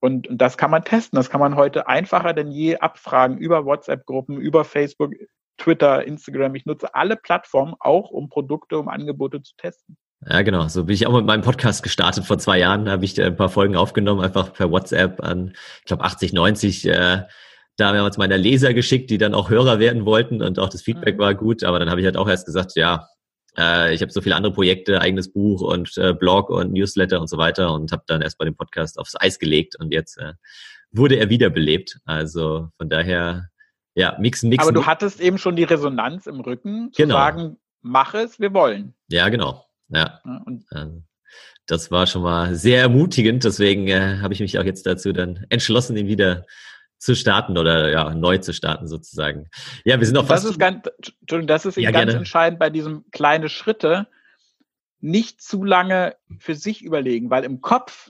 Und, 0.01 0.27
und 0.27 0.37
das 0.37 0.57
kann 0.57 0.69
man 0.69 0.83
testen. 0.83 1.15
Das 1.15 1.29
kann 1.29 1.39
man 1.39 1.55
heute 1.55 1.87
einfacher 1.87 2.33
denn 2.33 2.51
je 2.51 2.75
abfragen 2.75 3.37
über 3.37 3.63
WhatsApp-Gruppen, 3.63 4.37
über 4.37 4.65
Facebook, 4.65 5.13
Twitter, 5.57 6.05
Instagram. 6.05 6.55
Ich 6.55 6.65
nutze 6.65 6.93
alle 6.93 7.15
Plattformen 7.15 7.75
auch, 7.79 8.09
um 8.09 8.27
Produkte, 8.27 8.77
um 8.77 8.89
Angebote 8.89 9.41
zu 9.43 9.55
testen. 9.55 9.95
Ja, 10.27 10.41
genau. 10.41 10.67
So 10.67 10.83
bin 10.83 10.93
ich 10.93 11.07
auch 11.07 11.15
mit 11.15 11.25
meinem 11.25 11.41
Podcast 11.41 11.83
gestartet 11.83 12.25
vor 12.25 12.37
zwei 12.37 12.59
Jahren. 12.59 12.83
Da 12.83 12.91
habe 12.91 13.05
ich 13.05 13.21
ein 13.21 13.37
paar 13.37 13.47
Folgen 13.47 13.77
aufgenommen, 13.77 14.19
einfach 14.19 14.51
per 14.51 14.71
WhatsApp 14.71 15.23
an, 15.23 15.53
ich 15.79 15.85
glaube, 15.85 16.03
80, 16.03 16.33
90 16.33 16.89
äh, 16.89 17.23
da 17.77 17.87
haben 17.87 17.95
wir 17.95 18.03
uns 18.03 18.17
meine 18.17 18.37
Leser 18.37 18.73
geschickt, 18.73 19.09
die 19.09 19.17
dann 19.17 19.33
auch 19.33 19.49
Hörer 19.49 19.79
werden 19.79 20.05
wollten 20.05 20.41
und 20.41 20.59
auch 20.59 20.69
das 20.69 20.81
Feedback 20.81 21.15
mhm. 21.15 21.21
war 21.21 21.35
gut. 21.35 21.63
Aber 21.63 21.79
dann 21.79 21.89
habe 21.89 21.99
ich 22.01 22.05
halt 22.05 22.17
auch 22.17 22.29
erst 22.29 22.45
gesagt, 22.45 22.73
ja, 22.75 23.07
Äh, 23.57 23.93
ich 23.93 24.01
habe 24.01 24.11
so 24.11 24.21
viele 24.21 24.35
andere 24.35 24.53
Projekte, 24.53 24.99
eigenes 25.01 25.31
Buch 25.31 25.61
und 25.61 25.97
äh, 25.97 26.13
Blog 26.13 26.49
und 26.49 26.73
Newsletter 26.73 27.21
und 27.21 27.29
so 27.29 27.37
weiter 27.37 27.73
und 27.73 27.91
habe 27.91 28.03
dann 28.07 28.21
erst 28.21 28.37
bei 28.37 28.45
dem 28.45 28.55
Podcast 28.55 28.99
aufs 28.99 29.15
Eis 29.17 29.39
gelegt 29.39 29.77
und 29.79 29.93
jetzt 29.93 30.17
äh, 30.17 30.33
wurde 30.91 31.15
er 31.15 31.29
wiederbelebt. 31.29 31.99
Also 32.05 32.69
von 32.77 32.89
daher, 32.89 33.47
ja, 33.93 34.17
mixen, 34.19 34.49
mixen. 34.49 34.67
Aber 34.67 34.77
du 34.77 34.85
hattest 34.85 35.21
eben 35.21 35.37
schon 35.37 35.55
die 35.55 35.63
Resonanz 35.63 36.27
im 36.27 36.41
Rücken, 36.41 36.91
zu 36.91 37.03
genau. 37.03 37.15
sagen, 37.15 37.57
mach 37.81 38.13
es, 38.13 38.39
wir 38.39 38.53
wollen. 38.53 38.93
Ja, 39.09 39.29
genau. 39.29 39.65
Ja. 39.87 40.19
und 40.45 40.65
also, 40.71 41.01
das 41.67 41.91
war 41.91 42.07
schon 42.07 42.23
mal 42.23 42.55
sehr 42.55 42.81
ermutigend. 42.81 43.43
Deswegen 43.43 43.87
äh, 43.87 44.17
habe 44.21 44.33
ich 44.33 44.39
mich 44.39 44.59
auch 44.59 44.65
jetzt 44.65 44.85
dazu 44.85 45.13
dann 45.13 45.45
entschlossen, 45.49 45.95
ihn 45.95 46.07
wieder 46.07 46.45
zu 46.97 47.15
starten 47.15 47.57
oder 47.57 47.91
ja, 47.91 48.13
neu 48.13 48.37
zu 48.37 48.53
starten 48.53 48.87
sozusagen. 48.87 49.47
Ja, 49.83 49.99
wir 49.99 50.07
sind 50.07 50.17
auch 50.17 50.25
fast. 50.25 50.43
Das 50.43 50.51
ist 50.51 50.59
ganz, 50.59 50.87
Entschuldigung, 50.97 51.47
das 51.47 51.65
ist 51.65 51.77
ja, 51.77 51.91
ganz 51.91 52.05
gerne. 52.05 52.19
entscheidend 52.19 52.59
bei 52.59 52.69
diesem 52.69 53.05
kleine 53.11 53.49
Schritte. 53.49 54.07
Nicht 55.01 55.41
zu 55.41 55.63
lange 55.63 56.15
für 56.39 56.55
sich 56.55 56.83
überlegen, 56.83 57.29
weil 57.29 57.43
im 57.43 57.61
Kopf, 57.61 58.09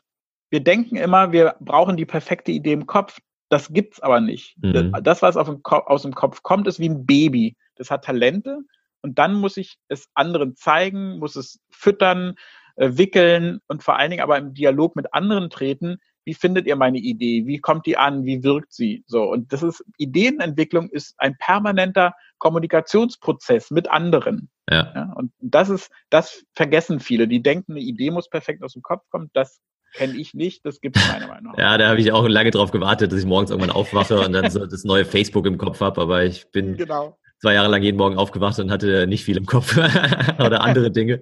wir 0.49 0.63
denken 0.63 0.95
immer, 0.95 1.31
wir 1.31 1.55
brauchen 1.59 1.97
die 1.97 2.05
perfekte 2.05 2.51
Idee 2.51 2.73
im 2.73 2.85
Kopf. 2.85 3.19
Das 3.49 3.73
gibt's 3.73 3.99
aber 3.99 4.21
nicht. 4.21 4.55
Mhm. 4.61 4.95
Das, 5.03 5.21
was 5.21 5.35
aus 5.35 6.01
dem 6.01 6.13
Kopf 6.13 6.41
kommt, 6.43 6.67
ist 6.67 6.79
wie 6.79 6.89
ein 6.89 7.05
Baby. 7.05 7.57
Das 7.75 7.91
hat 7.91 8.05
Talente 8.05 8.59
und 9.05 9.19
dann 9.19 9.35
muss 9.35 9.55
ich 9.57 9.77
es 9.87 10.09
anderen 10.15 10.55
zeigen, 10.55 11.19
muss 11.19 11.35
es 11.35 11.59
füttern, 11.69 12.35
äh, 12.75 12.91
wickeln 12.93 13.59
und 13.67 13.83
vor 13.83 13.97
allen 13.97 14.09
Dingen 14.09 14.23
aber 14.23 14.37
im 14.37 14.55
Dialog 14.55 14.95
mit 14.95 15.13
anderen 15.13 15.51
treten, 15.51 15.97
wie 16.25 16.33
findet 16.33 16.65
ihr 16.65 16.75
meine 16.75 16.97
Idee? 16.97 17.45
Wie 17.45 17.59
kommt 17.59 17.85
die 17.85 17.97
an? 17.97 18.25
Wie 18.25 18.43
wirkt 18.43 18.73
sie? 18.73 19.03
So. 19.07 19.23
Und 19.23 19.53
das 19.53 19.63
ist, 19.63 19.85
Ideenentwicklung 19.97 20.89
ist 20.89 21.13
ein 21.17 21.37
permanenter 21.37 22.13
Kommunikationsprozess 22.39 23.71
mit 23.71 23.89
anderen. 23.89 24.49
Ja. 24.69 24.91
ja. 24.95 25.13
Und 25.15 25.31
das 25.39 25.69
ist, 25.69 25.91
das 26.09 26.43
vergessen 26.53 26.99
viele. 26.99 27.27
Die 27.27 27.43
denken, 27.43 27.73
eine 27.73 27.81
Idee 27.81 28.11
muss 28.11 28.27
perfekt 28.27 28.63
aus 28.63 28.73
dem 28.73 28.81
Kopf 28.81 29.03
kommen. 29.09 29.29
Das 29.33 29.59
kenne 29.93 30.17
ich 30.17 30.33
nicht. 30.33 30.65
Das 30.65 30.81
gibt 30.81 30.97
es 30.97 31.07
meiner 31.07 31.27
Meinung 31.27 31.53
nach. 31.53 31.57
ja, 31.59 31.77
da 31.77 31.89
habe 31.89 32.01
ich 32.01 32.11
auch 32.11 32.27
lange 32.27 32.51
drauf 32.51 32.71
gewartet, 32.71 33.11
dass 33.11 33.19
ich 33.19 33.25
morgens 33.25 33.51
irgendwann 33.51 33.75
aufwache 33.75 34.19
und 34.19 34.33
dann 34.33 34.49
so 34.49 34.65
das 34.65 34.83
neue 34.83 35.05
Facebook 35.05 35.45
im 35.45 35.59
Kopf 35.59 35.79
habe. 35.79 36.01
Aber 36.01 36.23
ich 36.23 36.49
bin 36.51 36.75
genau 36.75 37.17
zwei 37.39 37.53
Jahre 37.53 37.69
lang 37.69 37.83
jeden 37.83 37.97
Morgen 37.97 38.17
aufgewacht 38.17 38.57
und 38.59 38.71
hatte 38.71 39.07
nicht 39.07 39.23
viel 39.23 39.37
im 39.37 39.45
Kopf 39.45 39.77
oder 40.39 40.61
andere 40.61 40.91
Dinge. 40.91 41.21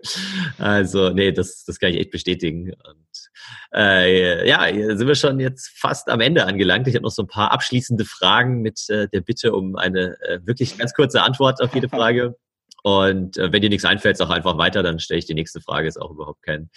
Also, 0.57 1.09
nee, 1.09 1.31
das, 1.31 1.65
das 1.65 1.79
kann 1.79 1.89
ich 1.89 1.97
echt 1.97 2.11
bestätigen. 2.11 2.73
Und 2.73 3.29
äh, 3.73 4.47
ja, 4.47 4.65
sind 4.95 5.07
wir 5.07 5.15
schon 5.15 5.39
jetzt 5.39 5.71
fast 5.75 6.09
am 6.09 6.21
Ende 6.21 6.45
angelangt. 6.45 6.87
Ich 6.87 6.95
habe 6.95 7.03
noch 7.03 7.11
so 7.11 7.23
ein 7.23 7.27
paar 7.27 7.51
abschließende 7.51 8.05
Fragen 8.05 8.61
mit 8.61 8.89
äh, 8.89 9.07
der 9.09 9.21
Bitte 9.21 9.53
um 9.53 9.75
eine 9.75 10.17
äh, 10.21 10.39
wirklich 10.45 10.77
ganz 10.77 10.93
kurze 10.93 11.21
Antwort 11.21 11.61
auf 11.61 11.73
jede 11.73 11.89
Frage. 11.89 12.35
Und 12.83 13.37
äh, 13.37 13.51
wenn 13.51 13.61
dir 13.61 13.69
nichts 13.69 13.85
einfällt, 13.85 14.17
sag 14.17 14.29
einfach 14.29 14.57
weiter, 14.57 14.83
dann 14.83 14.99
stelle 14.99 15.19
ich 15.19 15.25
die 15.25 15.33
nächste 15.33 15.61
Frage, 15.61 15.87
ist 15.87 15.99
auch 15.99 16.11
überhaupt 16.11 16.43
kein 16.43 16.69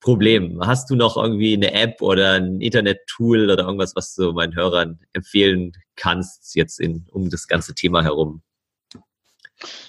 Problem. 0.00 0.60
Hast 0.64 0.88
du 0.90 0.96
noch 0.96 1.16
irgendwie 1.16 1.54
eine 1.54 1.72
App 1.72 2.00
oder 2.00 2.32
ein 2.32 2.60
Internet-Tool 2.60 3.50
oder 3.50 3.64
irgendwas, 3.64 3.94
was 3.94 4.14
du 4.14 4.32
meinen 4.32 4.56
Hörern 4.56 4.98
empfehlen 5.12 5.72
kannst, 5.96 6.56
jetzt 6.56 6.80
in, 6.80 7.06
um 7.10 7.28
das 7.28 7.46
ganze 7.46 7.74
Thema 7.74 8.02
herum? 8.02 8.42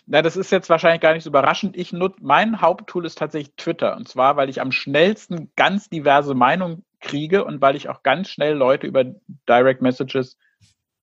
Na, 0.06 0.22
das 0.22 0.38
ist 0.38 0.52
jetzt 0.52 0.70
wahrscheinlich 0.70 1.02
gar 1.02 1.14
nicht 1.14 1.24
so 1.24 1.30
überraschend. 1.30 1.78
Ich 1.78 1.94
nutze, 1.94 2.18
mein 2.22 2.62
Haupttool 2.62 3.06
ist 3.06 3.18
tatsächlich 3.18 3.56
Twitter. 3.56 3.96
Und 3.96 4.08
zwar, 4.08 4.36
weil 4.36 4.50
ich 4.50 4.62
am 4.62 4.72
schnellsten 4.72 5.52
ganz 5.56 5.90
diverse 5.90 6.34
Meinungen 6.34 6.84
kriege 7.00 7.46
und 7.46 7.62
weil 7.62 7.76
ich 7.76 7.90
auch 7.90 8.04
ganz 8.04 8.30
schnell 8.30 8.56
Leute 8.56 8.88
über 8.88 9.06
Direct 9.48 9.82
Messages 9.82 10.38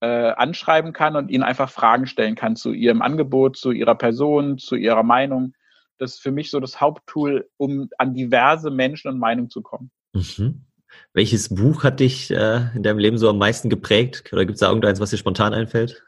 äh, 0.01 0.07
anschreiben 0.07 0.93
kann 0.93 1.17
und 1.17 1.31
ihnen 1.31 1.43
einfach 1.43 1.71
Fragen 1.71 2.07
stellen 2.07 2.35
kann 2.35 2.57
zu 2.57 2.73
ihrem 2.73 3.03
Angebot, 3.03 3.57
zu 3.57 3.73
ihrer 3.73 3.97
Person, 3.97 4.59
zu 4.59 4.77
ihrer 4.77 5.03
Meinung. 5.03 5.55
Das 5.99 6.15
ist 6.15 6.23
für 6.23 6.31
mich 6.31 6.51
so 6.51 6.61
das 6.61 6.81
Haupttool, 6.81 7.49
um 7.57 7.89
an 7.99 8.15
diverse 8.15 8.71
Menschen 8.71 9.09
und 9.09 9.19
Meinungen 9.19 9.51
zu 9.51 9.63
kommen. 9.63 9.91
Mhm. 10.13 10.65
Welches 11.13 11.49
Buch 11.55 11.85
hat 11.85 12.01
dich 12.01 12.31
äh, 12.31 12.69
in 12.75 12.83
deinem 12.83 12.99
Leben 12.99 13.19
so 13.19 13.29
am 13.29 13.39
meisten 13.39 13.69
geprägt? 13.69 14.25
Oder 14.33 14.47
gibt 14.47 14.55
es 14.55 14.61
da 14.61 14.69
irgendeins, 14.69 15.01
was 15.01 15.11
dir 15.11 15.17
spontan 15.17 15.53
einfällt? 15.53 16.03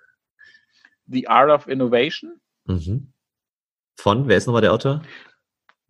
The 1.07 1.27
Art 1.27 1.51
of 1.51 1.67
Innovation 1.67 2.41
Mhm. 2.71 3.13
Von, 3.99 4.29
wer 4.29 4.37
ist 4.37 4.47
nochmal 4.47 4.63
der 4.63 4.73
Autor? 4.73 5.03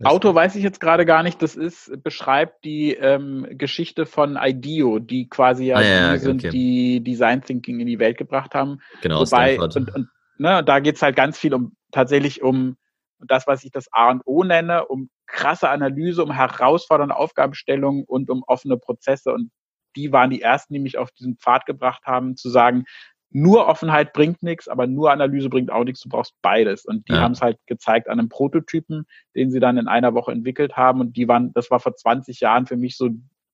Autor 0.02 0.34
weiß 0.34 0.56
ich 0.56 0.62
jetzt 0.62 0.80
gerade 0.80 1.04
gar 1.04 1.22
nicht. 1.22 1.42
Das 1.42 1.56
ist, 1.56 2.02
beschreibt 2.02 2.64
die 2.64 2.94
ähm, 2.94 3.46
Geschichte 3.50 4.06
von 4.06 4.38
IDEO, 4.40 4.98
die 4.98 5.28
quasi 5.28 5.66
ja, 5.66 5.76
ah, 5.76 5.82
ja 5.82 6.12
die 6.12 6.18
sind, 6.18 6.40
okay. 6.40 6.50
die 6.50 7.04
Design 7.04 7.42
Thinking 7.42 7.80
in 7.80 7.86
die 7.86 7.98
Welt 7.98 8.16
gebracht 8.16 8.54
haben. 8.54 8.80
Genau, 9.02 9.20
Wobei, 9.20 9.60
und, 9.60 9.76
und 9.76 10.08
ne, 10.38 10.64
da 10.64 10.80
geht 10.80 10.96
es 10.96 11.02
halt 11.02 11.16
ganz 11.16 11.38
viel 11.38 11.52
um 11.52 11.76
tatsächlich 11.92 12.42
um 12.42 12.76
das, 13.18 13.46
was 13.46 13.64
ich 13.64 13.70
das 13.70 13.92
A 13.92 14.10
und 14.10 14.22
O 14.24 14.42
nenne, 14.42 14.86
um 14.86 15.10
krasse 15.26 15.68
Analyse, 15.68 16.22
um 16.22 16.32
herausfordernde 16.32 17.14
Aufgabenstellungen 17.14 18.04
und 18.04 18.30
um 18.30 18.42
offene 18.46 18.78
Prozesse. 18.78 19.32
Und 19.32 19.50
die 19.96 20.12
waren 20.12 20.30
die 20.30 20.40
ersten, 20.40 20.72
die 20.72 20.80
mich 20.80 20.96
auf 20.96 21.10
diesen 21.10 21.36
Pfad 21.36 21.66
gebracht 21.66 22.06
haben, 22.06 22.36
zu 22.36 22.48
sagen, 22.48 22.84
nur 23.32 23.68
Offenheit 23.68 24.12
bringt 24.12 24.42
nichts, 24.42 24.66
aber 24.66 24.86
nur 24.86 25.12
Analyse 25.12 25.48
bringt 25.48 25.70
auch 25.70 25.84
nichts. 25.84 26.00
Du 26.00 26.08
brauchst 26.08 26.34
beides. 26.42 26.84
Und 26.84 27.08
die 27.08 27.12
ja. 27.12 27.20
haben 27.20 27.32
es 27.32 27.40
halt 27.40 27.58
gezeigt 27.66 28.08
an 28.08 28.18
einem 28.18 28.28
Prototypen, 28.28 29.06
den 29.36 29.52
sie 29.52 29.60
dann 29.60 29.78
in 29.78 29.86
einer 29.86 30.14
Woche 30.14 30.32
entwickelt 30.32 30.76
haben. 30.76 31.00
Und 31.00 31.16
die 31.16 31.28
waren, 31.28 31.52
das 31.52 31.70
war 31.70 31.78
vor 31.78 31.94
20 31.94 32.40
Jahren 32.40 32.66
für 32.66 32.76
mich 32.76 32.96
so, 32.96 33.10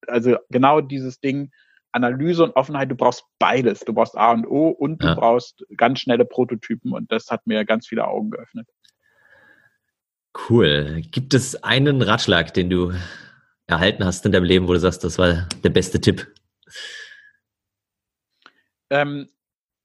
also 0.06 0.36
genau 0.50 0.80
dieses 0.80 1.20
Ding, 1.20 1.50
Analyse 1.92 2.44
und 2.44 2.56
Offenheit, 2.56 2.90
du 2.90 2.94
brauchst 2.94 3.24
beides. 3.38 3.80
Du 3.80 3.92
brauchst 3.92 4.16
A 4.16 4.32
und 4.32 4.46
O 4.46 4.68
und 4.68 5.02
du 5.02 5.08
ja. 5.08 5.14
brauchst 5.14 5.64
ganz 5.76 6.00
schnelle 6.00 6.24
Prototypen. 6.24 6.92
Und 6.92 7.12
das 7.12 7.30
hat 7.30 7.46
mir 7.46 7.64
ganz 7.66 7.86
viele 7.86 8.06
Augen 8.06 8.30
geöffnet. 8.30 8.68
Cool. 10.48 11.02
Gibt 11.10 11.34
es 11.34 11.62
einen 11.62 12.00
Ratschlag, 12.00 12.54
den 12.54 12.70
du 12.70 12.92
erhalten 13.66 14.04
hast 14.04 14.24
in 14.24 14.32
deinem 14.32 14.44
Leben, 14.44 14.68
wo 14.68 14.72
du 14.72 14.78
sagst, 14.78 15.04
das 15.04 15.18
war 15.18 15.48
der 15.62 15.70
beste 15.70 16.00
Tipp? 16.00 16.26
Ähm, 18.90 19.28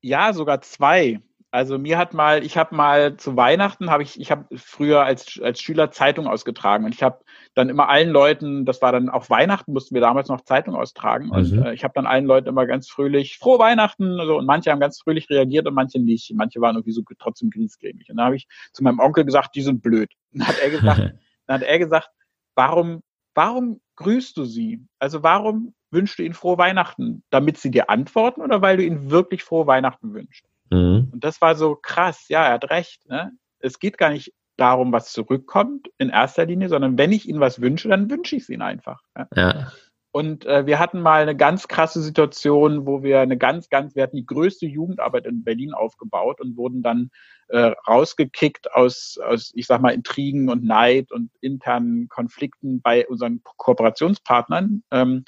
ja, 0.01 0.33
sogar 0.33 0.61
zwei. 0.61 1.19
Also 1.53 1.77
mir 1.77 1.97
hat 1.97 2.13
mal, 2.13 2.45
ich 2.45 2.57
habe 2.57 2.73
mal 2.73 3.17
zu 3.17 3.35
Weihnachten, 3.35 3.91
habe 3.91 4.03
ich, 4.03 4.17
ich 4.17 4.31
habe 4.31 4.45
früher 4.55 5.03
als, 5.03 5.37
als 5.43 5.61
Schüler 5.61 5.91
Zeitung 5.91 6.25
ausgetragen 6.25 6.85
und 6.85 6.95
ich 6.95 7.03
habe 7.03 7.19
dann 7.55 7.67
immer 7.67 7.89
allen 7.89 8.09
Leuten, 8.09 8.63
das 8.63 8.81
war 8.81 8.93
dann 8.93 9.09
auch 9.09 9.29
Weihnachten, 9.29 9.73
mussten 9.73 9.93
wir 9.93 9.99
damals 9.99 10.29
noch 10.29 10.39
Zeitung 10.41 10.75
austragen 10.75 11.25
mhm. 11.25 11.31
und 11.31 11.65
äh, 11.65 11.73
ich 11.73 11.83
habe 11.83 11.93
dann 11.93 12.05
allen 12.05 12.23
Leuten 12.23 12.47
immer 12.47 12.65
ganz 12.65 12.89
fröhlich 12.89 13.37
frohe 13.37 13.59
Weihnachten 13.59 14.15
so, 14.25 14.37
und 14.37 14.45
manche 14.45 14.71
haben 14.71 14.79
ganz 14.79 15.01
fröhlich 15.01 15.29
reagiert 15.29 15.67
und 15.67 15.73
manche 15.73 15.99
nicht. 15.99 16.33
Manche 16.33 16.61
waren 16.61 16.77
irgendwie 16.77 16.93
so 16.93 17.01
trotzdem 17.19 17.49
griesgrämig. 17.49 18.09
Und 18.09 18.15
dann 18.15 18.27
habe 18.27 18.37
ich 18.37 18.47
zu 18.71 18.81
meinem 18.81 18.99
Onkel 18.99 19.25
gesagt, 19.25 19.53
die 19.53 19.61
sind 19.61 19.81
blöd. 19.81 20.13
Und 20.31 20.39
dann 20.39 20.47
hat 20.47 20.59
er 20.59 20.69
gesagt, 20.69 20.99
dann 21.47 21.55
hat 21.59 21.63
er 21.63 21.79
gesagt, 21.79 22.09
warum, 22.55 23.01
warum 23.35 23.81
grüßt 24.01 24.37
du 24.37 24.45
sie? 24.45 24.85
Also 24.99 25.23
warum 25.23 25.73
wünschst 25.91 26.19
du 26.19 26.23
ihnen 26.23 26.33
frohe 26.33 26.57
Weihnachten? 26.57 27.23
Damit 27.29 27.57
sie 27.57 27.71
dir 27.71 27.89
antworten 27.89 28.41
oder 28.41 28.61
weil 28.61 28.77
du 28.77 28.83
ihnen 28.83 29.09
wirklich 29.09 29.43
frohe 29.43 29.67
Weihnachten 29.67 30.13
wünschst? 30.13 30.45
Mhm. 30.69 31.09
Und 31.11 31.23
das 31.23 31.41
war 31.41 31.55
so 31.55 31.75
krass, 31.75 32.27
ja, 32.29 32.45
er 32.45 32.53
hat 32.53 32.69
recht. 32.69 33.07
Ne? 33.09 33.31
Es 33.59 33.79
geht 33.79 33.97
gar 33.97 34.09
nicht 34.09 34.33
darum, 34.57 34.91
was 34.91 35.11
zurückkommt 35.11 35.89
in 35.97 36.09
erster 36.09 36.45
Linie, 36.45 36.69
sondern 36.69 36.97
wenn 36.97 37.11
ich 37.11 37.27
ihnen 37.27 37.39
was 37.39 37.61
wünsche, 37.61 37.89
dann 37.89 38.09
wünsche 38.09 38.35
ich 38.35 38.43
es 38.43 38.49
ihnen 38.49 38.61
einfach. 38.61 39.01
Ja. 39.17 39.27
ja. 39.35 39.71
Und 40.13 40.45
äh, 40.45 40.65
wir 40.65 40.77
hatten 40.77 41.01
mal 41.01 41.21
eine 41.21 41.37
ganz 41.37 41.69
krasse 41.69 42.01
Situation, 42.01 42.85
wo 42.85 43.01
wir 43.01 43.21
eine 43.21 43.37
ganz, 43.37 43.69
ganz, 43.69 43.95
wir 43.95 44.03
hatten 44.03 44.17
die 44.17 44.25
größte 44.25 44.65
Jugendarbeit 44.65 45.25
in 45.25 45.43
Berlin 45.43 45.73
aufgebaut 45.73 46.41
und 46.41 46.57
wurden 46.57 46.83
dann 46.83 47.11
äh, 47.47 47.71
rausgekickt 47.87 48.73
aus, 48.73 49.17
aus, 49.23 49.51
ich 49.55 49.67
sag 49.67 49.81
mal, 49.81 49.93
Intrigen 49.93 50.49
und 50.49 50.65
Neid 50.65 51.13
und 51.13 51.31
internen 51.39 52.09
Konflikten 52.09 52.81
bei 52.81 53.07
unseren 53.07 53.41
Kooperationspartnern. 53.43 54.83
Ähm, 54.91 55.23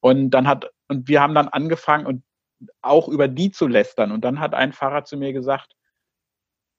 und 0.00 0.30
dann 0.30 0.46
hat, 0.46 0.70
und 0.86 1.08
wir 1.08 1.20
haben 1.20 1.34
dann 1.34 1.48
angefangen 1.48 2.06
und 2.06 2.22
auch 2.80 3.08
über 3.08 3.26
die 3.26 3.50
zu 3.50 3.66
lästern. 3.66 4.12
Und 4.12 4.24
dann 4.24 4.38
hat 4.38 4.54
ein 4.54 4.72
Fahrer 4.72 5.04
zu 5.04 5.16
mir 5.16 5.32
gesagt, 5.32 5.74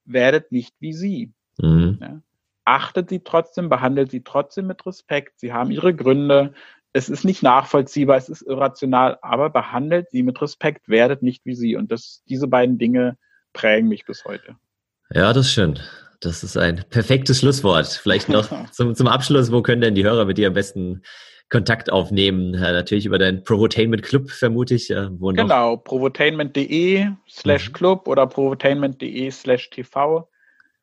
werdet 0.06 0.52
nicht 0.52 0.76
wie 0.80 0.93
sie. 0.93 1.34
Mhm. 1.58 1.98
Ja? 2.02 2.22
Achtet 2.65 3.10
sie 3.10 3.24
trotzdem, 3.24 3.67
behandelt 3.67 4.12
sie 4.12 4.24
trotzdem 4.24 4.67
mit 4.67 4.86
Respekt. 4.86 5.39
Sie 5.39 5.54
haben 5.54 5.72
ihre 5.72 5.95
Gründe. 5.95 6.54
Es 6.93 7.10
ist 7.10 7.23
nicht 7.23 7.43
nachvollziehbar, 7.43 8.17
es 8.17 8.30
ist 8.30 8.41
irrational, 8.41 9.17
aber 9.21 9.49
behandelt 9.49 10.10
sie 10.10 10.23
mit 10.23 10.41
Respekt, 10.41 10.89
werdet 10.89 11.21
nicht 11.21 11.45
wie 11.45 11.56
sie. 11.56 11.75
Und 11.75 11.91
das, 11.91 12.23
diese 12.28 12.47
beiden 12.47 12.78
Dinge 12.78 13.17
prägen 13.54 13.88
mich 13.88 14.06
bis 14.06 14.25
heute. 14.25 14.56
Ja, 15.12 15.34
das 15.34 15.47
ist 15.47 15.54
schön. 15.54 15.80
Das 16.19 16.43
ist 16.43 16.58
ein 16.58 16.84
perfektes 16.89 17.39
Schlusswort. 17.39 17.88
Vielleicht 17.88 18.30
noch 18.30 18.49
zum, 18.71 18.95
zum 18.95 19.08
Abschluss, 19.08 19.52
wo 19.52 19.62
können 19.62 19.82
denn 19.82 19.95
die 19.95 20.04
Hörer 20.04 20.25
mit 20.25 20.38
dir 20.38 20.47
am 20.47 20.54
besten 20.54 21.04
Kontakt 21.49 21.91
aufnehmen. 21.91 22.54
Ja, 22.54 22.71
natürlich 22.71 23.06
über 23.06 23.17
deinen 23.17 23.43
Provotainment 23.43 24.04
Club, 24.04 24.30
vermute 24.30 24.75
ich. 24.75 24.90
Wo 24.90 25.29
genau, 25.29 25.77
provotainment.de 25.77 27.08
slash 27.27 27.69
mhm. 27.69 27.73
Club 27.73 28.08
oder 28.08 28.27
provotainment.de 28.27 29.31
slash 29.31 29.69
TV. 29.69 30.29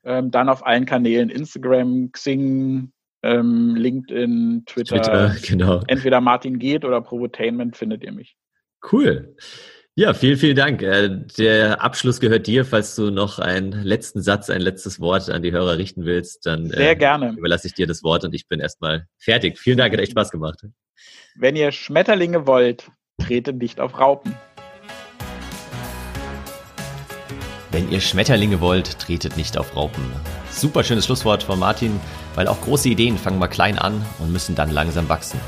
Ähm, 0.04 0.30
dann 0.30 0.48
auf 0.48 0.64
allen 0.66 0.86
Kanälen 0.86 1.30
Instagram, 1.30 2.10
Xing, 2.12 2.92
ähm, 3.26 3.74
LinkedIn, 3.76 4.64
Twitter. 4.66 5.02
Twitter 5.02 5.36
genau. 5.46 5.82
Entweder 5.86 6.20
Martin 6.20 6.58
geht 6.58 6.84
oder 6.84 7.00
Provotainment 7.00 7.76
findet 7.76 8.02
ihr 8.02 8.12
mich. 8.12 8.36
Cool. 8.92 9.34
Ja, 9.98 10.12
vielen, 10.12 10.36
vielen 10.36 10.56
Dank. 10.56 10.82
Äh, 10.82 11.08
der 11.38 11.82
Abschluss 11.82 12.20
gehört 12.20 12.46
dir. 12.46 12.66
Falls 12.66 12.94
du 12.96 13.10
noch 13.10 13.38
einen 13.38 13.72
letzten 13.82 14.20
Satz, 14.20 14.50
ein 14.50 14.60
letztes 14.60 15.00
Wort 15.00 15.30
an 15.30 15.42
die 15.42 15.52
Hörer 15.52 15.78
richten 15.78 16.04
willst, 16.04 16.44
dann 16.44 16.66
Sehr 16.66 16.90
äh, 16.90 16.96
gerne. 16.96 17.32
überlasse 17.36 17.66
ich 17.66 17.72
dir 17.72 17.86
das 17.86 18.02
Wort 18.02 18.22
und 18.24 18.34
ich 18.34 18.46
bin 18.46 18.60
erstmal 18.60 19.06
fertig. 19.16 19.58
Vielen 19.58 19.78
Dank, 19.78 19.94
hat 19.94 20.00
echt 20.00 20.12
Spaß 20.12 20.30
gemacht. 20.30 20.60
Wenn 21.34 21.56
ihr 21.56 21.72
Schmetterlinge 21.72 22.46
wollt, 22.46 22.90
tretet 23.18 23.56
nicht 23.56 23.80
auf 23.80 23.98
Raupen. 23.98 24.34
Wenn 27.72 27.90
ihr 27.90 28.00
Schmetterlinge 28.00 28.60
wollt, 28.60 28.98
tretet 28.98 29.36
nicht 29.36 29.58
auf 29.58 29.74
Raupen. 29.74 30.04
Super 30.50 30.84
schönes 30.84 31.06
Schlusswort 31.06 31.42
von 31.42 31.58
Martin, 31.58 32.00
weil 32.34 32.46
auch 32.46 32.60
große 32.60 32.88
Ideen 32.88 33.18
fangen 33.18 33.38
mal 33.38 33.48
klein 33.48 33.78
an 33.78 34.04
und 34.18 34.32
müssen 34.32 34.54
dann 34.54 34.70
langsam 34.70 35.08
wachsen. 35.08 35.40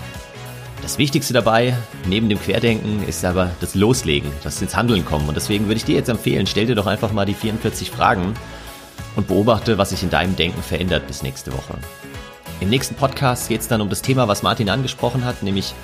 Das 0.83 0.99
Wichtigste 0.99 1.33
dabei, 1.33 1.77
neben 2.07 2.29
dem 2.29 2.41
Querdenken, 2.41 3.07
ist 3.07 3.25
aber 3.25 3.51
das 3.61 3.75
Loslegen, 3.75 4.31
das 4.43 4.61
ins 4.63 4.77
Handeln 4.77 5.05
kommen. 5.05 5.29
Und 5.29 5.37
deswegen 5.37 5.67
würde 5.67 5.77
ich 5.77 5.85
dir 5.85 5.97
jetzt 5.97 6.09
empfehlen, 6.09 6.47
stell 6.47 6.67
dir 6.67 6.75
doch 6.75 6.87
einfach 6.87 7.13
mal 7.13 7.27
die 7.27 7.35
44 7.35 7.91
Fragen 7.91 8.35
und 9.17 9.29
beobachte, 9.29 9.79
was 9.79 9.91
sich 9.91 10.03
in 10.03 10.11
deinem 10.11 10.35
Denken 10.35 10.63
verändert 10.63 11.07
bis 11.07 11.23
nächste 11.23 11.53
Woche. 11.53 11.75
Im 12.61 12.71
nächsten 12.71 12.95
Podcast 12.95 13.49
geht 13.49 13.61
es 13.61 13.69
dann 13.69 13.81
um 13.81 13.89
das 13.89 14.03
Thema, 14.03 14.27
was 14.27 14.43
Martin 14.43 14.71
angesprochen 14.71 15.25
hat, 15.25 15.43
nämlich 15.43 15.75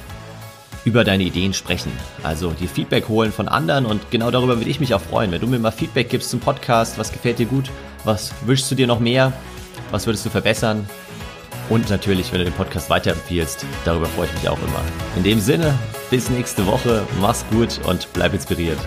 über 0.84 1.04
deine 1.04 1.24
Ideen 1.24 1.54
sprechen. 1.54 1.92
Also 2.22 2.50
dir 2.50 2.68
Feedback 2.68 3.08
holen 3.08 3.32
von 3.32 3.48
anderen 3.48 3.86
und 3.86 4.10
genau 4.10 4.30
darüber 4.30 4.58
würde 4.58 4.70
ich 4.70 4.80
mich 4.80 4.94
auch 4.94 5.00
freuen, 5.00 5.30
wenn 5.32 5.40
du 5.40 5.46
mir 5.46 5.58
mal 5.58 5.70
Feedback 5.70 6.10
gibst 6.10 6.30
zum 6.30 6.40
Podcast, 6.40 6.98
was 6.98 7.12
gefällt 7.12 7.38
dir 7.38 7.46
gut, 7.46 7.70
was 8.04 8.32
wünschst 8.44 8.70
du 8.70 8.74
dir 8.74 8.86
noch 8.86 9.00
mehr, 9.00 9.32
was 9.90 10.06
würdest 10.06 10.26
du 10.26 10.30
verbessern 10.30 10.86
und 11.70 11.88
natürlich, 11.88 12.30
wenn 12.32 12.40
du 12.40 12.44
den 12.44 12.54
Podcast 12.54 12.90
weiterempfiehlst, 12.90 13.64
darüber 13.84 14.06
freue 14.06 14.26
ich 14.26 14.34
mich 14.34 14.48
auch 14.48 14.58
immer. 14.58 14.82
In 15.16 15.22
dem 15.22 15.40
Sinne, 15.40 15.74
bis 16.10 16.28
nächste 16.28 16.66
Woche, 16.66 17.06
mach's 17.20 17.44
gut 17.50 17.80
und 17.86 18.06
bleib 18.12 18.34
inspiriert. 18.34 18.78